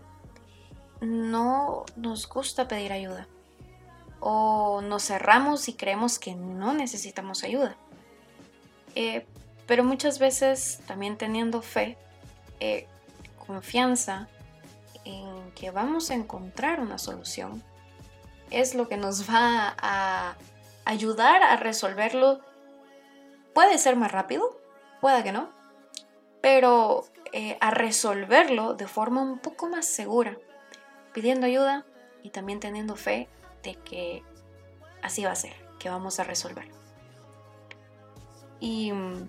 no 1.00 1.84
nos 1.96 2.28
gusta 2.28 2.68
pedir 2.68 2.92
ayuda 2.92 3.26
o 4.20 4.80
nos 4.82 5.04
cerramos 5.04 5.68
y 5.68 5.74
creemos 5.74 6.18
que 6.18 6.34
no 6.34 6.72
necesitamos 6.72 7.42
ayuda. 7.42 7.76
Eh, 8.94 9.26
pero 9.66 9.84
muchas 9.84 10.18
veces 10.18 10.80
también 10.86 11.16
teniendo 11.16 11.62
fe, 11.62 11.98
eh, 12.60 12.86
confianza 13.46 14.28
en 15.04 15.52
que 15.52 15.70
vamos 15.70 16.10
a 16.10 16.14
encontrar 16.14 16.80
una 16.80 16.98
solución, 16.98 17.62
es 18.50 18.74
lo 18.74 18.88
que 18.88 18.96
nos 18.96 19.28
va 19.28 19.74
a 19.78 20.36
ayudar 20.84 21.42
a 21.42 21.56
resolverlo. 21.56 22.40
Puede 23.54 23.78
ser 23.78 23.96
más 23.96 24.12
rápido, 24.12 24.58
pueda 25.00 25.22
que 25.22 25.32
no, 25.32 25.50
pero 26.40 27.04
eh, 27.32 27.56
a 27.60 27.70
resolverlo 27.70 28.74
de 28.74 28.86
forma 28.86 29.22
un 29.22 29.38
poco 29.38 29.68
más 29.68 29.86
segura, 29.86 30.36
pidiendo 31.12 31.46
ayuda 31.46 31.84
y 32.22 32.30
también 32.30 32.60
teniendo 32.60 32.96
fe 32.96 33.28
de 33.62 33.74
que 33.74 34.22
así 35.02 35.24
va 35.24 35.32
a 35.32 35.36
ser, 35.36 35.54
que 35.78 35.88
vamos 35.88 36.20
a 36.20 36.24
resolverlo. 36.24 36.74
Y 38.60 38.92
mm, 38.92 39.28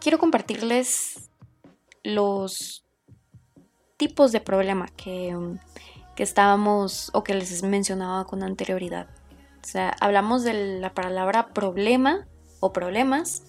quiero 0.00 0.18
compartirles 0.18 1.30
los 2.02 2.84
tipos 3.96 4.32
de 4.32 4.40
problema 4.40 4.86
que, 4.96 5.34
mm, 5.34 5.58
que, 6.16 6.22
estábamos 6.22 7.10
o 7.14 7.22
que 7.22 7.34
les 7.34 7.62
mencionaba 7.62 8.26
con 8.26 8.42
anterioridad. 8.42 9.08
O 9.62 9.66
sea, 9.66 9.96
hablamos 10.00 10.42
de 10.42 10.80
la 10.80 10.92
palabra 10.92 11.48
problema 11.48 12.26
o 12.60 12.72
problemas, 12.72 13.42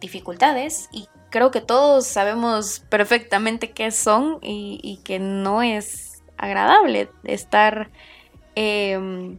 dificultades 0.00 0.88
y 0.92 1.08
creo 1.30 1.50
que 1.50 1.60
todos 1.60 2.06
sabemos 2.06 2.80
perfectamente 2.88 3.72
qué 3.72 3.90
son 3.90 4.38
y, 4.42 5.00
que 5.04 5.18
no 5.18 5.62
es 5.62 6.22
agradable 6.36 7.10
estar 7.24 7.90
em, 8.54 9.38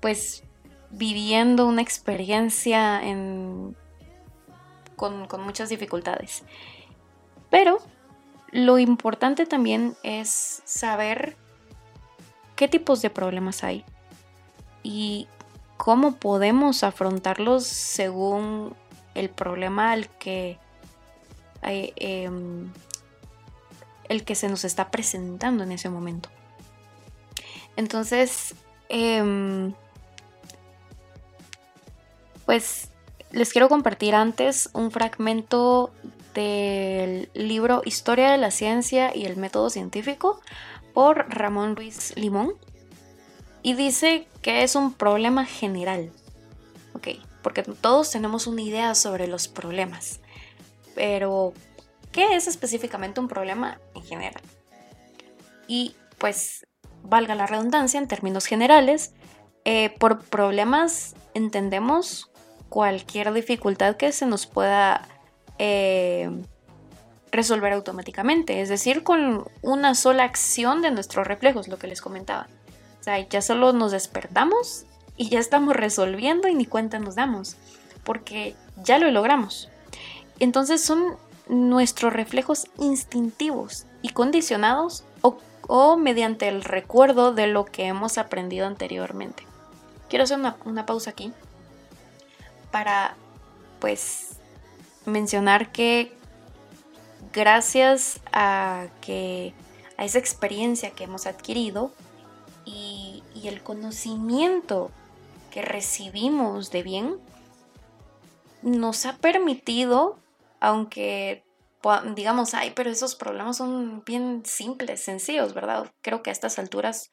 pues 0.00 0.44
viviendo 0.90 1.66
una 1.66 1.82
experiencia 1.82 3.02
con, 4.96 5.26
con 5.26 5.42
muchas 5.42 5.68
dificultades. 5.68 6.44
Pero 7.50 7.78
lo 8.52 8.78
importante 8.78 9.46
también 9.46 9.96
es 10.02 10.62
saber 10.64 11.36
qué 12.56 12.68
tipos 12.68 13.02
de 13.02 13.10
problemas 13.10 13.64
hay 13.64 13.84
y 14.82 15.28
cómo 15.76 16.16
podemos 16.16 16.84
afrontarlos 16.84 17.66
según 17.66 18.74
el 19.14 19.30
problema 19.30 19.92
al 19.92 20.08
que 20.08 20.58
em, 21.62 22.70
el 24.08 24.24
que 24.24 24.34
se 24.34 24.48
nos 24.48 24.64
está 24.64 24.90
presentando 24.90 25.62
en 25.64 25.72
ese 25.72 25.88
momento. 25.88 26.28
Entonces, 27.76 28.54
em, 28.88 29.72
pues 32.44 32.90
les 33.30 33.52
quiero 33.52 33.68
compartir 33.68 34.14
antes 34.14 34.70
un 34.72 34.90
fragmento 34.90 35.92
del 36.40 37.30
libro 37.34 37.82
Historia 37.84 38.30
de 38.30 38.38
la 38.38 38.50
Ciencia 38.50 39.14
y 39.14 39.26
el 39.26 39.36
Método 39.36 39.70
Científico 39.70 40.40
por 40.94 41.28
Ramón 41.28 41.76
Ruiz 41.76 42.16
Limón. 42.16 42.54
Y 43.62 43.74
dice 43.74 44.26
que 44.42 44.62
es 44.62 44.74
un 44.74 44.94
problema 44.94 45.44
general. 45.44 46.10
Ok, 46.94 47.08
porque 47.42 47.62
todos 47.62 48.10
tenemos 48.10 48.46
una 48.46 48.62
idea 48.62 48.94
sobre 48.94 49.26
los 49.26 49.48
problemas. 49.48 50.20
Pero, 50.94 51.52
¿qué 52.10 52.36
es 52.36 52.46
específicamente 52.46 53.20
un 53.20 53.28
problema 53.28 53.78
en 53.94 54.02
general? 54.02 54.42
Y 55.68 55.94
pues, 56.18 56.66
valga 57.02 57.34
la 57.34 57.46
redundancia, 57.46 58.00
en 58.00 58.08
términos 58.08 58.46
generales, 58.46 59.12
eh, 59.64 59.94
por 59.98 60.24
problemas 60.24 61.14
entendemos 61.34 62.30
cualquier 62.70 63.32
dificultad 63.32 63.96
que 63.96 64.10
se 64.12 64.26
nos 64.26 64.46
pueda 64.46 65.06
eh, 65.62 66.30
resolver 67.30 67.74
automáticamente, 67.74 68.62
es 68.62 68.70
decir, 68.70 69.02
con 69.02 69.46
una 69.60 69.94
sola 69.94 70.24
acción 70.24 70.80
de 70.80 70.90
nuestros 70.90 71.26
reflejos, 71.26 71.68
lo 71.68 71.78
que 71.78 71.86
les 71.86 72.00
comentaba. 72.00 72.48
O 72.98 73.02
sea, 73.04 73.18
ya 73.28 73.42
solo 73.42 73.74
nos 73.74 73.92
despertamos 73.92 74.86
y 75.18 75.28
ya 75.28 75.38
estamos 75.38 75.76
resolviendo 75.76 76.48
y 76.48 76.54
ni 76.54 76.64
cuenta 76.64 76.98
nos 76.98 77.14
damos, 77.14 77.56
porque 78.04 78.54
ya 78.82 78.98
lo 78.98 79.10
logramos. 79.10 79.68
Entonces 80.38 80.82
son 80.82 81.16
nuestros 81.46 82.14
reflejos 82.14 82.66
instintivos 82.78 83.84
y 84.00 84.08
condicionados 84.08 85.04
o, 85.20 85.36
o 85.68 85.98
mediante 85.98 86.48
el 86.48 86.64
recuerdo 86.64 87.34
de 87.34 87.48
lo 87.48 87.66
que 87.66 87.84
hemos 87.84 88.16
aprendido 88.16 88.66
anteriormente. 88.66 89.42
Quiero 90.08 90.24
hacer 90.24 90.38
una, 90.38 90.56
una 90.64 90.86
pausa 90.86 91.10
aquí 91.10 91.34
para 92.70 93.14
pues 93.78 94.29
mencionar 95.06 95.72
que 95.72 96.12
gracias 97.32 98.20
a 98.32 98.88
que 99.00 99.54
a 99.96 100.04
esa 100.04 100.18
experiencia 100.18 100.90
que 100.90 101.04
hemos 101.04 101.26
adquirido 101.26 101.92
y, 102.64 103.22
y 103.34 103.48
el 103.48 103.62
conocimiento 103.62 104.90
que 105.50 105.62
recibimos 105.62 106.70
de 106.70 106.82
bien, 106.82 107.16
nos 108.62 109.06
ha 109.06 109.16
permitido, 109.18 110.18
aunque 110.60 111.44
digamos, 112.14 112.52
ay, 112.54 112.72
pero 112.74 112.90
esos 112.90 113.14
problemas 113.14 113.56
son 113.56 114.04
bien 114.04 114.42
simples, 114.44 115.02
sencillos, 115.02 115.54
¿verdad? 115.54 115.90
Creo 116.02 116.22
que 116.22 116.30
a 116.30 116.32
estas 116.32 116.58
alturas 116.58 117.10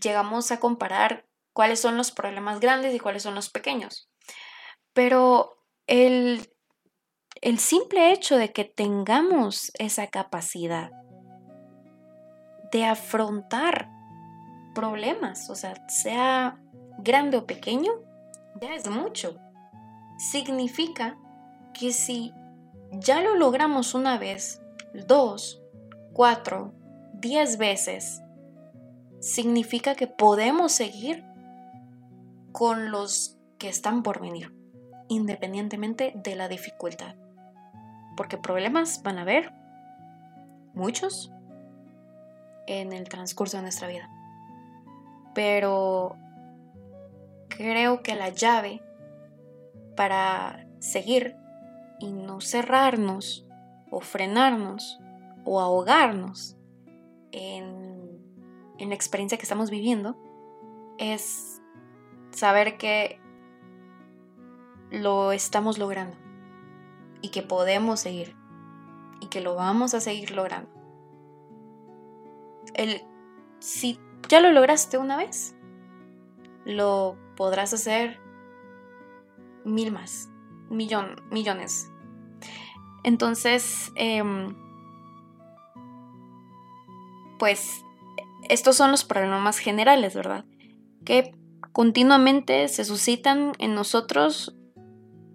llegamos 0.00 0.50
a 0.50 0.58
comparar 0.58 1.24
cuáles 1.52 1.80
son 1.80 1.96
los 1.96 2.10
problemas 2.10 2.60
grandes 2.60 2.94
y 2.94 2.98
cuáles 2.98 3.22
son 3.22 3.36
los 3.36 3.48
pequeños. 3.48 4.10
Pero 4.92 5.62
el 5.86 6.52
el 7.42 7.58
simple 7.58 8.12
hecho 8.12 8.38
de 8.38 8.52
que 8.52 8.64
tengamos 8.64 9.70
esa 9.78 10.06
capacidad 10.06 10.90
de 12.72 12.84
afrontar 12.84 13.90
problemas, 14.74 15.50
o 15.50 15.54
sea, 15.54 15.74
sea 15.88 16.58
grande 16.98 17.36
o 17.36 17.46
pequeño, 17.46 17.92
ya 18.60 18.74
es 18.74 18.88
mucho. 18.88 19.36
Significa 20.18 21.16
que 21.74 21.92
si 21.92 22.32
ya 22.92 23.20
lo 23.20 23.34
logramos 23.34 23.94
una 23.94 24.18
vez, 24.18 24.62
dos, 25.06 25.62
cuatro, 26.12 26.72
diez 27.12 27.58
veces, 27.58 28.22
significa 29.20 29.94
que 29.94 30.06
podemos 30.06 30.72
seguir 30.72 31.24
con 32.52 32.90
los 32.90 33.36
que 33.58 33.68
están 33.68 34.02
por 34.02 34.20
venir, 34.20 34.54
independientemente 35.08 36.12
de 36.16 36.34
la 36.34 36.48
dificultad 36.48 37.14
porque 38.16 38.38
problemas 38.38 39.02
van 39.02 39.18
a 39.18 39.22
haber, 39.22 39.52
muchos, 40.74 41.32
en 42.66 42.92
el 42.92 43.08
transcurso 43.08 43.56
de 43.56 43.62
nuestra 43.62 43.88
vida. 43.88 44.08
Pero 45.34 46.16
creo 47.48 48.02
que 48.02 48.14
la 48.14 48.30
llave 48.30 48.82
para 49.96 50.66
seguir 50.78 51.36
y 51.98 52.12
no 52.12 52.40
cerrarnos 52.40 53.46
o 53.90 54.00
frenarnos 54.00 54.98
o 55.44 55.60
ahogarnos 55.60 56.56
en, 57.32 57.86
la 58.78 58.94
experiencia 58.94 59.38
que 59.38 59.42
estamos 59.42 59.70
viviendo 59.70 60.16
es 60.98 61.60
saber 62.30 62.76
que 62.76 63.18
lo 64.90 65.32
estamos 65.32 65.78
logrando 65.78 66.16
y 67.22 67.30
que 67.30 67.42
podemos 67.42 68.00
seguir 68.00 68.36
y 69.20 69.26
que 69.28 69.40
lo 69.40 69.54
vamos 69.54 69.94
a 69.94 70.00
seguir 70.00 70.32
logrando. 70.32 70.70
El, 72.74 73.02
si 73.60 73.98
ya 74.28 74.40
lo 74.40 74.52
lograste 74.52 74.98
una 74.98 75.16
vez, 75.16 75.56
lo 76.64 77.16
podrás 77.36 77.72
hacer 77.72 78.20
mil 79.64 79.92
más, 79.92 80.28
millón, 80.68 81.22
millones. 81.30 81.90
Entonces, 83.04 83.92
em, 83.94 84.54
pues 87.38 87.82
estos 88.48 88.76
son 88.76 88.90
los 88.90 89.04
problemas 89.04 89.58
generales, 89.58 90.14
¿verdad? 90.14 90.44
Que 91.04 91.34
continuamente 91.72 92.68
se 92.68 92.84
suscitan 92.84 93.52
en 93.58 93.74
nosotros 93.74 94.56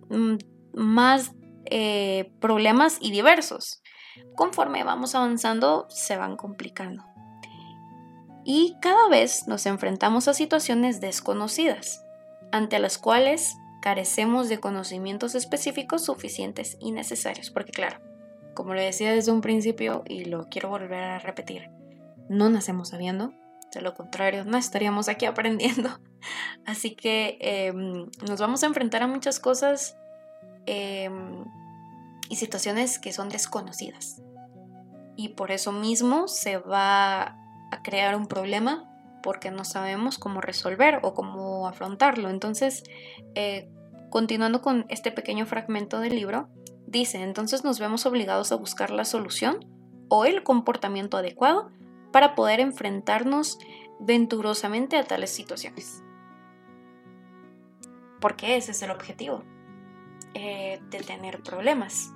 mm, 0.09 0.35
más 0.73 1.33
eh, 1.65 2.31
problemas 2.39 2.97
y 2.99 3.11
diversos. 3.11 3.81
Conforme 4.35 4.83
vamos 4.83 5.15
avanzando, 5.15 5.87
se 5.89 6.17
van 6.17 6.35
complicando. 6.35 7.05
Y 8.43 8.75
cada 8.81 9.07
vez 9.09 9.47
nos 9.47 9.65
enfrentamos 9.65 10.27
a 10.27 10.33
situaciones 10.33 10.99
desconocidas, 10.99 12.03
ante 12.51 12.79
las 12.79 12.97
cuales 12.97 13.55
carecemos 13.81 14.49
de 14.49 14.59
conocimientos 14.59 15.35
específicos 15.35 16.05
suficientes 16.05 16.77
y 16.79 16.91
necesarios. 16.91 17.51
Porque 17.51 17.71
claro, 17.71 17.99
como 18.53 18.73
le 18.73 18.83
decía 18.83 19.13
desde 19.13 19.31
un 19.31 19.41
principio 19.41 20.03
y 20.07 20.25
lo 20.25 20.49
quiero 20.49 20.69
volver 20.69 21.03
a 21.03 21.19
repetir, 21.19 21.69
no 22.29 22.49
nacemos 22.49 22.89
sabiendo, 22.89 23.33
de 23.73 23.81
lo 23.81 23.93
contrario, 23.93 24.43
no 24.45 24.57
estaríamos 24.57 25.07
aquí 25.07 25.25
aprendiendo. 25.27 25.99
Así 26.65 26.95
que 26.95 27.37
em, 27.41 28.09
nos 28.27 28.39
vamos 28.39 28.63
a 28.63 28.67
enfrentar 28.67 29.03
a 29.03 29.07
muchas 29.07 29.39
cosas 29.39 29.97
Em, 30.65 31.45
y 32.29 32.37
situaciones 32.37 32.97
que 32.97 33.11
son 33.11 33.29
desconocidas. 33.29 34.21
Y 35.17 35.29
por 35.29 35.51
eso 35.51 35.73
mismo 35.73 36.27
se 36.29 36.57
va 36.57 37.23
a 37.71 37.83
crear 37.83 38.15
un 38.15 38.27
problema 38.27 38.87
porque 39.21 39.51
no 39.51 39.65
sabemos 39.65 40.17
cómo 40.17 40.39
resolver 40.39 40.99
o 41.03 41.13
cómo 41.13 41.67
afrontarlo. 41.67 42.29
Entonces, 42.29 42.83
eh, 43.35 43.69
continuando 44.09 44.61
con 44.61 44.85
este 44.87 45.11
pequeño 45.11 45.45
fragmento 45.45 45.99
del 45.99 46.15
libro, 46.15 46.47
dice, 46.87 47.21
entonces 47.21 47.63
nos 47.63 47.79
vemos 47.79 48.05
obligados 48.05 48.51
a 48.51 48.55
buscar 48.55 48.91
la 48.91 49.05
solución 49.05 49.65
o 50.07 50.25
el 50.25 50.43
comportamiento 50.43 51.17
adecuado 51.17 51.69
para 52.11 52.33
poder 52.35 52.59
enfrentarnos 52.59 53.59
venturosamente 53.99 54.97
a 54.97 55.03
tales 55.03 55.31
situaciones. 55.31 56.01
Porque 58.19 58.55
ese 58.55 58.71
es 58.71 58.81
el 58.81 58.91
objetivo, 58.91 59.43
eh, 60.33 60.81
de 60.89 60.99
tener 60.99 61.41
problemas. 61.43 62.13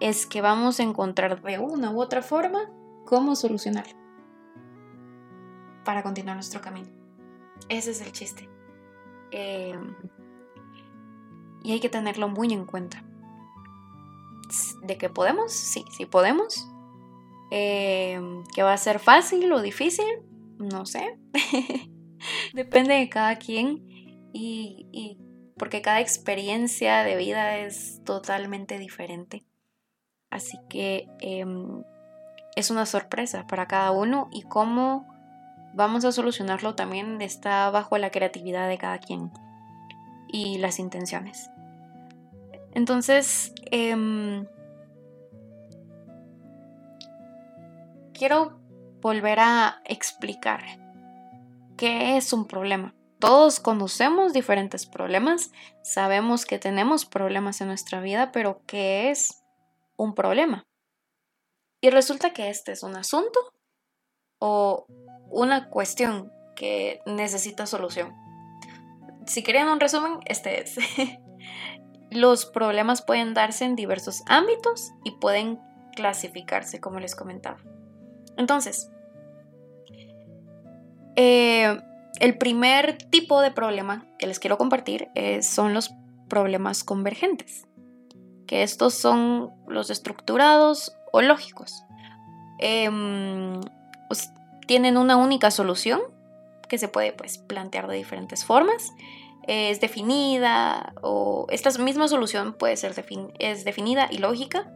Es 0.00 0.26
que 0.26 0.40
vamos 0.40 0.80
a 0.80 0.84
encontrar 0.84 1.42
de 1.42 1.58
una 1.58 1.90
u 1.90 2.00
otra 2.00 2.22
forma 2.22 2.70
cómo 3.04 3.34
solucionarlo 3.36 3.94
para 5.84 6.02
continuar 6.02 6.36
nuestro 6.36 6.60
camino. 6.60 6.88
Ese 7.68 7.90
es 7.90 8.00
el 8.00 8.12
chiste. 8.12 8.48
Em, 9.30 9.94
y 11.62 11.72
hay 11.72 11.80
que 11.80 11.88
tenerlo 11.88 12.28
muy 12.28 12.52
en 12.52 12.64
cuenta. 12.64 13.04
de 14.82 14.96
que 14.96 15.10
podemos, 15.10 15.52
sí, 15.52 15.84
sí 15.90 16.06
podemos. 16.06 16.66
Eh, 17.50 18.18
que 18.54 18.62
va 18.62 18.72
a 18.72 18.78
ser 18.78 18.98
fácil 18.98 19.52
o 19.52 19.60
difícil, 19.60 20.06
no 20.58 20.86
sé. 20.86 21.18
Depende 22.54 22.94
de 22.94 23.08
cada 23.08 23.36
quien 23.36 23.86
y, 24.32 25.18
porque 25.58 25.82
cada 25.82 26.00
experiencia 26.00 27.02
de 27.04 27.16
vida 27.16 27.58
es 27.58 28.02
totalmente 28.04 28.78
diferente. 28.78 29.44
Así 30.30 30.58
que 30.68 31.08
em, 31.20 31.82
es 32.56 32.70
una 32.70 32.86
sorpresa 32.86 33.46
para 33.46 33.66
cada 33.66 33.90
uno 33.90 34.28
y 34.32 34.42
cómo 34.42 35.06
vamos 35.74 36.04
a 36.04 36.12
solucionarlo 36.12 36.74
también 36.74 37.20
está 37.22 37.70
bajo 37.70 37.98
la 37.98 38.10
creatividad 38.10 38.68
de 38.68 38.78
cada 38.78 38.98
quien 38.98 39.30
y 40.28 40.58
las 40.58 40.78
intenciones. 40.78 41.50
Entonces, 42.72 43.52
em, 43.70 44.46
quiero 48.12 48.58
volver 49.00 49.40
a 49.40 49.80
explicar 49.84 50.62
qué 51.76 52.16
es 52.16 52.32
un 52.32 52.46
problema. 52.46 52.94
Todos 53.18 53.58
conocemos 53.58 54.32
diferentes 54.32 54.86
problemas, 54.86 55.50
sabemos 55.82 56.46
que 56.46 56.58
tenemos 56.58 57.04
problemas 57.04 57.60
en 57.60 57.68
nuestra 57.68 58.00
vida, 58.00 58.30
pero 58.30 58.62
¿qué 58.66 59.10
es 59.10 59.42
un 59.96 60.14
problema? 60.14 60.66
Y 61.80 61.90
resulta 61.90 62.32
que 62.32 62.48
este 62.48 62.72
es 62.72 62.82
un 62.82 62.96
asunto 62.96 63.38
o 64.38 64.86
una 65.30 65.68
cuestión 65.68 66.32
que 66.54 67.00
necesita 67.06 67.66
solución. 67.66 68.14
Si 69.26 69.42
querían 69.42 69.68
un 69.68 69.80
resumen, 69.80 70.20
este 70.26 70.62
es. 70.62 70.76
Los 72.10 72.46
problemas 72.46 73.02
pueden 73.02 73.34
darse 73.34 73.64
en 73.64 73.76
diversos 73.76 74.22
ámbitos 74.26 74.92
y 75.04 75.12
pueden 75.12 75.60
clasificarse, 75.94 76.80
como 76.80 77.00
les 77.00 77.14
comentaba. 77.14 77.58
Entonces, 78.36 78.90
eh, 81.16 81.78
el 82.20 82.36
primer 82.38 82.98
tipo 82.98 83.40
de 83.40 83.50
problema 83.50 84.06
que 84.18 84.26
les 84.26 84.38
quiero 84.38 84.58
compartir 84.58 85.08
eh, 85.14 85.42
son 85.42 85.74
los 85.74 85.92
problemas 86.28 86.84
convergentes, 86.84 87.66
que 88.46 88.62
estos 88.62 88.94
son 88.94 89.50
los 89.66 89.90
estructurados 89.90 90.92
o 91.12 91.22
lógicos. 91.22 91.84
Em, 92.58 93.60
pues, 94.08 94.32
tienen 94.66 94.96
una 94.96 95.16
única 95.16 95.50
solución 95.50 96.00
que 96.68 96.78
se 96.78 96.88
puede 96.88 97.12
pues, 97.12 97.38
plantear 97.38 97.86
de 97.88 97.96
diferentes 97.96 98.44
formas. 98.44 98.92
Es 99.46 99.80
definida 99.80 100.92
o 101.00 101.46
esta 101.48 101.70
misma 101.82 102.08
solución 102.08 102.52
puede 102.52 102.76
ser 102.76 102.94
es 103.38 103.64
definida 103.64 104.08
y 104.10 104.18
lógica. 104.18 104.70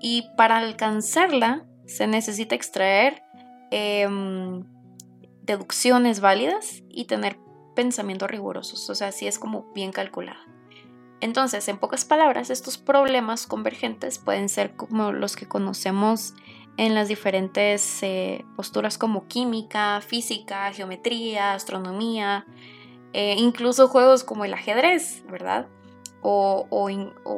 Y 0.00 0.28
para 0.36 0.58
alcanzarla 0.58 1.64
se 1.86 2.06
necesita 2.06 2.54
extraer 2.54 3.22
em, 3.70 4.64
deducciones 5.44 6.20
válidas 6.20 6.82
y 6.88 7.04
tener 7.04 7.38
pensamientos 7.74 8.30
rigurosos. 8.30 8.88
O 8.90 8.94
sea, 8.94 9.08
así 9.08 9.26
es 9.26 9.38
como 9.38 9.70
bien 9.74 9.92
calculada. 9.92 10.40
Entonces, 11.20 11.68
en 11.68 11.78
pocas 11.78 12.04
palabras, 12.04 12.50
estos 12.50 12.76
problemas 12.76 13.46
convergentes 13.46 14.18
pueden 14.18 14.48
ser 14.48 14.76
como 14.76 15.12
los 15.12 15.36
que 15.36 15.48
conocemos 15.48 16.34
en 16.76 16.94
las 16.94 17.08
diferentes 17.08 18.02
eh, 18.02 18.44
posturas 18.56 18.98
como 18.98 19.26
química, 19.26 20.00
física, 20.00 20.72
geometría, 20.72 21.54
astronomía, 21.54 22.46
eh, 23.12 23.36
incluso 23.38 23.88
juegos 23.88 24.24
como 24.24 24.44
el 24.44 24.54
ajedrez, 24.54 25.24
¿verdad? 25.30 25.68
O, 26.20 26.66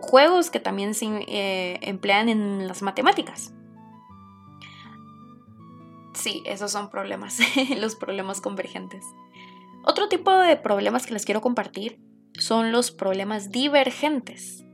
juegos 0.03 0.51
que 0.51 0.61
también 0.61 0.95
se 0.95 1.07
eh, 1.07 1.79
emplean 1.83 2.29
en 2.29 2.69
las 2.69 2.83
matemáticas. 2.83 3.53
Sí, 6.17 6.43
esos 6.47 6.73
son 6.73 6.91
problemas, 6.91 7.39
los 7.79 7.95
problemas 7.95 8.41
convergentes. 8.41 9.05
Otro 9.85 10.09
tipo 10.09 10.33
de 10.33 10.57
problemas 10.57 11.07
que 11.07 11.13
les 11.13 11.25
quiero 11.25 11.41
compartir 11.41 12.01
son 12.39 12.73
los 12.73 12.91
problemas 12.91 13.51
divergentes, 13.51 14.65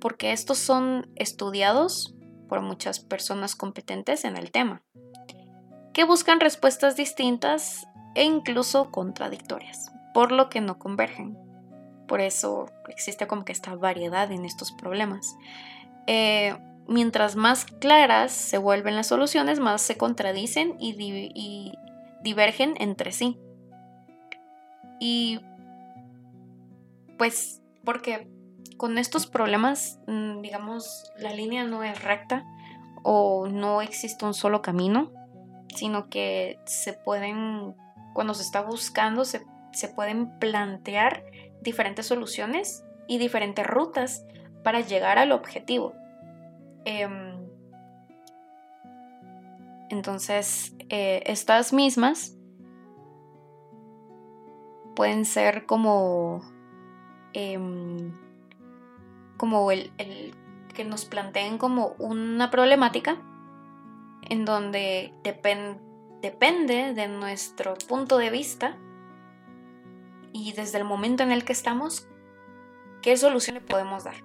porque 0.00 0.32
estos 0.32 0.58
son 0.58 1.10
estudiados 1.16 2.14
por 2.48 2.60
muchas 2.60 3.00
personas 3.00 3.56
competentes 3.56 4.24
en 4.24 4.36
el 4.36 4.50
tema, 4.50 4.82
que 5.94 6.04
buscan 6.04 6.40
respuestas 6.40 6.96
distintas 6.96 7.86
e 8.14 8.24
incluso 8.24 8.90
contradictorias, 8.90 9.92
por 10.12 10.30
lo 10.30 10.50
que 10.50 10.60
no 10.60 10.78
convergen. 10.78 11.38
Por 12.06 12.20
eso 12.20 12.66
existe 12.88 13.26
como 13.26 13.44
que 13.44 13.52
esta 13.52 13.74
variedad 13.74 14.30
en 14.30 14.44
estos 14.44 14.72
problemas. 14.72 15.36
Eh, 16.06 16.56
mientras 16.88 17.36
más 17.36 17.64
claras 17.64 18.32
se 18.32 18.58
vuelven 18.58 18.96
las 18.96 19.08
soluciones, 19.08 19.60
más 19.60 19.82
se 19.82 19.96
contradicen 19.96 20.76
y, 20.78 21.72
divergen 22.22 22.74
entre 22.78 23.12
sí. 23.12 23.38
Y 24.98 25.40
pues 27.18 27.62
porque 27.84 28.28
con 28.76 28.98
estos 28.98 29.26
problemas, 29.26 30.00
mm, 30.06 30.40
digamos, 30.40 31.10
la 31.18 31.32
línea 31.32 31.64
no 31.64 31.84
es 31.84 32.02
recta 32.02 32.44
o 33.02 33.46
no 33.46 33.80
existe 33.80 34.24
un 34.24 34.34
solo 34.34 34.62
camino, 34.62 35.12
sino 35.74 36.08
que 36.08 36.58
se 36.64 36.92
pueden, 36.92 37.74
cuando 38.14 38.34
se 38.34 38.42
está 38.42 38.62
buscando, 38.62 39.24
se, 39.24 39.42
pueden 39.94 40.38
plantear 40.38 41.22
diferentes 41.60 42.06
soluciones 42.06 42.82
y 43.06 43.18
diferentes 43.18 43.66
rutas 43.66 44.24
para 44.64 44.80
llegar 44.80 45.18
al 45.18 45.32
objetivo. 45.32 45.94
Em, 46.86 47.48
entonces, 49.90 50.72
eh, 50.88 51.24
estas 51.26 51.72
mismas 51.72 52.36
pueden 54.94 55.24
ser 55.24 55.66
como 55.66 56.42
em, 57.34 58.12
como 59.36 59.70
el, 59.72 59.90
que 60.74 60.84
nos 60.84 61.04
planteen 61.04 61.58
como 61.58 61.96
una 61.98 62.50
problemática 62.52 63.18
en 64.22 64.44
donde 64.44 65.12
depende 65.24 66.94
de 66.94 67.08
nuestro 67.08 67.74
punto 67.88 68.16
de 68.16 68.30
vista 68.30 68.78
y 70.32 70.52
desde 70.52 70.78
el 70.78 70.84
momento 70.84 71.24
en 71.24 71.32
el 71.32 71.44
que 71.44 71.52
estamos, 71.52 72.08
qué 73.02 73.16
solución 73.16 73.54
le 73.54 73.60
podemos 73.60 74.04
dar. 74.04 74.16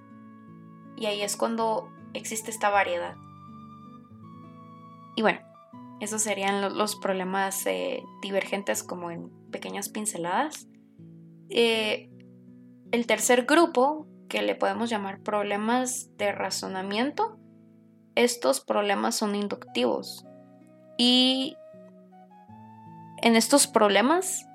Y 0.96 1.08
ahí 1.08 1.22
es 1.22 1.38
cuando 1.38 1.90
existe 2.14 2.52
esta 2.52 2.70
variedad. 2.70 3.16
Y 5.16 5.22
bueno, 5.22 5.40
esos 6.00 6.22
serían 6.22 6.78
los 6.78 6.96
problemas 6.96 7.66
eh, 7.68 8.04
divergentes 8.22 8.84
como 8.84 9.12
en 9.12 9.30
pequeñas 9.52 9.90
pinceladas. 9.90 10.68
Eh, 11.50 12.10
el 12.92 13.06
tercer 13.06 13.46
grupo 13.46 14.08
que 14.28 14.42
le 14.42 14.56
podemos 14.56 14.90
llamar 14.90 15.22
problemas 15.22 16.10
de 16.18 16.32
razonamiento, 16.32 17.38
estos 18.16 18.62
problemas 18.62 19.16
son 19.16 19.36
inductivos. 19.36 20.26
Y 20.98 21.56
en 23.22 23.36
estos 23.36 23.68
problemas 23.68 24.46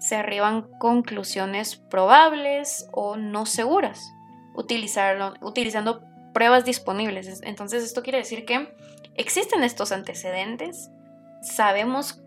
se 0.00 0.16
arriban 0.16 0.62
conclusiones 0.78 1.76
probables 1.76 2.88
o 2.92 3.16
no 3.16 3.46
seguras, 3.46 4.12
utilizando 4.54 6.02
pruebas 6.36 6.66
disponibles. 6.66 7.40
Entonces 7.44 7.82
esto 7.82 8.02
quiere 8.02 8.18
decir 8.18 8.44
que 8.44 8.68
existen 9.14 9.62
estos 9.62 9.90
antecedentes, 9.90 10.90
sabemos 11.40 12.22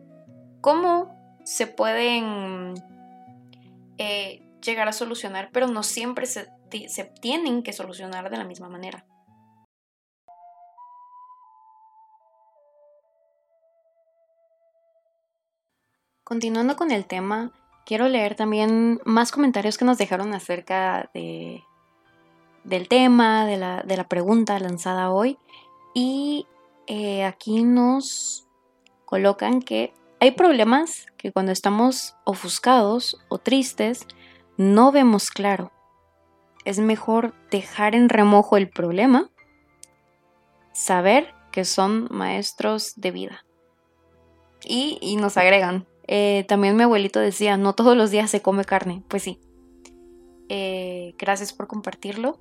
cómo 0.61 1.15
se 1.43 1.67
pueden 1.67 2.73
eh, 3.99 4.41
llegar 4.63 4.87
a 4.87 4.93
solucionar, 4.93 5.51
pero 5.53 5.67
no 5.67 5.83
siempre 5.83 6.25
se 6.25 6.49
se 6.87 7.03
tienen 7.03 7.61
que 7.61 7.71
solucionar 7.71 8.31
de 8.31 8.37
la 8.37 8.45
misma 8.45 8.67
manera. 8.67 9.05
Continuando 16.23 16.75
con 16.75 16.89
el 16.89 17.05
tema, 17.05 17.51
quiero 17.85 18.07
leer 18.07 18.33
también 18.33 19.01
más 19.05 19.31
comentarios 19.31 19.77
que 19.77 19.85
nos 19.85 19.99
dejaron 19.99 20.33
acerca 20.33 21.11
de, 21.13 21.63
del 22.69 22.87
tema, 22.87 23.45
de 23.45 23.57
la, 23.57 24.07
pregunta 24.07 24.59
lanzada 24.59 25.11
hoy. 25.11 25.37
Y 25.93 26.47
eh, 26.87 27.23
aquí 27.23 27.63
nos 27.63 28.47
colocan 29.05 29.61
que 29.61 29.93
hay 30.19 30.31
problemas 30.31 31.07
que 31.17 31.31
cuando 31.31 31.51
estamos 31.51 32.15
ofuscados 32.25 33.19
o 33.29 33.37
tristes 33.37 34.05
no 34.57 34.91
vemos 34.91 35.31
claro 35.31 35.71
es 36.65 36.79
mejor 36.79 37.33
dejar 37.49 37.95
en 37.95 38.09
remojo 38.09 38.57
el 38.57 38.69
problema, 38.69 39.31
saber 40.71 41.33
que 41.51 41.65
son 41.65 42.07
maestros 42.11 42.93
de 42.95 43.11
vida. 43.11 43.45
Y, 44.63 45.17
nos 45.19 45.37
agregan, 45.37 45.87
eh, 46.05 46.45
también 46.47 46.75
mi 46.75 46.83
abuelito 46.83 47.19
decía, 47.19 47.57
no 47.57 47.73
todos 47.73 47.95
los 47.95 48.11
días 48.11 48.29
se 48.29 48.41
come 48.41 48.65
carne. 48.65 49.03
Pues 49.07 49.23
sí. 49.23 49.39
Eh, 50.49 51.15
gracias 51.17 51.53
por 51.53 51.67
compartirlo. 51.67 52.37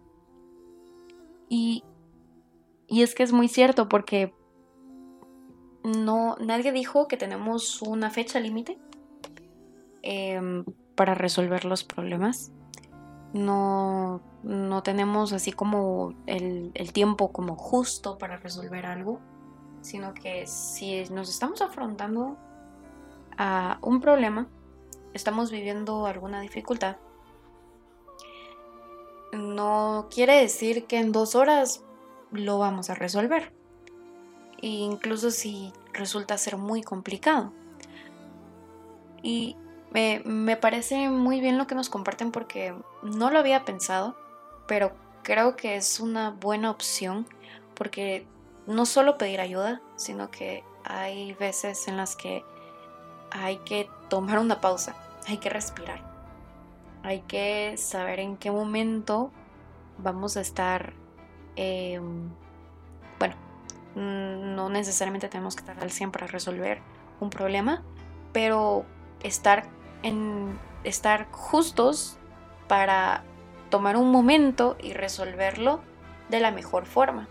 Y, 1.48 1.84
y 2.86 3.02
es 3.02 3.14
que 3.14 3.22
es 3.22 3.32
muy 3.32 3.48
cierto 3.48 3.88
porque 3.88 4.34
no, 5.84 6.36
nadie 6.40 6.72
dijo 6.72 7.08
que 7.08 7.16
tenemos 7.16 7.82
una 7.82 8.10
fecha 8.10 8.40
límite 8.40 8.78
em, 10.02 10.64
para 10.94 11.14
resolver 11.14 11.64
los 11.64 11.84
problemas. 11.84 12.52
No, 13.32 14.22
no 14.42 14.82
tenemos 14.82 15.32
así 15.32 15.52
como 15.52 16.14
el, 16.26 16.70
el, 16.74 16.92
tiempo 16.92 17.30
como 17.30 17.56
justo 17.56 18.16
para 18.16 18.38
resolver 18.38 18.86
algo, 18.86 19.20
sino 19.82 20.14
que 20.14 20.46
si 20.46 21.04
nos 21.10 21.28
estamos 21.28 21.60
afrontando 21.60 22.38
a 23.36 23.78
un 23.82 24.00
problema, 24.00 24.48
estamos 25.12 25.50
viviendo 25.50 26.06
alguna 26.06 26.40
dificultad, 26.40 26.96
no 29.32 30.08
quiere 30.10 30.40
decir 30.40 30.86
que 30.86 30.98
en 30.98 31.12
dos 31.12 31.34
horas 31.34 31.82
lo 32.30 32.58
vamos 32.58 32.90
a 32.90 32.94
resolver. 32.94 33.52
E 34.60 34.66
incluso 34.66 35.30
si 35.30 35.72
resulta 35.92 36.38
ser 36.38 36.56
muy 36.56 36.82
complicado. 36.82 37.52
Y 39.22 39.56
me, 39.90 40.22
me, 40.24 40.56
parece 40.56 41.08
muy 41.08 41.40
bien 41.40 41.58
lo 41.58 41.66
que 41.66 41.74
nos 41.74 41.88
comparten 41.88 42.30
porque 42.30 42.74
no 43.02 43.30
lo 43.30 43.38
había 43.38 43.64
pensado, 43.64 44.16
pero 44.66 44.92
creo 45.22 45.56
que 45.56 45.76
es 45.76 46.00
una 46.00 46.30
buena 46.30 46.70
opción 46.70 47.26
porque 47.74 48.26
no 48.66 48.86
solo 48.86 49.18
pedir 49.18 49.40
ayuda, 49.40 49.80
sino 49.96 50.30
que 50.30 50.62
hay 50.84 51.34
veces 51.34 51.88
en 51.88 51.96
las 51.96 52.16
que 52.16 52.44
hay 53.30 53.58
que 53.58 53.88
tomar 54.08 54.38
una 54.38 54.60
pausa, 54.60 54.94
hay 55.26 55.38
que 55.38 55.50
respirar, 55.50 56.02
hay 57.02 57.20
que 57.20 57.76
saber 57.76 58.20
en 58.20 58.36
qué 58.36 58.50
momento 58.50 59.30
vamos 59.98 60.36
a 60.36 60.40
estar, 60.40 60.92
em, 61.56 62.30
bueno, 63.18 63.34
no 63.94 64.68
necesariamente 64.68 65.28
tenemos 65.28 65.56
que 65.56 65.60
estar 65.60 65.78
al 65.80 65.90
100 65.90 66.12
para 66.12 66.26
resolver 66.26 66.80
un 67.20 67.30
problema, 67.30 67.82
pero 68.32 68.84
estar, 69.22 69.64
en, 70.02 70.58
estar 70.84 71.28
justos 71.30 72.18
para 72.68 73.24
tomar 73.70 73.96
un 73.96 74.10
momento 74.10 74.76
y 74.80 74.92
resolverlo 74.92 75.80
de 76.28 76.40
la 76.40 76.50
mejor 76.50 76.86
forma, 76.86 77.28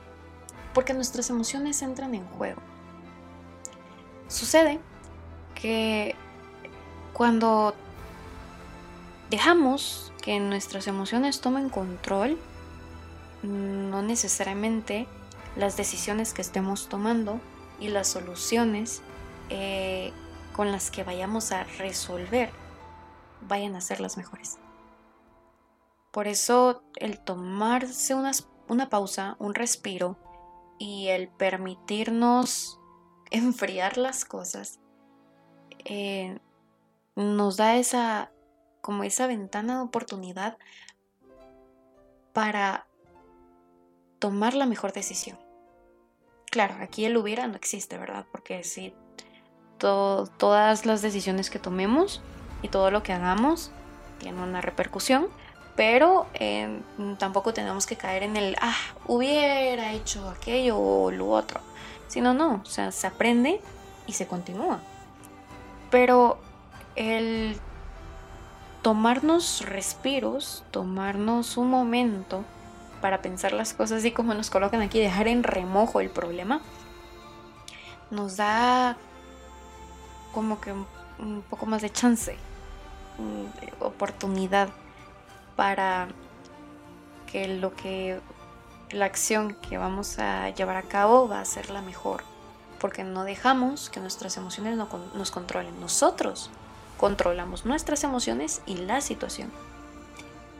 porque 0.74 0.94
nuestras 0.94 1.30
emociones 1.30 1.82
entran 1.82 2.16
en 2.16 2.26
juego. 2.26 2.62
Sucede 4.28 4.80
que 5.56 6.16
cuando 7.14 7.74
dejamos 9.30 10.12
que 10.22 10.40
nuestras 10.40 10.88
emociones 10.88 11.42
tomen 11.42 11.70
control, 11.70 12.38
no 13.44 14.02
necesariamente 14.02 15.08
las 15.56 15.78
decisiones 15.78 16.34
que 16.34 16.42
estemos 16.42 16.90
tomando 16.90 17.40
y 17.80 17.90
las 17.90 18.08
soluciones 18.08 19.02
eh, 19.50 20.12
con 20.54 20.72
las 20.72 20.92
que 20.92 21.04
vayamos 21.04 21.52
a 21.52 21.64
resolver 21.64 22.52
vayan 23.48 23.76
a 23.76 23.82
ser 23.82 24.00
las 24.00 24.18
mejores. 24.18 24.58
Por 26.12 26.28
eso 26.28 26.84
el 26.96 27.20
tomarse 27.20 28.16
una 28.68 28.90
pausa, 28.90 29.36
un 29.40 29.54
respiro 29.54 30.18
y 30.80 31.08
el 31.08 31.28
permitirnos 31.28 32.80
enfriar 33.32 33.98
las 33.98 34.26
cosas 34.26 34.80
eh, 35.86 36.40
nos 37.16 37.58
da 37.58 37.78
esa 37.78 38.32
como 38.88 39.04
esa 39.04 39.28
ventana 39.28 39.76
de 39.76 39.82
oportunidad 39.82 40.58
para 42.32 42.88
tomar 44.18 44.54
la 44.54 44.66
mejor 44.66 44.94
decisión. 44.94 45.38
Claro, 46.50 46.76
aquí 46.80 47.04
el 47.04 47.18
hubiera 47.18 47.48
no 47.48 47.58
existe, 47.58 47.98
¿verdad? 47.98 48.26
Porque 48.32 48.64
si 48.64 48.94
todas 49.78 50.86
las 50.86 51.02
decisiones 51.02 51.50
que 51.50 51.60
tomemos 51.60 52.22
y 52.62 52.70
todo 52.70 52.90
lo 52.90 53.04
que 53.04 53.12
hagamos 53.12 53.72
tiene 54.20 54.42
una 54.42 54.62
repercusión, 54.62 55.28
pero 55.76 56.28
eh, 56.36 56.80
tampoco 57.20 57.54
tenemos 57.54 57.86
que 57.86 57.98
caer 57.98 58.24
en 58.24 58.38
el, 58.38 58.56
ah, 58.62 58.78
hubiera 59.06 59.92
hecho 59.92 60.30
aquello 60.30 60.80
o 60.80 61.12
lo 61.12 61.28
otro. 61.28 61.60
Sino, 62.08 62.34
no, 62.34 62.62
o 62.64 62.66
sea, 62.66 62.94
se 62.94 63.06
aprende 63.06 63.60
y 64.08 64.14
se 64.14 64.28
continúa. 64.28 64.80
Pero 65.92 66.40
el 66.96 67.60
tomarnos 68.88 69.66
respiros, 69.66 70.64
tomarnos 70.72 71.58
un 71.58 71.70
momento 71.70 72.46
para 73.02 73.22
pensar 73.22 73.52
las 73.52 73.74
cosas 73.74 74.00
así 74.00 74.14
como 74.14 74.34
nos 74.34 74.50
colocan 74.50 74.82
aquí, 74.82 74.98
dejar 74.98 75.28
en 75.28 75.44
remojo 75.44 76.00
el 76.00 76.10
problema, 76.10 76.62
nos 78.12 78.38
da 78.38 78.96
como 80.34 80.62
que 80.62 80.72
un 80.72 81.44
poco 81.50 81.66
más 81.66 81.82
de 81.82 81.90
chance, 81.90 82.38
de 83.60 83.74
oportunidad 83.82 84.70
para 85.58 86.08
que 87.30 87.46
lo 87.50 87.76
que 87.76 88.22
la 88.92 89.04
acción 89.04 89.54
que 89.56 89.78
vamos 89.78 90.18
a 90.18 90.50
llevar 90.52 90.78
a 90.78 90.84
cabo 90.84 91.28
va 91.28 91.42
a 91.42 91.46
ser 91.46 91.72
la 91.72 91.82
mejor, 91.82 92.24
porque 92.80 93.04
no 93.04 93.26
dejamos 93.26 93.90
que 93.90 94.00
nuestras 94.00 94.38
emociones 94.38 94.78
nos 94.78 95.32
controlen. 95.32 95.78
Nosotros 95.82 96.50
controlamos 96.98 97.66
nuestras 97.66 98.04
emociones 98.04 98.62
y 98.66 98.76
la 98.76 99.02
situación. 99.02 99.52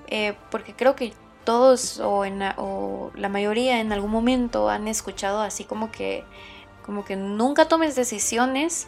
Eh, 0.08 0.36
porque 0.50 0.74
creo 0.74 0.96
que 0.96 1.14
todos 1.44 2.00
o, 2.00 2.26
en, 2.26 2.42
o 2.58 3.12
la 3.16 3.30
mayoría 3.30 3.80
en 3.80 3.92
algún 3.92 4.12
momento 4.12 4.70
han 4.70 4.88
escuchado 4.88 5.42
así 5.42 5.64
como 5.64 5.92
que, 5.92 6.24
como 6.86 7.04
que 7.04 7.16
nunca 7.16 7.68
tomes 7.68 7.96
decisiones 7.96 8.88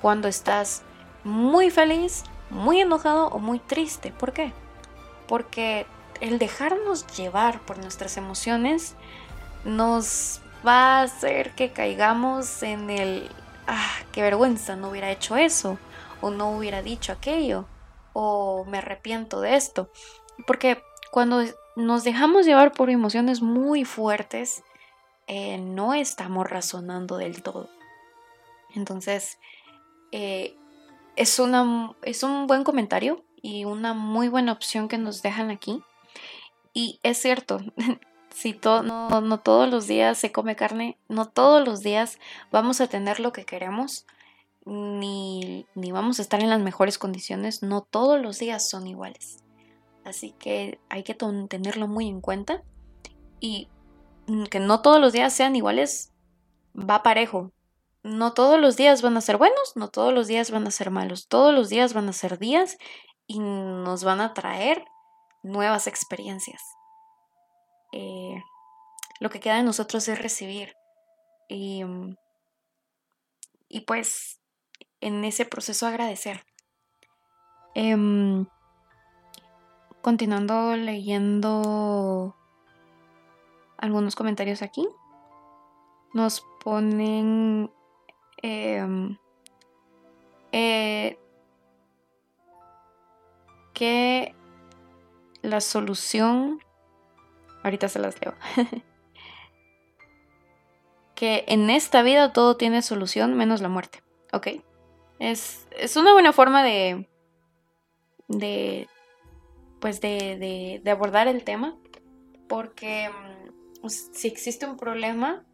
cuando 0.00 0.28
estás 0.28 0.82
muy 1.24 1.70
feliz, 1.70 2.24
muy 2.50 2.80
enojado 2.80 3.28
o 3.28 3.38
muy 3.38 3.58
triste. 3.58 4.12
¿Por 4.12 4.32
qué? 4.32 4.52
Porque 5.26 5.86
el 6.20 6.38
dejarnos 6.38 7.06
llevar 7.16 7.60
por 7.60 7.78
nuestras 7.78 8.16
emociones 8.16 8.94
nos 9.64 10.40
va 10.66 11.00
a 11.00 11.02
hacer 11.02 11.52
que 11.52 11.72
caigamos 11.72 12.62
en 12.62 12.90
el, 12.90 13.30
ah, 13.66 13.92
qué 14.12 14.22
vergüenza, 14.22 14.76
no 14.76 14.90
hubiera 14.90 15.10
hecho 15.10 15.36
eso 15.36 15.78
o 16.24 16.30
no 16.30 16.56
hubiera 16.56 16.80
dicho 16.80 17.12
aquello 17.12 17.66
o 18.14 18.64
me 18.64 18.78
arrepiento 18.78 19.42
de 19.42 19.56
esto. 19.56 19.90
Porque 20.46 20.82
cuando 21.10 21.44
nos 21.76 22.02
dejamos 22.02 22.46
llevar 22.46 22.72
por 22.72 22.88
emociones 22.88 23.42
muy 23.42 23.84
fuertes, 23.84 24.64
eh, 25.26 25.58
no 25.58 25.92
estamos 25.92 26.48
razonando 26.48 27.18
del 27.18 27.42
todo. 27.42 27.68
Entonces, 28.74 29.38
eh, 30.12 30.56
es, 31.14 31.38
una, 31.38 31.94
es 32.00 32.22
un 32.22 32.46
buen 32.46 32.64
comentario 32.64 33.22
y 33.42 33.66
una 33.66 33.92
muy 33.92 34.28
buena 34.28 34.52
opción 34.52 34.88
que 34.88 34.96
nos 34.96 35.20
dejan 35.20 35.50
aquí. 35.50 35.82
Y 36.72 37.00
es 37.02 37.18
cierto, 37.18 37.60
si 38.30 38.58
no, 38.64 39.20
no 39.20 39.40
todos 39.40 39.68
los 39.68 39.86
días 39.86 40.16
se 40.16 40.32
come 40.32 40.56
carne, 40.56 40.96
no 41.06 41.28
todos 41.28 41.62
los 41.66 41.82
días 41.82 42.18
vamos 42.50 42.80
a 42.80 42.86
tener 42.86 43.20
lo 43.20 43.34
que 43.34 43.44
queremos, 43.44 44.06
ni, 44.66 45.66
vamos 45.74 46.18
a 46.18 46.22
estar 46.22 46.40
en 46.40 46.50
las 46.50 46.60
mejores 46.60 46.98
condiciones, 46.98 47.62
no 47.62 47.82
todos 47.82 48.20
los 48.20 48.38
días 48.38 48.68
son 48.68 48.86
iguales. 48.86 49.38
Así 50.04 50.32
que 50.32 50.80
hay 50.88 51.02
que 51.02 51.14
tenerlo 51.14 51.88
muy 51.88 52.08
en 52.08 52.20
cuenta 52.20 52.62
y 53.40 53.68
que 54.50 54.60
no 54.60 54.80
todos 54.82 55.00
los 55.00 55.12
días 55.12 55.32
sean 55.32 55.56
iguales 55.56 56.12
va 56.78 57.02
parejo. 57.02 57.52
No 58.02 58.34
todos 58.34 58.60
los 58.60 58.76
días 58.76 59.00
van 59.00 59.16
a 59.16 59.22
ser 59.22 59.38
buenos, 59.38 59.76
no 59.76 59.88
todos 59.88 60.12
los 60.12 60.26
días 60.26 60.50
van 60.50 60.66
a 60.66 60.70
ser 60.70 60.90
malos, 60.90 61.26
todos 61.26 61.54
los 61.54 61.70
días 61.70 61.94
van 61.94 62.08
a 62.08 62.12
ser 62.12 62.38
días 62.38 62.76
y 63.26 63.38
nos 63.38 64.04
van 64.04 64.20
a 64.20 64.34
traer 64.34 64.84
nuevas 65.42 65.86
experiencias. 65.86 66.62
Eh, 67.92 68.42
lo 69.20 69.30
que 69.30 69.40
queda 69.40 69.56
de 69.56 69.62
nosotros 69.62 70.06
es 70.08 70.18
recibir. 70.18 70.74
Y, 71.48 71.82
y 73.68 73.80
pues 73.82 74.40
en 75.04 75.22
ese 75.24 75.44
proceso 75.44 75.86
agradecer. 75.86 76.44
Em, 77.74 78.46
continuando 80.00 80.76
leyendo 80.76 82.34
algunos 83.76 84.16
comentarios 84.16 84.62
aquí, 84.62 84.88
nos 86.14 86.42
ponen 86.62 87.70
em, 88.42 89.18
eh, 90.52 91.18
que 93.74 94.34
la 95.42 95.60
solución, 95.60 96.60
ahorita 97.62 97.90
se 97.90 97.98
las 97.98 98.18
leo, 98.22 98.34
que 101.14 101.44
en 101.46 101.68
esta 101.68 102.02
vida 102.02 102.32
todo 102.32 102.56
tiene 102.56 102.80
solución 102.80 103.34
menos 103.34 103.60
la 103.60 103.68
muerte, 103.68 104.02
¿ok? 104.32 104.48
Es, 105.30 105.96
una 105.96 106.12
buena 106.12 106.34
forma 106.34 106.62
de, 106.62 107.08
de 108.28 108.86
pues 109.80 110.02
de, 110.02 110.82
abordar 110.86 111.28
el 111.28 111.44
tema 111.44 111.78
porque 112.46 113.08
mm, 113.08 113.88
si 113.88 114.28
existe 114.28 114.66
un 114.66 114.76
problema, 114.76 115.46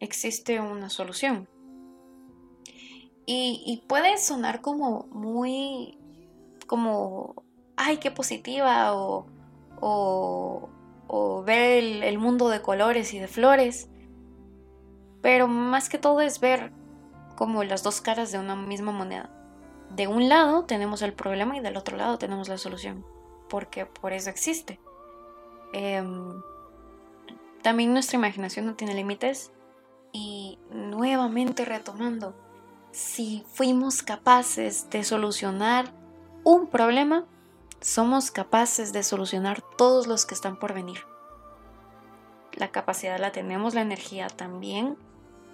existe 0.00 0.60
una 0.60 0.90
solución. 0.90 1.48
Y, 3.32 3.84
puede 3.86 4.18
sonar 4.18 4.60
como 4.60 5.06
muy, 5.12 5.96
como, 6.66 7.44
ay, 7.76 7.98
qué 7.98 8.10
positiva, 8.10 8.92
o, 8.96 9.26
o, 9.80 11.42
ver 11.46 11.84
el, 11.84 12.02
el 12.02 12.18
mundo 12.18 12.48
de 12.48 12.60
colores 12.60 13.14
y 13.14 13.20
de 13.20 13.28
flores. 13.28 13.88
Pero 15.22 15.46
más 15.46 15.88
que 15.88 15.98
todo 15.98 16.20
es 16.20 16.40
ver 16.40 16.72
como 17.40 17.64
las 17.64 17.82
dos 17.82 18.02
caras 18.02 18.32
de 18.32 18.38
una 18.38 18.54
misma 18.54 18.92
moneda. 18.92 19.30
De 19.96 20.06
un 20.08 20.28
lado 20.28 20.66
tenemos 20.66 21.00
el 21.00 21.14
problema 21.14 21.56
y 21.56 21.60
del 21.60 21.78
otro 21.78 21.96
lado 21.96 22.18
tenemos 22.18 22.50
la 22.50 22.58
solución, 22.58 23.02
porque 23.48 23.86
por 23.86 24.12
eso 24.12 24.28
existe. 24.28 24.78
Em, 25.72 26.42
también 27.62 27.94
nuestra 27.94 28.18
imaginación 28.18 28.66
no 28.66 28.74
tiene 28.74 28.92
límites 28.92 29.52
y 30.12 30.58
nuevamente 30.70 31.64
retomando, 31.64 32.34
si 32.92 33.42
fuimos 33.54 34.02
capaces 34.02 34.90
de 34.90 35.02
solucionar 35.02 35.94
un 36.44 36.66
problema, 36.66 37.24
somos 37.80 38.30
capaces 38.30 38.92
de 38.92 39.02
solucionar 39.02 39.62
todos 39.78 40.06
los 40.06 40.26
que 40.26 40.34
están 40.34 40.58
por 40.58 40.74
venir. 40.74 40.98
La 42.52 42.70
capacidad 42.70 43.18
la 43.18 43.32
tenemos, 43.32 43.72
la 43.72 43.80
energía 43.80 44.26
también, 44.26 44.98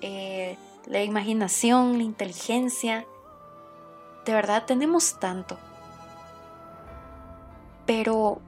eh, 0.00 0.58
la 0.86 1.02
imaginación, 1.02 1.98
la 1.98 2.04
inteligencia. 2.04 3.06
De 4.24 4.32
verdad 4.32 4.64
tenemos 4.66 5.18
tanto. 5.18 5.58
Pero 7.86 8.40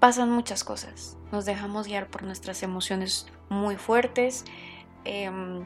pasan 0.00 0.30
muchas 0.30 0.64
cosas. 0.64 1.16
Nos 1.30 1.44
dejamos 1.44 1.86
guiar 1.86 2.08
por 2.08 2.22
nuestras 2.22 2.62
emociones 2.62 3.26
muy 3.48 3.76
fuertes. 3.76 4.44
Em, 5.04 5.64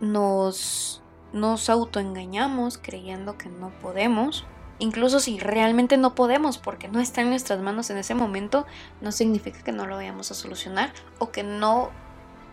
nos, 0.00 1.02
nos 1.32 1.68
autoengañamos 1.68 2.78
creyendo 2.78 3.36
que 3.36 3.48
no 3.48 3.70
podemos. 3.80 4.46
Incluso 4.78 5.18
si 5.20 5.38
realmente 5.40 5.96
no 5.96 6.14
podemos 6.14 6.56
porque 6.58 6.88
no 6.88 7.00
está 7.00 7.22
en 7.22 7.30
nuestras 7.30 7.60
manos 7.60 7.90
en 7.90 7.98
ese 7.98 8.14
momento, 8.14 8.64
no 9.00 9.10
significa 9.10 9.62
que 9.64 9.72
no 9.72 9.86
lo 9.86 9.96
vayamos 9.96 10.30
a 10.30 10.34
solucionar 10.34 10.92
o 11.18 11.32
que 11.32 11.42
no 11.42 11.90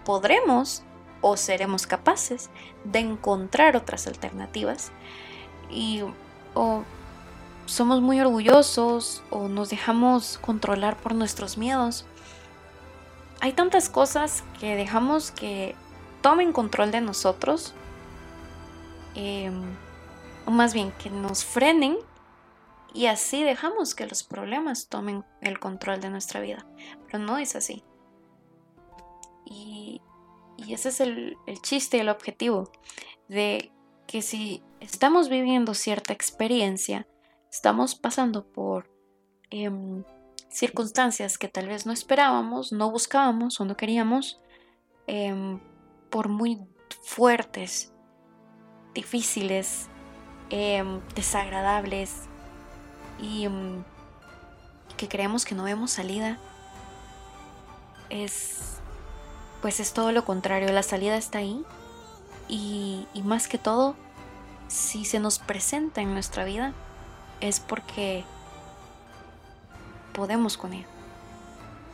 podremos 0.05 0.83
o 1.19 1.35
seremos 1.35 1.87
capaces 1.87 2.49
de 2.85 2.99
encontrar 2.99 3.75
otras 3.75 4.07
alternativas. 4.07 4.91
Y 5.69 6.03
o 6.53 6.83
somos 7.65 8.01
muy 8.01 8.21
orgullosos 8.21 9.23
o 9.29 9.47
nos 9.47 9.69
dejamos 9.69 10.37
controlar 10.37 10.95
por 10.97 11.15
nuestros 11.15 11.57
miedos. 11.57 12.05
Hay 13.41 13.53
tantas 13.53 13.89
cosas 13.89 14.43
que 14.59 14.75
dejamos 14.75 15.31
que 15.31 15.75
tomen 16.21 16.53
control 16.53 16.91
de 16.91 17.01
nosotros, 17.01 17.73
em, 19.15 19.75
o 20.45 20.51
más 20.51 20.73
bien 20.73 20.91
que 20.93 21.09
nos 21.09 21.43
frenen 21.43 21.97
y 22.93 23.07
así 23.07 23.43
dejamos 23.43 23.93
que 23.93 24.07
los 24.07 24.23
problemas 24.23 24.87
tomen 24.87 25.25
el 25.41 25.59
control 25.59 25.99
de 25.99 26.09
nuestra 26.09 26.39
vida. 26.39 26.65
Pero 27.05 27.19
no 27.19 27.37
es 27.37 27.55
así. 27.55 27.83
Y, 29.45 30.01
ese 30.69 30.89
es 30.89 30.99
el, 30.99 31.37
el 31.45 31.61
chiste 31.61 31.97
y 31.97 31.99
el 31.99 32.09
objetivo 32.09 32.71
de 33.27 33.71
que 34.07 34.21
si 34.21 34.63
estamos 34.79 35.29
viviendo 35.29 35.73
cierta 35.73 36.13
experiencia, 36.13 37.07
estamos 37.51 37.95
pasando 37.95 38.45
por 38.45 38.89
em, 39.49 40.03
circunstancias 40.49 41.37
que 41.37 41.47
tal 41.47 41.67
vez 41.67 41.85
no 41.85 41.91
esperábamos, 41.91 42.71
no 42.71 42.91
buscábamos 42.91 43.59
o 43.59 43.65
no 43.65 43.75
queríamos, 43.75 44.41
em, 45.07 45.59
por 46.09 46.29
muy 46.29 46.61
fuertes, 47.03 47.93
difíciles, 48.93 49.89
em, 50.49 51.01
desagradables 51.15 52.23
y 53.19 53.47
que 54.97 55.07
creemos 55.07 55.45
que 55.45 55.55
no 55.55 55.63
vemos 55.63 55.91
salida, 55.91 56.39
es 58.09 58.74
pues 59.65 59.79
es 59.79 59.93
todo 59.93 60.11
lo 60.11 60.25
contrario, 60.25 60.71
la 60.71 60.83
salida 60.83 61.17
está 61.17 61.39
ahí 61.39 61.65
y 62.47 63.07
más 63.23 63.47
que 63.47 63.57
todo, 63.57 63.95
si 64.67 65.05
se 65.05 65.19
nos 65.19 65.39
presenta 65.39 66.01
en 66.01 66.13
nuestra 66.13 66.45
vida, 66.45 66.71
es 67.41 67.61
porque 67.61 68.23
podemos 70.13 70.55
con 70.55 70.73
ello. 70.73 70.85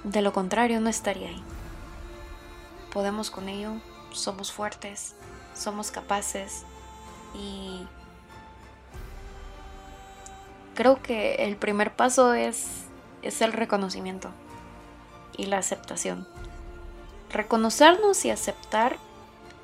De 0.04 0.22
lo 0.22 0.34
contrario, 0.34 0.82
no 0.82 0.90
estaría 0.90 1.30
ahí. 1.30 1.42
Podemos 2.92 3.32
con 3.32 3.48
ello, 3.48 3.76
somos 4.12 4.52
fuertes, 4.52 5.16
somos 5.54 5.92
capaces 5.92 6.66
y 7.34 7.88
creo 10.76 11.02
que 11.02 11.36
el 11.46 11.56
primer 11.56 11.96
paso 11.96 12.34
es, 12.34 12.68
es 13.22 13.42
el 13.42 13.54
reconocimiento 13.54 14.30
y 15.38 15.46
la 15.46 15.60
aceptación. 15.60 16.28
Reconocernos 17.32 18.26
y 18.26 18.30
aceptar 18.30 18.98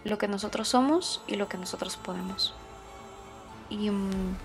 lo 0.04 0.18
que 0.18 0.28
nosotros 0.28 0.70
somos 0.70 1.22
y 1.28 1.36
lo 1.36 1.50
que 1.50 1.58
nosotros 1.58 1.98
podemos. 1.98 2.54
Y 3.70 3.90
mm, 3.90 4.36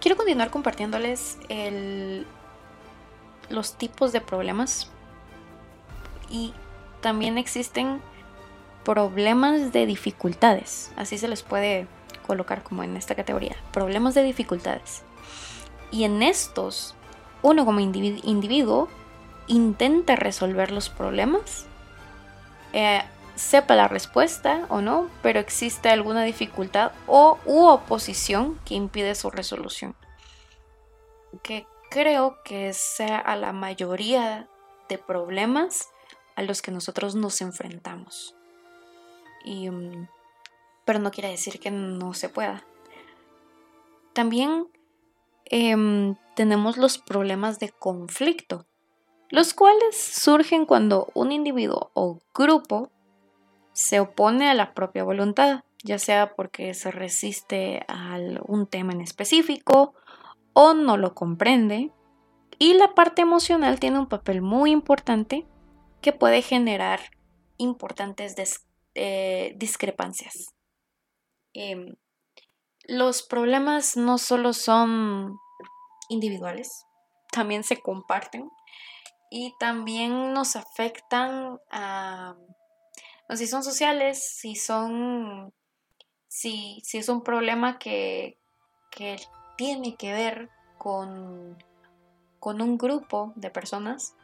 Quiero 0.00 0.16
continuar 0.16 0.50
compartiéndoles 0.50 1.36
los 3.50 3.74
tipos 3.74 4.12
de 4.12 4.22
problemas 4.22 4.88
y 6.30 6.54
también 7.02 7.36
existen 7.36 8.00
problemas 8.82 9.72
de 9.72 9.84
dificultades, 9.84 10.90
así 10.96 11.18
se 11.18 11.28
les 11.28 11.42
puede 11.42 11.86
colocar 12.26 12.62
como 12.62 12.82
en 12.82 12.96
esta 12.96 13.14
categoría, 13.14 13.56
problemas 13.72 14.14
de 14.14 14.22
dificultades. 14.22 15.02
Y 15.90 16.04
en 16.04 16.22
estos, 16.22 16.94
uno 17.42 17.66
como 17.66 17.80
individuo 17.80 18.88
intenta 19.48 20.16
resolver 20.16 20.70
los 20.70 20.88
problemas 20.88 21.66
eh, 22.72 23.02
sepa 23.34 23.74
la 23.74 23.88
respuesta 23.88 24.66
o 24.68 24.80
no, 24.80 25.08
pero 25.22 25.40
existe 25.40 25.88
alguna 25.88 26.22
dificultad 26.22 26.92
o 27.06 27.38
u 27.46 27.66
oposición 27.66 28.58
que 28.64 28.74
impide 28.74 29.14
su 29.14 29.30
resolución. 29.30 29.96
Que 31.42 31.66
creo 31.90 32.42
que 32.44 32.72
sea 32.72 33.18
a 33.18 33.36
la 33.36 33.52
mayoría 33.52 34.48
de 34.88 34.98
problemas 34.98 35.88
a 36.36 36.42
los 36.42 36.62
que 36.62 36.70
nosotros 36.70 37.14
nos 37.14 37.40
enfrentamos. 37.40 38.34
Y, 39.44 39.70
mm, 39.70 40.08
pero 40.84 40.98
no 40.98 41.10
quiere 41.10 41.30
decir 41.30 41.60
que 41.60 41.70
no 41.70 42.14
se 42.14 42.28
pueda. 42.28 42.64
También 44.12 44.68
em, 45.46 46.16
tenemos 46.36 46.76
los 46.76 46.98
problemas 46.98 47.58
de 47.58 47.70
conflicto, 47.70 48.66
los 49.30 49.54
cuales 49.54 49.96
surgen 49.96 50.66
cuando 50.66 51.08
un 51.14 51.32
individuo 51.32 51.90
o 51.94 52.18
grupo 52.34 52.90
se 53.72 54.00
opone 54.00 54.50
a 54.50 54.54
la 54.54 54.74
propia 54.74 55.04
voluntad, 55.04 55.62
ya 55.84 55.98
sea 55.98 56.34
porque 56.34 56.74
se 56.74 56.90
resiste 56.90 57.84
a 57.88 58.18
un 58.46 58.66
tema 58.66 58.92
en 58.92 59.00
específico 59.00 59.94
o 60.52 60.74
no 60.74 60.96
lo 60.96 61.14
comprende. 61.14 61.92
Y 62.58 62.74
la 62.74 62.94
parte 62.94 63.22
emocional 63.22 63.80
tiene 63.80 63.98
un 63.98 64.08
papel 64.08 64.42
muy 64.42 64.72
importante 64.72 65.46
que 66.02 66.12
puede 66.12 66.42
generar 66.42 67.00
importantes 67.56 68.34
eh, 68.94 69.54
discrepancias. 69.56 70.54
Em, 71.54 71.94
los 72.84 73.22
problemas 73.22 73.96
no 73.96 74.18
solo 74.18 74.52
son 74.52 75.38
individuales, 76.08 76.84
también 77.30 77.62
se 77.62 77.80
comparten 77.80 78.50
y 79.30 79.54
también 79.58 80.34
nos 80.34 80.56
afectan 80.56 81.60
a 81.70 82.36
si 83.36 83.46
son 83.46 83.62
sociales, 83.62 84.22
si 84.22 84.56
son, 84.56 85.52
si, 86.26 86.80
si 86.84 86.98
es 86.98 87.08
un 87.08 87.22
problema 87.22 87.78
que, 87.78 88.36
tiene 89.56 89.94
que 89.94 90.12
ver 90.12 90.50
con, 90.78 91.56
con 92.38 92.60
un 92.60 92.76
grupo 92.76 93.32
de 93.36 93.50
personas, 93.50 94.14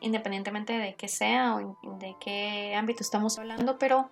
independientemente 0.00 0.72
de 0.78 0.94
qué 0.94 1.06
sea 1.06 1.56
o 1.56 1.76
de 1.98 2.16
qué 2.20 2.74
ámbito 2.74 3.02
estamos 3.02 3.38
hablando, 3.38 3.78
pero 3.78 4.10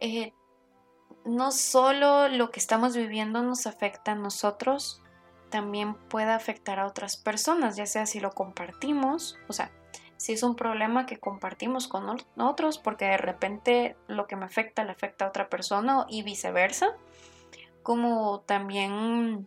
eh, 0.00 0.32
no 1.24 1.50
solo 1.50 2.28
lo 2.28 2.50
que 2.50 2.60
estamos 2.60 2.96
viviendo 2.96 3.42
nos 3.42 3.66
afecta 3.66 4.12
a 4.12 4.16
nosotros, 4.16 5.01
también 5.52 5.94
puede 5.94 6.32
afectar 6.32 6.80
a 6.80 6.86
otras 6.88 7.16
personas, 7.16 7.76
ya 7.76 7.86
sea 7.86 8.06
si 8.06 8.18
lo 8.18 8.32
compartimos, 8.32 9.38
o 9.48 9.52
sea, 9.52 9.70
si 10.16 10.32
es 10.32 10.42
un 10.42 10.56
problema 10.56 11.06
que 11.06 11.18
compartimos 11.18 11.86
con 11.86 12.04
otros, 12.36 12.78
porque 12.78 13.04
de 13.04 13.18
repente 13.18 13.96
lo 14.08 14.26
que 14.26 14.34
me 14.34 14.46
afecta 14.46 14.82
le 14.82 14.90
afecta 14.90 15.24
a 15.26 15.28
otra 15.28 15.48
persona 15.48 16.06
y 16.08 16.24
viceversa, 16.24 16.96
como 17.84 18.40
también 18.40 19.46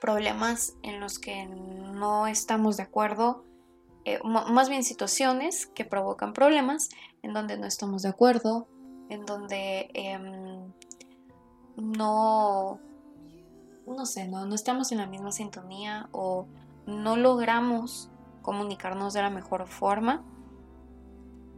problemas 0.00 0.74
en 0.82 0.98
los 0.98 1.20
que 1.20 1.46
no 1.46 2.26
estamos 2.26 2.76
de 2.76 2.82
acuerdo 2.82 3.44
eh, 4.04 4.18
más 4.24 4.68
bien 4.68 4.82
situaciones 4.82 5.66
que 5.66 5.84
provocan 5.84 6.32
problemas 6.32 6.88
en 7.22 7.34
donde 7.34 7.58
no 7.58 7.66
estamos 7.66 8.02
de 8.02 8.08
acuerdo, 8.08 8.66
en 9.10 9.26
donde 9.26 9.90
em, 9.92 10.72
no, 11.76 12.80
no 13.90 14.06
sé, 14.06 14.28
no, 14.28 14.46
no 14.46 14.54
estamos 14.54 14.92
en 14.92 14.98
la 14.98 15.06
misma 15.06 15.32
sintonía 15.32 16.08
o 16.12 16.46
no 16.86 17.16
logramos 17.16 18.10
comunicarnos 18.42 19.12
de 19.12 19.22
la 19.22 19.30
mejor 19.30 19.66
forma 19.66 20.22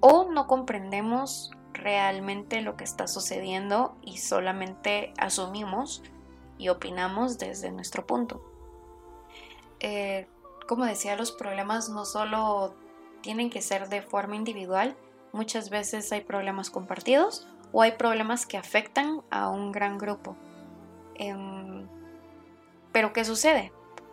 o 0.00 0.30
no 0.30 0.46
comprendemos 0.46 1.52
realmente 1.72 2.60
lo 2.60 2.76
que 2.76 2.84
está 2.84 3.06
sucediendo 3.06 3.96
y 4.02 4.18
solamente 4.18 5.14
asumimos 5.16 6.02
y 6.58 6.68
opinamos 6.68 7.38
desde 7.38 7.70
nuestro 7.70 8.06
punto. 8.06 8.42
Eh, 9.80 10.28
como 10.68 10.84
decía, 10.84 11.16
los 11.16 11.32
problemas 11.32 11.88
no 11.88 12.04
solo 12.04 12.74
tienen 13.20 13.50
que 13.50 13.62
ser 13.62 13.88
de 13.88 14.02
forma 14.02 14.36
individual, 14.36 14.96
muchas 15.32 15.70
veces 15.70 16.10
hay 16.12 16.20
problemas 16.20 16.70
compartidos 16.70 17.46
o 17.72 17.82
hay 17.82 17.92
problemas 17.92 18.46
que 18.46 18.58
afectan 18.58 19.22
a 19.30 19.48
un 19.48 19.72
gran 19.72 19.98
grupo. 19.98 20.36
Em, 21.14 21.88
pero 22.92 23.12
¿qué 23.12 23.24
sucede? 23.24 23.72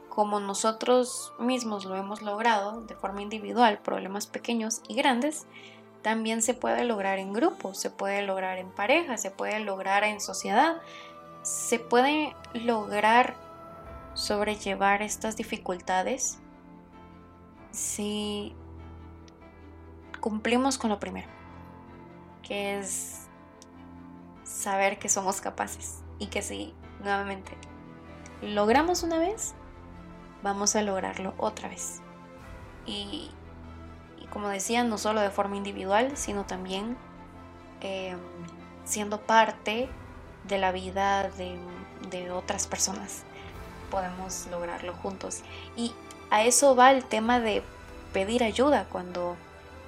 Como 0.09 0.39
nosotros 0.39 1.33
mismos 1.39 1.85
lo 1.85 1.95
hemos 1.95 2.21
logrado 2.21 2.81
de 2.81 2.95
forma 2.95 3.21
individual, 3.21 3.79
problemas 3.79 4.27
pequeños 4.27 4.81
y 4.87 4.95
grandes, 4.95 5.45
también 6.01 6.41
se 6.41 6.53
puede 6.53 6.85
lograr 6.85 7.19
en 7.19 7.33
grupo, 7.33 7.73
se 7.73 7.89
puede 7.89 8.21
lograr 8.21 8.57
en 8.57 8.69
pareja, 8.71 9.17
se 9.17 9.31
puede 9.31 9.59
lograr 9.59 10.03
en 10.03 10.21
sociedad, 10.21 10.77
se 11.41 11.79
puede 11.79 12.35
lograr 12.53 13.35
sobrellevar 14.13 15.01
estas 15.01 15.35
dificultades 15.35 16.39
si 17.71 18.55
cumplimos 20.19 20.77
con 20.77 20.89
lo 20.89 20.99
primero, 20.99 21.27
que 22.41 22.79
es 22.79 23.27
saber 24.43 24.99
que 24.99 25.09
somos 25.09 25.41
capaces 25.41 26.01
y 26.17 26.27
que 26.27 26.41
si 26.41 26.73
nuevamente 27.01 27.57
logramos 28.41 29.03
una 29.03 29.19
vez, 29.19 29.53
vamos 30.43 30.75
a 30.75 30.81
lograrlo 30.81 31.33
otra 31.37 31.69
vez. 31.69 32.01
Y, 32.85 33.31
como 34.31 34.47
decía, 34.47 34.83
no 34.83 34.97
solo 34.97 35.21
de 35.21 35.29
forma 35.29 35.57
individual, 35.57 36.15
sino 36.15 36.45
también 36.45 36.97
em, 37.81 38.17
siendo 38.85 39.19
parte 39.21 39.89
de 40.47 40.57
la 40.57 40.71
vida 40.71 41.29
de, 41.29 41.57
de 42.09 42.31
otras 42.31 42.67
personas. 42.67 43.23
Podemos 43.91 44.47
lograrlo 44.51 44.93
juntos. 44.93 45.41
Y 45.75 45.93
a 46.29 46.43
eso 46.43 46.75
va 46.75 46.91
el 46.91 47.03
tema 47.03 47.39
de 47.39 47.63
pedir 48.13 48.43
ayuda 48.43 48.85
cuando 48.89 49.35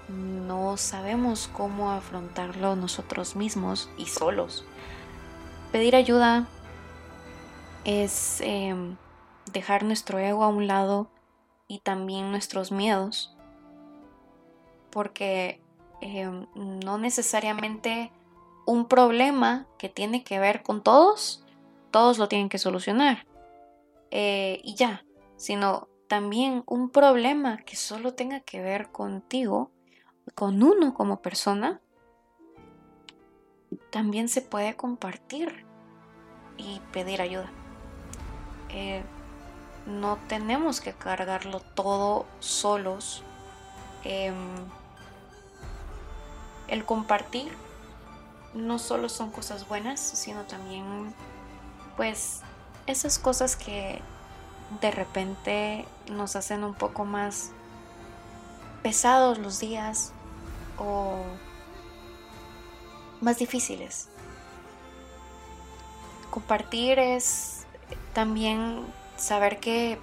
no 0.09 0.77
sabemos 0.77 1.49
cómo 1.53 1.91
afrontarlo 1.91 2.75
nosotros 2.75 3.35
mismos 3.35 3.89
y 3.97 4.07
solos. 4.07 4.65
Pedir 5.71 5.95
ayuda 5.95 6.47
es 7.85 8.41
em, 8.41 8.97
dejar 9.51 9.83
nuestro 9.83 10.19
ego 10.19 10.43
a 10.43 10.47
un 10.47 10.67
lado 10.67 11.09
y 11.67 11.79
también 11.79 12.31
nuestros 12.31 12.71
miedos, 12.71 13.35
porque 14.89 15.61
em, 16.01 16.47
no 16.55 16.97
necesariamente 16.97 18.11
un 18.65 18.87
problema 18.87 19.67
que 19.77 19.89
tiene 19.89 20.23
que 20.23 20.39
ver 20.39 20.63
con 20.63 20.83
todos, 20.83 21.43
todos 21.91 22.17
lo 22.17 22.27
tienen 22.27 22.49
que 22.49 22.57
solucionar 22.57 23.25
eh, 24.11 24.59
y 24.63 24.75
ya, 24.75 25.05
sino 25.37 25.87
también 26.07 26.63
un 26.67 26.89
problema 26.89 27.57
que 27.57 27.77
solo 27.77 28.13
tenga 28.13 28.41
que 28.41 28.61
ver 28.61 28.91
contigo, 28.91 29.71
con 30.35 30.61
uno 30.61 30.93
como 30.93 31.21
persona, 31.21 31.81
también 33.89 34.27
se 34.27 34.41
puede 34.41 34.75
compartir 34.75 35.65
y 36.57 36.81
pedir 36.91 37.21
ayuda. 37.21 37.51
Eh, 38.73 39.03
no 39.85 40.17
tenemos 40.27 40.81
que 40.81 40.93
cargarlo 40.93 41.59
todo 41.59 42.25
solos. 42.39 43.23
Em, 44.03 44.35
el 46.67 46.85
compartir 46.85 47.51
no 48.53 48.79
solo 48.79 49.09
son 49.09 49.31
cosas 49.31 49.67
buenas, 49.67 49.99
sino 49.99 50.43
también 50.43 51.13
pues 51.97 52.41
esas 52.87 53.19
cosas 53.19 53.55
que 53.55 54.01
de 54.79 54.91
repente 54.91 55.85
nos 56.09 56.35
hacen 56.35 56.63
un 56.63 56.73
poco 56.73 57.05
más 57.05 57.51
pesados 58.81 59.37
los 59.37 59.59
días 59.59 60.13
o 60.77 61.23
más 63.19 63.37
difíciles. 63.37 64.07
Compartir 66.29 66.97
es 66.97 67.60
también 68.13 68.85
saber 69.17 69.59
que 69.59 69.99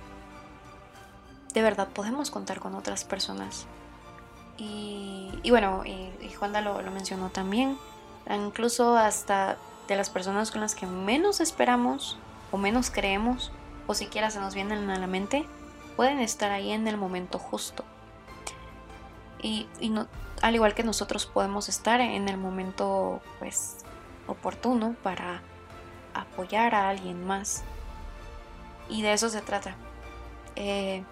de 1.54 1.62
verdad 1.62 1.88
podemos 1.88 2.30
contar 2.30 2.60
con 2.60 2.74
otras 2.74 3.04
personas. 3.04 3.66
Y, 4.56 5.30
bueno, 5.50 5.84
y, 5.84 6.32
Juanda 6.32 6.60
lo, 6.60 6.82
lo 6.82 6.90
mencionó 6.90 7.30
también, 7.30 7.78
incluso 8.28 8.96
hasta 8.96 9.56
de 9.86 9.96
las 9.96 10.10
personas 10.10 10.50
con 10.50 10.60
las 10.60 10.74
que 10.74 10.86
menos 10.86 11.40
esperamos 11.40 12.18
o 12.50 12.58
menos 12.58 12.90
creemos 12.90 13.52
o 13.86 13.94
siquiera 13.94 14.30
se 14.30 14.40
nos 14.40 14.54
vienen 14.54 14.90
a 14.90 14.98
la 14.98 15.06
mente, 15.06 15.46
pueden 15.96 16.20
estar 16.20 16.52
ahí 16.52 16.70
en 16.70 16.86
el 16.86 16.96
momento 16.96 17.38
justo. 17.38 17.84
Y, 19.42 19.66
no, 19.88 20.06
al 20.42 20.54
igual 20.54 20.74
que 20.74 20.82
nosotros 20.82 21.26
podemos 21.26 21.68
estar 21.68 22.00
en 22.00 22.28
el 22.28 22.36
momento 22.36 23.20
pues 23.38 23.78
oportuno 24.26 24.94
para 25.02 25.42
apoyar 26.14 26.74
a 26.74 26.90
alguien 26.90 27.26
más. 27.26 27.64
Y 28.88 29.02
de 29.02 29.12
eso 29.12 29.28
se 29.28 29.42
trata. 29.42 29.76
Eh, 30.56 31.04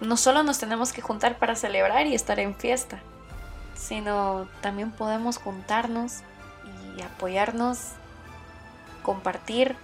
no 0.00 0.16
solo 0.16 0.42
nos 0.42 0.58
tenemos 0.58 0.92
que 0.92 1.02
juntar 1.02 1.38
para 1.38 1.54
celebrar 1.54 2.06
y 2.06 2.14
estar 2.14 2.40
en 2.40 2.54
fiesta, 2.54 3.00
sino 3.74 4.48
también 4.62 4.90
podemos 4.90 5.36
juntarnos 5.36 6.20
y 6.96 7.02
apoyarnos, 7.02 7.92
compartir 9.02 9.76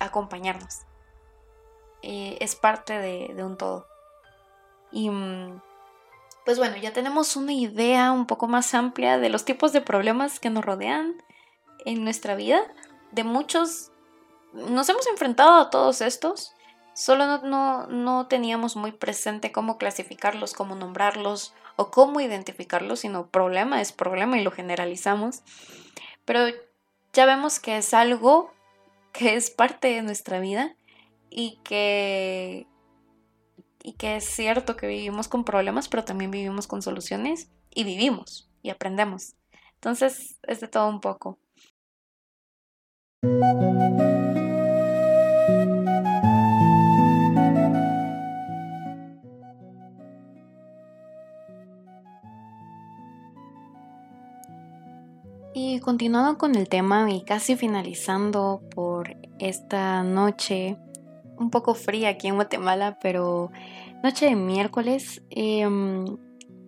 acompañarnos. 0.00 0.80
Eh, 2.02 2.38
es 2.40 2.56
parte 2.56 2.94
de, 2.94 3.44
un 3.44 3.56
todo. 3.56 3.86
Y 4.90 5.10
mm, 5.10 5.60
pues 6.44 6.58
bueno, 6.58 6.76
ya 6.78 6.92
tenemos 6.92 7.36
una 7.36 7.52
idea 7.52 8.10
un 8.10 8.26
poco 8.26 8.48
más 8.48 8.74
amplia 8.74 9.18
de 9.18 9.28
los 9.28 9.44
tipos 9.44 9.72
de 9.72 9.82
problemas 9.82 10.40
que 10.40 10.50
nos 10.50 10.64
rodean 10.64 11.22
en 11.84 12.02
nuestra 12.02 12.34
vida. 12.34 12.60
De 13.12 13.22
muchos, 13.22 13.89
nos 14.52 14.88
hemos 14.88 15.06
enfrentado 15.06 15.60
a 15.60 15.70
todos 15.70 16.00
estos, 16.00 16.54
solo 16.94 17.38
no, 17.38 17.86
no 17.86 18.26
teníamos 18.26 18.76
muy 18.76 18.92
presente 18.92 19.52
cómo 19.52 19.78
clasificarlos, 19.78 20.54
cómo 20.54 20.74
nombrarlos 20.74 21.54
o 21.76 21.90
cómo 21.90 22.20
identificarlos, 22.20 23.00
sino 23.00 23.28
problema 23.28 23.80
es 23.80 23.92
problema 23.92 24.38
y 24.38 24.44
lo 24.44 24.50
generalizamos. 24.50 25.42
Pero 26.24 26.54
ya 27.12 27.26
vemos 27.26 27.58
que 27.58 27.78
es 27.78 27.94
algo 27.94 28.52
que 29.12 29.34
es 29.34 29.50
parte 29.50 29.88
de 29.88 30.02
nuestra 30.02 30.40
vida 30.40 30.76
y 31.30 31.58
que, 31.64 32.66
y 33.82 33.94
que 33.94 34.16
es 34.16 34.24
cierto 34.24 34.76
que 34.76 34.86
vivimos 34.86 35.28
con 35.28 35.44
problemas, 35.44 35.88
pero 35.88 36.04
también 36.04 36.30
vivimos 36.30 36.66
con 36.66 36.82
soluciones 36.82 37.48
y 37.70 37.84
vivimos 37.84 38.48
y 38.62 38.70
aprendemos. 38.70 39.34
Entonces 39.74 40.38
es 40.42 40.60
de 40.60 40.68
todo 40.68 40.88
un 40.88 41.00
poco. 41.00 41.38
Continuando 55.80 56.36
con 56.36 56.56
el 56.56 56.68
tema 56.68 57.10
y 57.10 57.22
casi 57.22 57.56
finalizando 57.56 58.60
por 58.74 59.16
esta 59.38 60.02
noche 60.02 60.76
un 61.38 61.50
poco 61.50 61.74
fría 61.74 62.10
aquí 62.10 62.28
en 62.28 62.34
Guatemala, 62.34 62.98
pero 63.00 63.50
noche 64.02 64.26
de 64.26 64.36
miércoles, 64.36 65.22
em, 65.30 66.18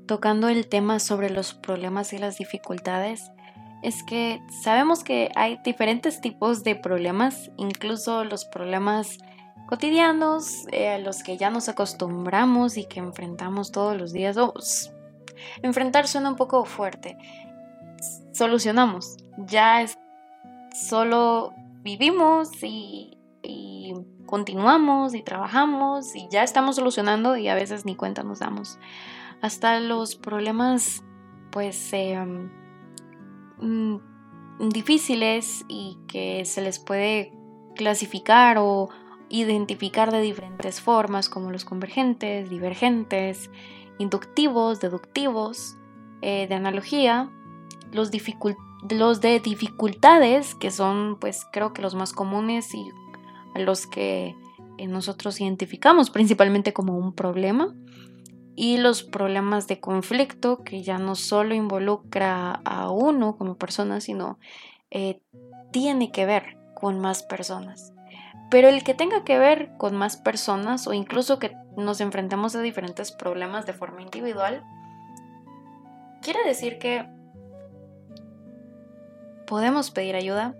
tocando 0.06 0.48
el 0.48 0.66
tema 0.66 0.98
sobre 0.98 1.28
los 1.28 1.52
problemas 1.52 2.14
y 2.14 2.18
las 2.18 2.38
dificultades, 2.38 3.30
es 3.82 4.02
que 4.02 4.40
sabemos 4.62 5.04
que 5.04 5.30
hay 5.34 5.58
diferentes 5.62 6.22
tipos 6.22 6.64
de 6.64 6.74
problemas, 6.74 7.50
incluso 7.58 8.24
los 8.24 8.46
problemas 8.46 9.18
cotidianos, 9.66 10.66
eh, 10.72 10.88
a 10.88 10.98
los 10.98 11.22
que 11.22 11.36
ya 11.36 11.50
nos 11.50 11.68
acostumbramos 11.68 12.78
y 12.78 12.86
que 12.86 13.00
enfrentamos 13.00 13.72
todos 13.72 13.94
los 13.94 14.12
días. 14.14 14.36
enfrentar 15.62 16.08
suena 16.08 16.30
un 16.30 16.36
poco 16.36 16.64
fuerte 16.64 17.18
solucionamos. 18.32 19.16
Ya 19.38 19.82
es, 19.82 19.98
solo 20.74 21.52
vivimos 21.82 22.50
y, 22.62 23.18
continuamos 24.26 25.14
y 25.14 25.22
trabajamos 25.22 26.16
y 26.16 26.26
ya 26.30 26.42
estamos 26.42 26.76
solucionando 26.76 27.36
y 27.36 27.48
a 27.48 27.54
veces 27.54 27.84
ni 27.84 27.96
cuenta 27.96 28.22
nos 28.22 28.38
damos. 28.38 28.78
Hasta 29.42 29.78
los 29.78 30.16
problemas 30.16 31.04
pues 31.50 31.92
em, 31.92 32.50
mm, 33.58 33.98
difíciles 34.70 35.66
y 35.68 35.98
que 36.08 36.46
se 36.46 36.62
les 36.62 36.78
puede 36.78 37.34
clasificar 37.74 38.56
o 38.58 38.88
identificar 39.28 40.10
de 40.12 40.22
diferentes 40.22 40.80
formas 40.80 41.28
como 41.28 41.50
los 41.50 41.66
convergentes, 41.66 42.48
divergentes, 42.48 43.50
inductivos, 43.98 44.80
deductivos, 44.80 45.76
eh, 46.22 46.46
de 46.48 46.54
analogía, 46.54 47.30
los, 47.92 48.10
los 48.90 49.20
de 49.20 49.40
dificultades, 49.40 50.54
que 50.54 50.70
son 50.70 51.18
pues 51.20 51.46
creo 51.52 51.72
que 51.72 51.82
los 51.82 51.94
más 51.94 52.12
comunes 52.12 52.74
y 52.74 52.90
los 53.54 53.86
que 53.86 54.34
eh, 54.78 54.86
nosotros 54.86 55.40
identificamos 55.40 56.10
principalmente 56.10 56.72
como 56.72 56.96
un 56.96 57.12
problema, 57.12 57.74
y 58.54 58.76
los 58.76 59.02
problemas 59.02 59.66
de 59.66 59.80
conflicto, 59.80 60.62
que 60.62 60.82
ya 60.82 60.98
no 60.98 61.14
solo 61.14 61.54
involucra 61.54 62.60
a 62.64 62.90
uno 62.90 63.36
como 63.36 63.56
persona, 63.56 64.00
sino 64.00 64.38
eh, 64.90 65.20
tiene 65.70 66.12
que 66.12 66.26
ver 66.26 66.58
con 66.74 67.00
más 67.00 67.22
personas. 67.22 67.92
Pero 68.50 68.68
el 68.68 68.84
que 68.84 68.92
tenga 68.92 69.24
que 69.24 69.38
ver 69.38 69.72
con 69.78 69.96
más 69.96 70.18
personas 70.18 70.86
o 70.86 70.92
incluso 70.92 71.38
que 71.38 71.56
nos 71.78 72.02
enfrentemos 72.02 72.54
a 72.54 72.60
diferentes 72.60 73.10
problemas 73.12 73.64
de 73.64 73.72
forma 73.72 74.02
individual, 74.02 74.62
quiere 76.20 76.44
decir 76.44 76.78
que 76.78 77.06
podemos 79.52 79.90
pedir 79.90 80.16
ayuda, 80.16 80.54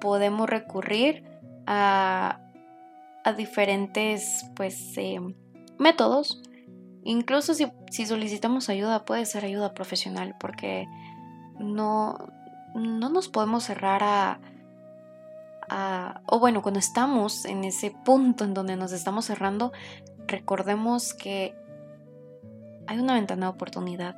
podemos 0.00 0.48
recurrir 0.48 1.24
a, 1.66 2.40
diferentes 3.36 4.46
pues, 4.56 4.96
eh, 4.96 5.20
métodos. 5.78 6.40
Incluso 7.04 7.52
si, 7.52 7.70
si, 7.90 8.06
solicitamos 8.06 8.70
ayuda, 8.70 9.04
puede 9.04 9.26
ser 9.26 9.44
ayuda 9.44 9.74
profesional, 9.74 10.36
porque 10.40 10.88
no, 11.58 12.16
no 12.74 13.10
nos 13.10 13.28
podemos 13.28 13.64
cerrar 13.64 14.04
a, 14.04 14.40
a, 15.68 16.22
o 16.24 16.38
bueno, 16.38 16.62
cuando 16.62 16.80
estamos 16.80 17.44
en 17.44 17.64
ese 17.64 17.90
punto 18.06 18.44
en 18.44 18.54
donde 18.54 18.76
nos 18.76 18.92
estamos 18.92 19.26
cerrando, 19.26 19.70
recordemos 20.26 21.12
que 21.12 21.54
hay 22.86 22.98
una 22.98 23.12
ventana 23.12 23.48
de 23.48 23.52
oportunidad, 23.52 24.16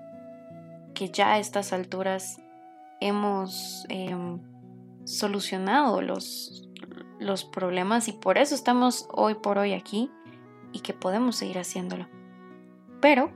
que 0.95 1.11
ya 1.11 1.33
a 1.33 1.39
estas 1.41 1.73
alturas 1.73 2.39
hemos 3.09 3.85
em, 3.89 4.41
solucionado 5.05 6.01
los, 6.03 6.69
los 7.19 7.45
problemas 7.45 8.09
y 8.09 8.13
por 8.13 8.39
eso 8.39 8.55
estamos 8.55 9.09
hoy 9.13 9.35
por 9.35 9.59
hoy 9.59 9.73
aquí 9.73 10.11
y 10.73 10.81
que 10.81 10.95
podemos 10.95 11.37
seguir 11.37 11.59
haciéndolo. 11.59 12.09
Pero 13.01 13.33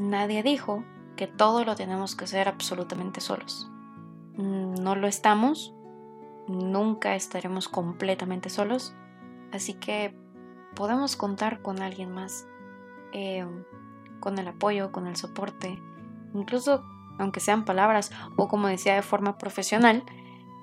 nadie 0.00 0.42
dijo 0.42 0.84
que 1.16 1.26
todo 1.26 1.64
lo 1.64 1.74
tenemos 1.74 2.16
que 2.16 2.24
hacer 2.24 2.48
absolutamente 2.48 3.20
solos. 3.20 3.70
No 4.36 4.94
lo 4.94 5.08
estamos, 5.08 5.74
nunca 6.46 7.16
estaremos 7.16 7.68
completamente 7.68 8.50
solos, 8.50 8.94
así 9.52 9.74
que 9.74 10.16
podemos 10.74 11.16
contar 11.16 11.60
con 11.60 11.82
alguien 11.82 12.12
más, 12.12 12.46
em, 13.12 13.64
con 14.20 14.38
el 14.38 14.48
apoyo, 14.48 14.92
con 14.92 15.06
el 15.06 15.16
soporte, 15.16 15.82
incluso 16.34 16.84
aunque 17.18 17.40
sean 17.40 17.64
palabras 17.64 18.10
o 18.36 18.48
como 18.48 18.68
decía 18.68 18.94
de 18.94 19.02
forma 19.02 19.38
profesional, 19.38 20.04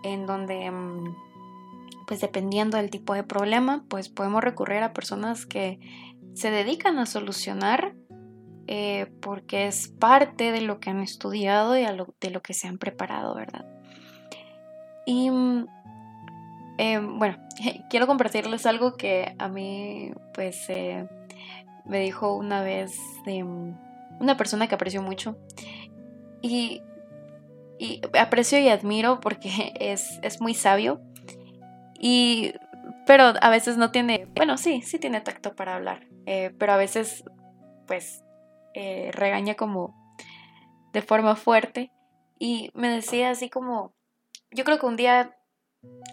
en 0.04 0.26
donde 0.26 0.66
em, 0.66 1.16
pues 2.08 2.22
dependiendo 2.22 2.78
del 2.78 2.90
tipo 2.90 3.14
de 3.14 3.24
problema, 3.24 3.84
pues 3.90 4.10
podemos 4.10 4.44
recurrir 4.44 4.84
a 4.84 4.94
personas 4.94 5.46
que 5.46 5.80
se 6.34 6.52
dedican 6.52 7.00
a 7.00 7.06
solucionar 7.06 7.96
eh, 8.68 9.12
porque 9.22 9.68
es 9.68 9.90
parte 9.90 10.52
de 10.52 10.62
lo 10.62 10.80
que 10.80 10.90
han 10.90 11.00
estudiado 11.00 11.78
y 11.78 11.86
de 11.86 12.30
lo 12.32 12.42
que 12.42 12.54
se 12.54 12.68
han 12.68 12.78
preparado, 12.78 13.36
¿verdad? 13.36 13.66
Y 15.06 15.30
mm, 15.30 15.68
em, 16.78 17.20
bueno, 17.20 17.38
quiero 17.90 18.08
compartirles 18.08 18.66
algo 18.66 18.98
que 18.98 19.36
a 19.38 19.48
mí 19.48 20.12
pues 20.34 20.66
eh, 20.70 21.08
me 21.86 22.00
dijo 22.00 22.36
una 22.36 22.62
vez 22.64 23.00
mm, 23.26 23.72
una 24.20 24.38
persona 24.38 24.68
que 24.68 24.76
aprecio 24.76 25.02
mucho 25.02 25.38
y, 26.46 28.02
aprecio 28.18 28.60
y 28.60 28.70
admiro 28.70 29.20
porque 29.20 29.74
es, 29.80 30.20
es 30.22 30.42
muy 30.42 30.54
sabio. 30.54 31.02
Y, 32.00 32.54
pero 33.06 33.34
a 33.42 33.50
veces 33.50 33.78
no 33.78 33.92
tiene, 33.92 34.28
bueno, 34.36 34.58
sí, 34.58 34.82
sí 34.82 35.00
tiene 35.00 35.22
tacto 35.22 35.56
para 35.56 35.76
hablar, 35.76 36.08
eh, 36.26 36.54
pero 36.58 36.74
a 36.74 36.78
veces 36.78 37.24
pues 37.88 38.24
eh, 38.74 39.12
regaña 39.14 39.56
como 39.56 39.96
de 40.94 41.02
forma 41.02 41.36
fuerte. 41.36 41.92
Y 42.38 42.70
me 42.74 42.90
decía 42.90 43.30
así 43.30 43.50
como, 43.50 43.94
yo 44.52 44.64
creo 44.66 44.80
que 44.80 44.86
un 44.86 44.98
día, 44.98 45.38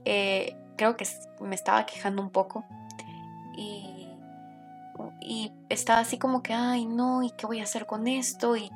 eh, 0.05 0.57
creo 0.77 0.97
que 0.97 1.07
me 1.41 1.55
estaba 1.55 1.87
quejando 1.87 2.23
un 2.23 2.31
poco 2.31 2.65
y, 3.57 4.09
y 5.21 5.53
estaba 5.69 6.01
así 6.01 6.19
como 6.19 6.43
que, 6.43 6.53
ay 6.53 6.87
no, 6.87 7.23
¿y 7.23 7.31
qué 7.33 7.47
voy 7.47 7.61
a 7.61 7.65
hacer 7.65 7.87
con 7.87 8.07
esto? 8.07 8.57
Y 8.57 8.71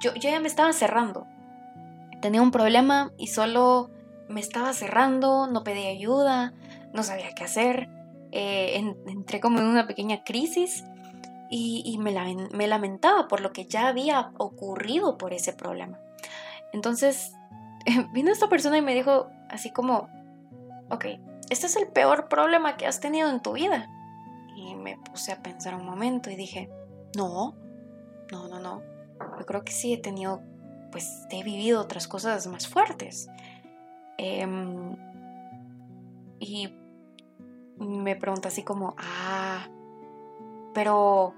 yo, 0.00 0.14
ya 0.14 0.38
me 0.40 0.48
estaba 0.48 0.72
cerrando. 0.72 1.26
Tenía 2.20 2.42
un 2.42 2.50
problema 2.50 3.12
y 3.18 3.28
solo 3.28 3.90
me 4.28 4.40
estaba 4.40 4.72
cerrando, 4.72 5.46
no 5.46 5.64
pedía 5.64 5.90
ayuda, 5.90 6.54
no 6.92 7.02
sabía 7.02 7.34
qué 7.34 7.44
hacer. 7.44 7.88
Eh, 8.30 8.76
entré 9.06 9.40
como 9.40 9.58
en 9.58 9.66
una 9.66 9.86
pequeña 9.86 10.24
crisis 10.24 10.84
y, 11.50 11.98
me, 11.98 12.14
me 12.52 12.66
lamentaba 12.66 13.28
por 13.28 13.40
lo 13.40 13.52
que 13.52 13.66
ya 13.66 13.88
había 13.88 14.32
ocurrido 14.38 15.18
por 15.18 15.34
ese 15.34 15.52
problema. 15.52 15.98
Entonces 16.72 17.34
vino 18.12 18.32
esta 18.32 18.48
persona 18.48 18.78
y 18.78 18.82
me 18.82 18.94
dijo 18.94 19.28
así 19.50 19.70
como, 19.70 20.08
ok, 20.90 21.06
este 21.50 21.66
es 21.66 21.76
el 21.76 21.88
peor 21.88 22.28
problema 22.28 22.76
que 22.76 22.86
has 22.86 23.00
tenido 23.00 23.28
en 23.28 23.40
tu 23.40 23.52
vida. 23.52 23.88
Y 24.56 24.74
me 24.76 24.96
puse 24.96 25.32
a 25.32 25.42
pensar 25.42 25.74
un 25.74 25.84
momento 25.84 26.30
y 26.30 26.36
dije, 26.36 26.70
no, 27.16 27.54
no, 28.30 28.48
no, 28.48 28.60
no 28.60 28.91
yo 29.38 29.46
creo 29.46 29.64
que 29.64 29.72
sí 29.72 29.92
he 29.92 29.98
tenido, 29.98 30.42
pues 30.90 31.26
he 31.30 31.42
vivido 31.42 31.80
otras 31.80 32.08
cosas 32.08 32.46
más 32.46 32.68
fuertes. 32.68 33.28
Em, 34.18 34.96
y 36.38 36.74
me 37.78 38.16
pregunta 38.16 38.48
así 38.48 38.62
como, 38.62 38.94
ah, 38.98 39.68
pero, 40.74 41.34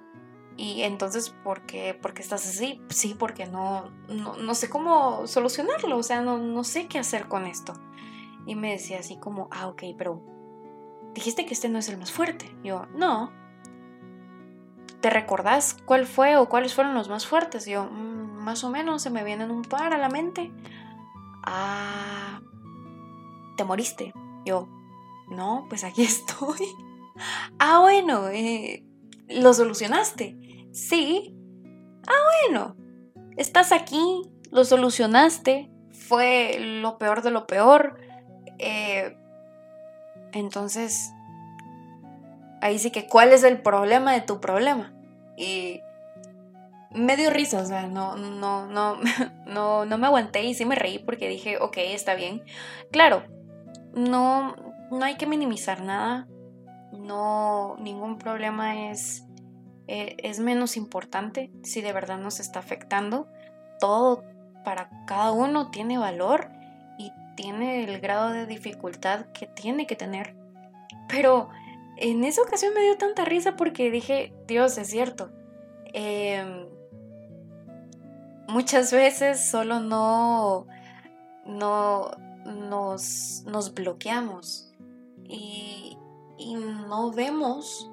¿y 0.56 0.82
entonces 0.82 1.30
por 1.42 1.66
qué, 1.66 1.94
por 1.94 2.14
qué 2.14 2.22
estás 2.22 2.46
así? 2.46 2.80
Sí, 2.88 3.16
porque 3.18 3.46
no, 3.46 3.90
no, 4.08 4.54
sé 4.54 4.68
cómo 4.68 5.26
solucionarlo, 5.26 5.96
o 5.96 6.02
sea, 6.02 6.20
no, 6.20 6.38
no 6.38 6.64
sé 6.64 6.86
qué 6.86 6.98
hacer 6.98 7.28
con 7.28 7.46
esto. 7.46 7.74
Y 8.46 8.54
me 8.54 8.72
decía 8.72 8.98
así 8.98 9.16
como, 9.16 9.48
ah, 9.50 9.68
ok, 9.68 9.82
pero 9.96 10.20
dijiste 11.14 11.46
que 11.46 11.54
este 11.54 11.68
no 11.68 11.78
es 11.78 11.88
el 11.88 11.96
más 11.96 12.12
fuerte. 12.12 12.54
Yo, 12.62 12.86
no, 12.94 13.32
¿Te 15.04 15.10
recordás 15.10 15.76
cuál 15.84 16.06
fue 16.06 16.38
o 16.38 16.48
cuáles 16.48 16.72
fueron 16.72 16.94
los 16.94 17.10
más 17.10 17.26
fuertes? 17.26 17.66
yo, 17.66 17.84
mm, 17.84 18.42
más 18.42 18.64
o 18.64 18.70
menos, 18.70 19.02
se 19.02 19.10
me 19.10 19.22
vienen 19.22 19.50
un 19.50 19.60
par 19.60 19.92
a 19.92 19.98
la 19.98 20.08
mente. 20.08 20.50
Ah, 21.42 22.40
¿te 23.58 23.64
moriste? 23.64 24.14
Yo, 24.46 24.66
no, 25.28 25.66
pues 25.68 25.84
aquí 25.84 26.02
estoy. 26.04 26.74
ah, 27.58 27.80
bueno, 27.80 28.30
eh, 28.30 28.82
¿lo 29.28 29.52
solucionaste? 29.52 30.38
Sí. 30.72 31.36
Ah, 32.06 32.48
bueno, 32.48 32.74
estás 33.36 33.72
aquí, 33.72 34.22
lo 34.50 34.64
solucionaste, 34.64 35.70
fue 36.08 36.56
lo 36.80 36.96
peor 36.96 37.20
de 37.20 37.30
lo 37.30 37.46
peor. 37.46 38.00
Eh, 38.58 39.14
entonces, 40.32 41.12
ahí 42.62 42.78
sí 42.78 42.90
que, 42.90 43.06
¿cuál 43.06 43.34
es 43.34 43.42
el 43.44 43.60
problema 43.60 44.14
de 44.14 44.22
tu 44.22 44.40
problema? 44.40 44.93
Y 45.36 45.80
me 46.90 47.16
dio 47.16 47.30
risa, 47.30 47.60
o 47.60 47.66
sea, 47.66 47.86
no, 47.86 48.16
no, 48.16 48.66
no, 48.66 48.98
no, 49.46 49.84
no 49.84 49.98
me 49.98 50.06
aguanté 50.06 50.44
y 50.44 50.54
sí 50.54 50.64
me 50.64 50.76
reí 50.76 50.98
porque 50.98 51.28
dije, 51.28 51.58
ok, 51.58 51.76
está 51.78 52.14
bien. 52.14 52.42
Claro, 52.90 53.24
no, 53.94 54.54
no 54.90 55.04
hay 55.04 55.16
que 55.16 55.26
minimizar 55.26 55.82
nada, 55.82 56.26
no, 56.92 57.76
ningún 57.78 58.18
problema 58.18 58.90
es, 58.90 59.24
eh, 59.88 60.16
es 60.18 60.38
menos 60.40 60.76
importante 60.76 61.50
si 61.62 61.80
de 61.80 61.92
verdad 61.92 62.18
nos 62.18 62.40
está 62.40 62.60
afectando. 62.60 63.28
Todo 63.80 64.24
para 64.64 64.88
cada 65.06 65.32
uno 65.32 65.70
tiene 65.70 65.98
valor 65.98 66.48
y 66.98 67.12
tiene 67.36 67.84
el 67.84 68.00
grado 68.00 68.30
de 68.30 68.46
dificultad 68.46 69.26
que 69.32 69.46
tiene 69.46 69.86
que 69.86 69.96
tener. 69.96 70.36
Pero 71.08 71.50
en 71.96 72.24
esa 72.24 72.42
ocasión 72.42 72.74
me 72.74 72.82
dio 72.82 72.96
tanta 72.96 73.24
risa 73.24 73.56
porque 73.56 73.90
dije, 73.90 74.32
Dios, 74.46 74.76
es 74.78 74.88
cierto. 74.88 75.30
Em, 75.92 76.66
muchas 78.48 78.92
veces 78.92 79.48
solo 79.48 79.80
no, 79.80 80.66
no 81.46 82.10
nos, 82.44 83.44
nos 83.46 83.74
bloqueamos 83.74 84.72
y, 85.24 85.96
y 86.38 86.54
no 86.54 87.12
vemos 87.12 87.90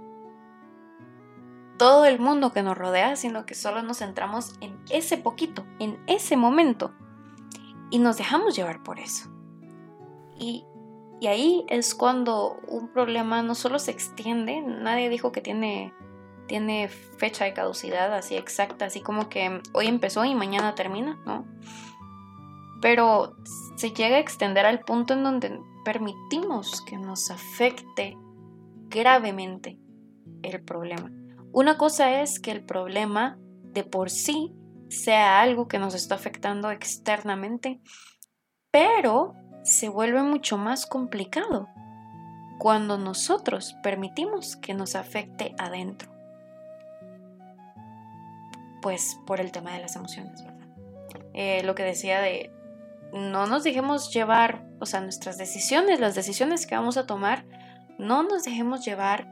todo 1.78 2.06
el 2.06 2.20
mundo 2.20 2.54
que 2.54 2.62
nos 2.62 2.78
rodea, 2.78 3.16
sino 3.16 3.46
que 3.46 3.56
solo 3.56 3.82
nos 3.82 4.00
centramos 4.00 4.54
en 4.62 4.80
ese 4.92 5.18
poquito, 5.18 5.66
en 5.80 6.00
ese 6.06 6.38
momento. 6.38 6.92
Y 7.90 8.00
nos 8.00 8.18
dejamos 8.18 8.56
llevar 8.56 8.84
por 8.84 9.00
eso. 9.00 9.30
Y, 10.38 10.64
y 11.22 11.28
ahí 11.28 11.66
es 11.70 11.94
cuando 11.94 12.60
un 12.68 12.88
problema 12.88 13.44
no 13.44 13.54
solo 13.54 13.78
se 13.78 13.92
extiende, 13.92 14.60
nadie 14.60 15.08
dijo 15.08 15.32
que 15.32 15.40
tiene, 15.40 15.94
tiene 16.48 16.90
fecha 16.90 17.46
de 17.46 17.54
caducidad 17.54 18.12
así 18.16 18.36
exacta, 18.36 18.86
así 18.86 19.02
como 19.02 19.30
que 19.30 19.62
hoy 19.72 19.86
empezó 19.86 20.26
y 20.26 20.34
mañana 20.34 20.74
termina, 20.74 21.22
¿no? 21.28 21.46
Pero 22.82 23.36
se 23.76 23.92
llega 23.92 24.16
a 24.16 24.20
extender 24.20 24.66
al 24.66 24.80
punto 24.80 25.14
en 25.14 25.24
donde 25.24 25.60
permitimos 25.86 26.82
que 26.82 26.98
nos 26.98 27.30
afecte 27.30 28.18
gravemente 28.90 29.78
el 30.42 30.64
problema. 30.64 31.12
Una 31.52 31.78
cosa 31.78 32.20
es 32.24 32.40
que 32.40 32.50
el 32.50 32.66
problema 32.66 33.38
de 33.62 33.84
por 33.84 34.10
sí 34.10 34.56
sea 34.90 35.40
algo 35.40 35.68
que 35.68 35.78
nos 35.78 35.94
está 35.94 36.16
afectando 36.16 36.72
externamente, 36.72 37.80
pero 38.72 39.36
se 39.64 39.90
vuelve 39.90 40.22
mucho 40.24 40.58
más 40.58 40.86
complicado 40.86 41.70
cuando 42.58 42.98
nosotros 42.98 43.76
permitimos 43.82 44.56
que 44.56 44.74
nos 44.74 44.96
afecte 44.96 45.56
adentro. 45.58 46.12
Pues 48.82 49.18
por 49.26 49.40
el 49.40 49.52
tema 49.52 49.74
de 49.74 49.80
las 49.80 49.96
emociones, 49.96 50.44
¿verdad? 50.44 50.68
Eh, 51.34 51.64
lo 51.64 51.76
que 51.76 51.84
decía 51.84 52.20
de 52.22 52.52
no 53.14 53.48
nos 53.48 53.64
dejemos 53.64 54.14
llevar, 54.14 54.64
o 54.80 54.86
sea, 54.86 55.02
nuestras 55.02 55.38
decisiones, 55.38 56.00
las 56.00 56.16
decisiones 56.16 56.66
que 56.66 56.76
vamos 56.76 56.98
a 56.98 57.06
tomar, 57.06 57.46
no 57.98 58.24
nos 58.24 58.44
dejemos 58.44 58.86
llevar 58.86 59.28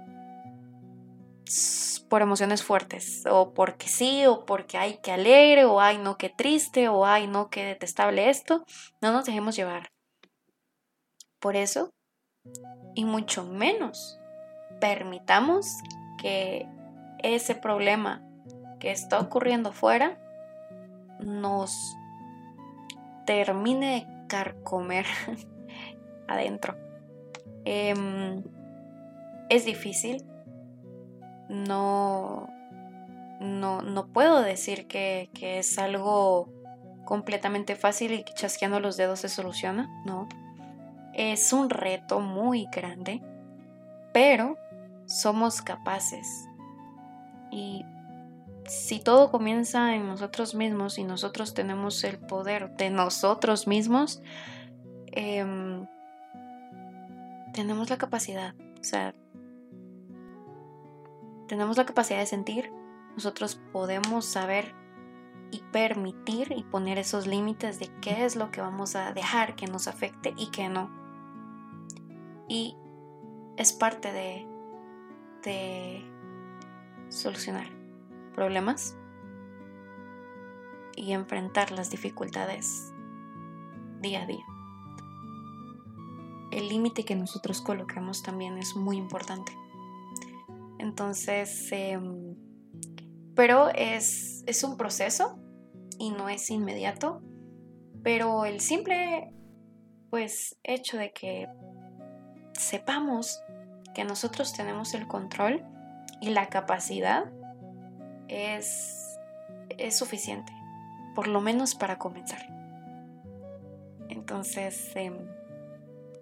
por 2.10 2.22
emociones 2.22 2.64
fuertes, 2.64 3.24
o 3.30 3.54
porque 3.54 3.88
sí, 3.88 4.26
o 4.26 4.46
porque 4.46 4.78
hay 4.78 4.98
que 4.98 5.12
alegre, 5.12 5.66
o 5.66 5.80
ay 5.80 5.98
no, 5.98 6.18
qué 6.18 6.30
triste, 6.30 6.90
o 6.90 7.06
ay 7.06 7.28
no, 7.28 7.50
qué 7.50 7.64
detestable 7.64 8.30
esto, 8.30 8.66
no 9.02 9.12
nos 9.12 9.26
dejemos 9.26 9.56
llevar. 9.56 9.92
Por 11.40 11.56
eso, 11.56 11.92
y 12.96 13.06
mucho 13.06 13.46
menos, 13.46 14.20
permitamos 14.80 15.68
que 16.18 16.68
ese 17.20 17.56
problema 17.56 18.22
que 18.80 18.92
está 18.92 19.20
ocurriendo 19.20 19.72
fuera 19.72 20.18
nos 21.20 21.96
termine 23.26 23.96
de 23.96 24.28
carcomer 24.28 25.06
adentro. 26.28 26.76
Em, 27.66 28.44
es 29.50 29.66
difícil, 29.66 30.26
no, 31.50 32.48
no, 33.40 33.82
no 33.82 34.08
puedo 34.08 34.42
decir 34.42 34.88
que, 34.88 35.30
es 35.42 35.78
algo 35.78 36.50
completamente 37.06 37.76
fácil 37.76 38.14
y 38.14 38.24
que 38.24 38.34
chasqueando 38.34 38.80
los 38.80 38.98
dedos 38.98 39.20
se 39.20 39.30
soluciona, 39.30 39.90
no. 40.06 40.30
Es 41.22 41.52
un 41.52 41.70
reto 41.70 42.22
muy 42.22 42.66
grande, 42.72 43.22
pero 44.14 44.56
somos 45.06 45.62
capaces. 45.62 46.48
Y 47.52 47.84
si 48.66 49.02
todo 49.02 49.30
comienza 49.30 49.96
en 49.96 50.08
nosotros 50.08 50.56
mismos 50.56 50.98
y 50.98 51.04
nosotros 51.04 51.54
tenemos 51.54 52.06
el 52.06 52.20
poder 52.20 52.74
de 52.78 52.90
nosotros 52.90 53.68
mismos, 53.68 54.22
em, 55.08 55.86
tenemos 57.52 57.90
la 57.90 57.98
capacidad, 57.98 58.56
o 58.80 58.84
sea, 58.86 59.14
tenemos 61.50 61.76
la 61.76 61.86
capacidad 61.86 62.20
de 62.20 62.28
sentir, 62.28 62.72
nosotros 63.16 63.60
podemos 63.74 64.24
saber 64.24 64.74
y 65.52 65.64
permitir 65.74 66.54
y 66.56 66.64
poner 66.64 66.98
esos 66.98 67.28
límites 67.28 67.78
de 67.78 67.90
qué 68.00 68.24
es 68.24 68.38
lo 68.38 68.52
que 68.52 68.62
vamos 68.62 68.96
a 68.96 69.12
dejar 69.12 69.58
que 69.58 69.68
nos 69.68 69.90
afecte 69.90 70.34
y 70.38 70.50
qué 70.52 70.70
no. 70.70 71.09
Y 72.50 72.76
es 73.56 73.72
parte 73.72 74.12
de, 74.12 74.46
de 75.44 76.04
solucionar 77.10 77.68
problemas 78.36 78.98
y 80.96 81.14
enfrentar 81.14 81.72
las 81.72 81.90
dificultades 81.90 82.92
día 84.02 84.24
a 84.24 84.26
día. 84.26 84.44
El 86.52 86.68
límite 86.68 87.06
que 87.06 87.16
nosotros 87.16 87.62
colocamos 87.62 88.24
también 88.24 88.58
es 88.58 88.76
muy 88.76 88.98
importante. 88.98 89.54
Entonces, 90.80 91.72
em, 91.72 92.36
pero 93.36 93.70
es, 93.70 94.44
es 94.48 94.64
un 94.64 94.78
proceso 94.78 95.40
y 95.98 96.12
no 96.12 96.28
es 96.30 96.50
inmediato, 96.50 97.22
pero 98.04 98.46
el 98.46 98.60
simple 98.60 99.34
pues 100.10 100.58
hecho 100.64 100.98
de 100.98 101.14
que 101.14 101.48
sepamos 102.60 103.42
que 103.94 104.04
nosotros 104.04 104.54
tenemos 104.54 104.94
el 104.94 105.08
control 105.08 105.64
y 106.22 106.30
la 106.30 106.48
capacidad 106.48 107.26
es, 108.28 109.18
es 109.78 109.98
suficiente, 109.98 110.54
por 111.16 111.28
lo 111.28 111.42
menos 111.42 111.74
para 111.74 111.98
comenzar. 111.98 112.46
Entonces, 114.10 114.92
em, 114.96 115.18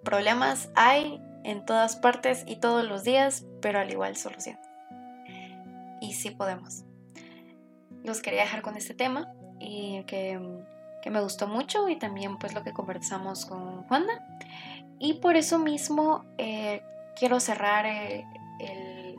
problemas 0.04 0.70
hay 0.74 1.20
en 1.44 1.64
todas 1.64 1.96
partes 1.96 2.44
y 2.46 2.56
todos 2.56 2.86
los 2.86 3.04
días, 3.04 3.44
pero 3.60 3.80
al 3.80 3.90
igual 3.90 4.16
solución. 4.16 4.58
Y 6.00 6.12
sí 6.12 6.30
podemos. 6.30 6.84
Los 8.04 8.22
quería 8.22 8.42
dejar 8.42 8.62
con 8.62 8.76
este 8.76 8.94
tema 8.94 9.32
y 9.58 10.04
que, 10.04 10.38
me 11.10 11.22
gustó 11.22 11.48
mucho 11.48 11.88
y 11.88 11.96
también 11.96 12.36
pues 12.36 12.52
lo 12.52 12.62
que 12.62 12.74
conversamos 12.74 13.46
con 13.46 13.84
Juana. 13.84 14.12
Y 14.98 15.14
por 15.14 15.36
eso 15.36 15.58
mismo 15.58 16.24
eh, 16.38 16.82
quiero 17.16 17.40
cerrar 17.40 17.86
eh, 17.86 18.26
el, 18.58 19.16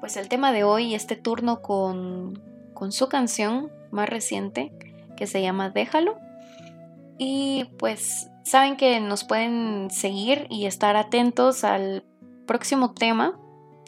pues 0.00 0.16
el 0.16 0.28
tema 0.28 0.52
de 0.52 0.64
hoy, 0.64 0.94
este 0.94 1.16
turno 1.16 1.60
con, 1.60 2.42
con 2.74 2.92
su 2.92 3.08
canción 3.08 3.70
más 3.90 4.08
reciente 4.08 4.72
que 5.16 5.26
se 5.26 5.42
llama 5.42 5.70
Déjalo. 5.70 6.16
Y 7.18 7.64
pues 7.78 8.30
saben 8.44 8.76
que 8.76 9.00
nos 9.00 9.24
pueden 9.24 9.90
seguir 9.90 10.46
y 10.48 10.66
estar 10.66 10.96
atentos 10.96 11.64
al 11.64 12.04
próximo 12.46 12.92
tema 12.92 13.38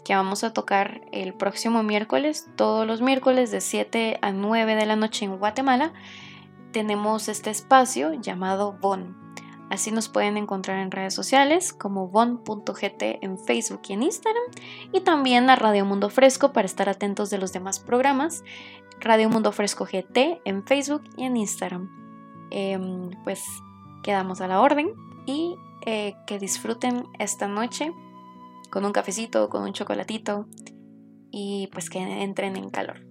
que 0.05 0.15
vamos 0.15 0.45
a 0.45 0.53
tocar 0.53 1.03
el 1.12 1.35
próximo 1.35 1.83
miércoles, 1.83 2.49
todos 2.57 2.87
los 2.87 3.01
miércoles 3.01 3.51
de 3.51 3.61
7 3.61 4.19
a 4.23 4.33
9 4.33 4.75
de 4.75 4.87
la 4.87 4.97
noche 4.97 5.25
en 5.25 5.37
Guatemala. 5.37 5.93
Tenemos 6.73 7.29
este 7.29 7.51
espacio 7.51 8.15
llamado 8.15 8.77
Bon. 8.81 9.30
Así 9.70 9.92
nos 9.92 10.09
pueden 10.09 10.36
encontrar 10.36 10.80
en 10.80 10.90
redes 10.90 11.14
sociales 11.14 11.72
como 11.72 12.09
bon.gt 12.09 13.02
en 13.22 13.38
Facebook 13.38 13.82
y 13.88 13.92
en 13.92 14.02
Instagram 14.02 14.42
y 14.92 15.01
también 15.01 15.48
a 15.48 15.56
Radio 15.56 15.84
Mundo 15.84 16.10
Fresco 16.10 16.52
para 16.52 16.66
estar 16.66 16.88
atentos 16.88 17.30
de 17.30 17.38
los 17.38 17.52
demás 17.52 17.78
programas. 17.78 18.42
Radio 18.98 19.30
Mundo 19.30 19.52
Fresco 19.52 19.86
GT 19.86 20.42
en 20.44 20.66
Facebook 20.66 21.05
y 21.16 21.24
en 21.24 21.36
Instagram. 21.36 21.88
Em, 22.51 23.10
pues 23.22 23.44
quedamos 24.02 24.40
a 24.40 24.48
la 24.48 24.60
orden 24.60 24.92
y 25.24 25.55
eh, 25.86 26.14
que 26.26 26.38
disfruten 26.38 27.05
esta 27.18 27.47
noche 27.47 27.92
con 28.70 28.84
un 28.84 28.92
cafecito, 28.92 29.48
con 29.48 29.62
un 29.62 29.72
chocolatito 29.72 30.48
y 31.30 31.68
pues 31.72 31.90
que 31.90 32.01
entren 32.01 32.56
en 32.56 32.70
calor. 32.70 33.10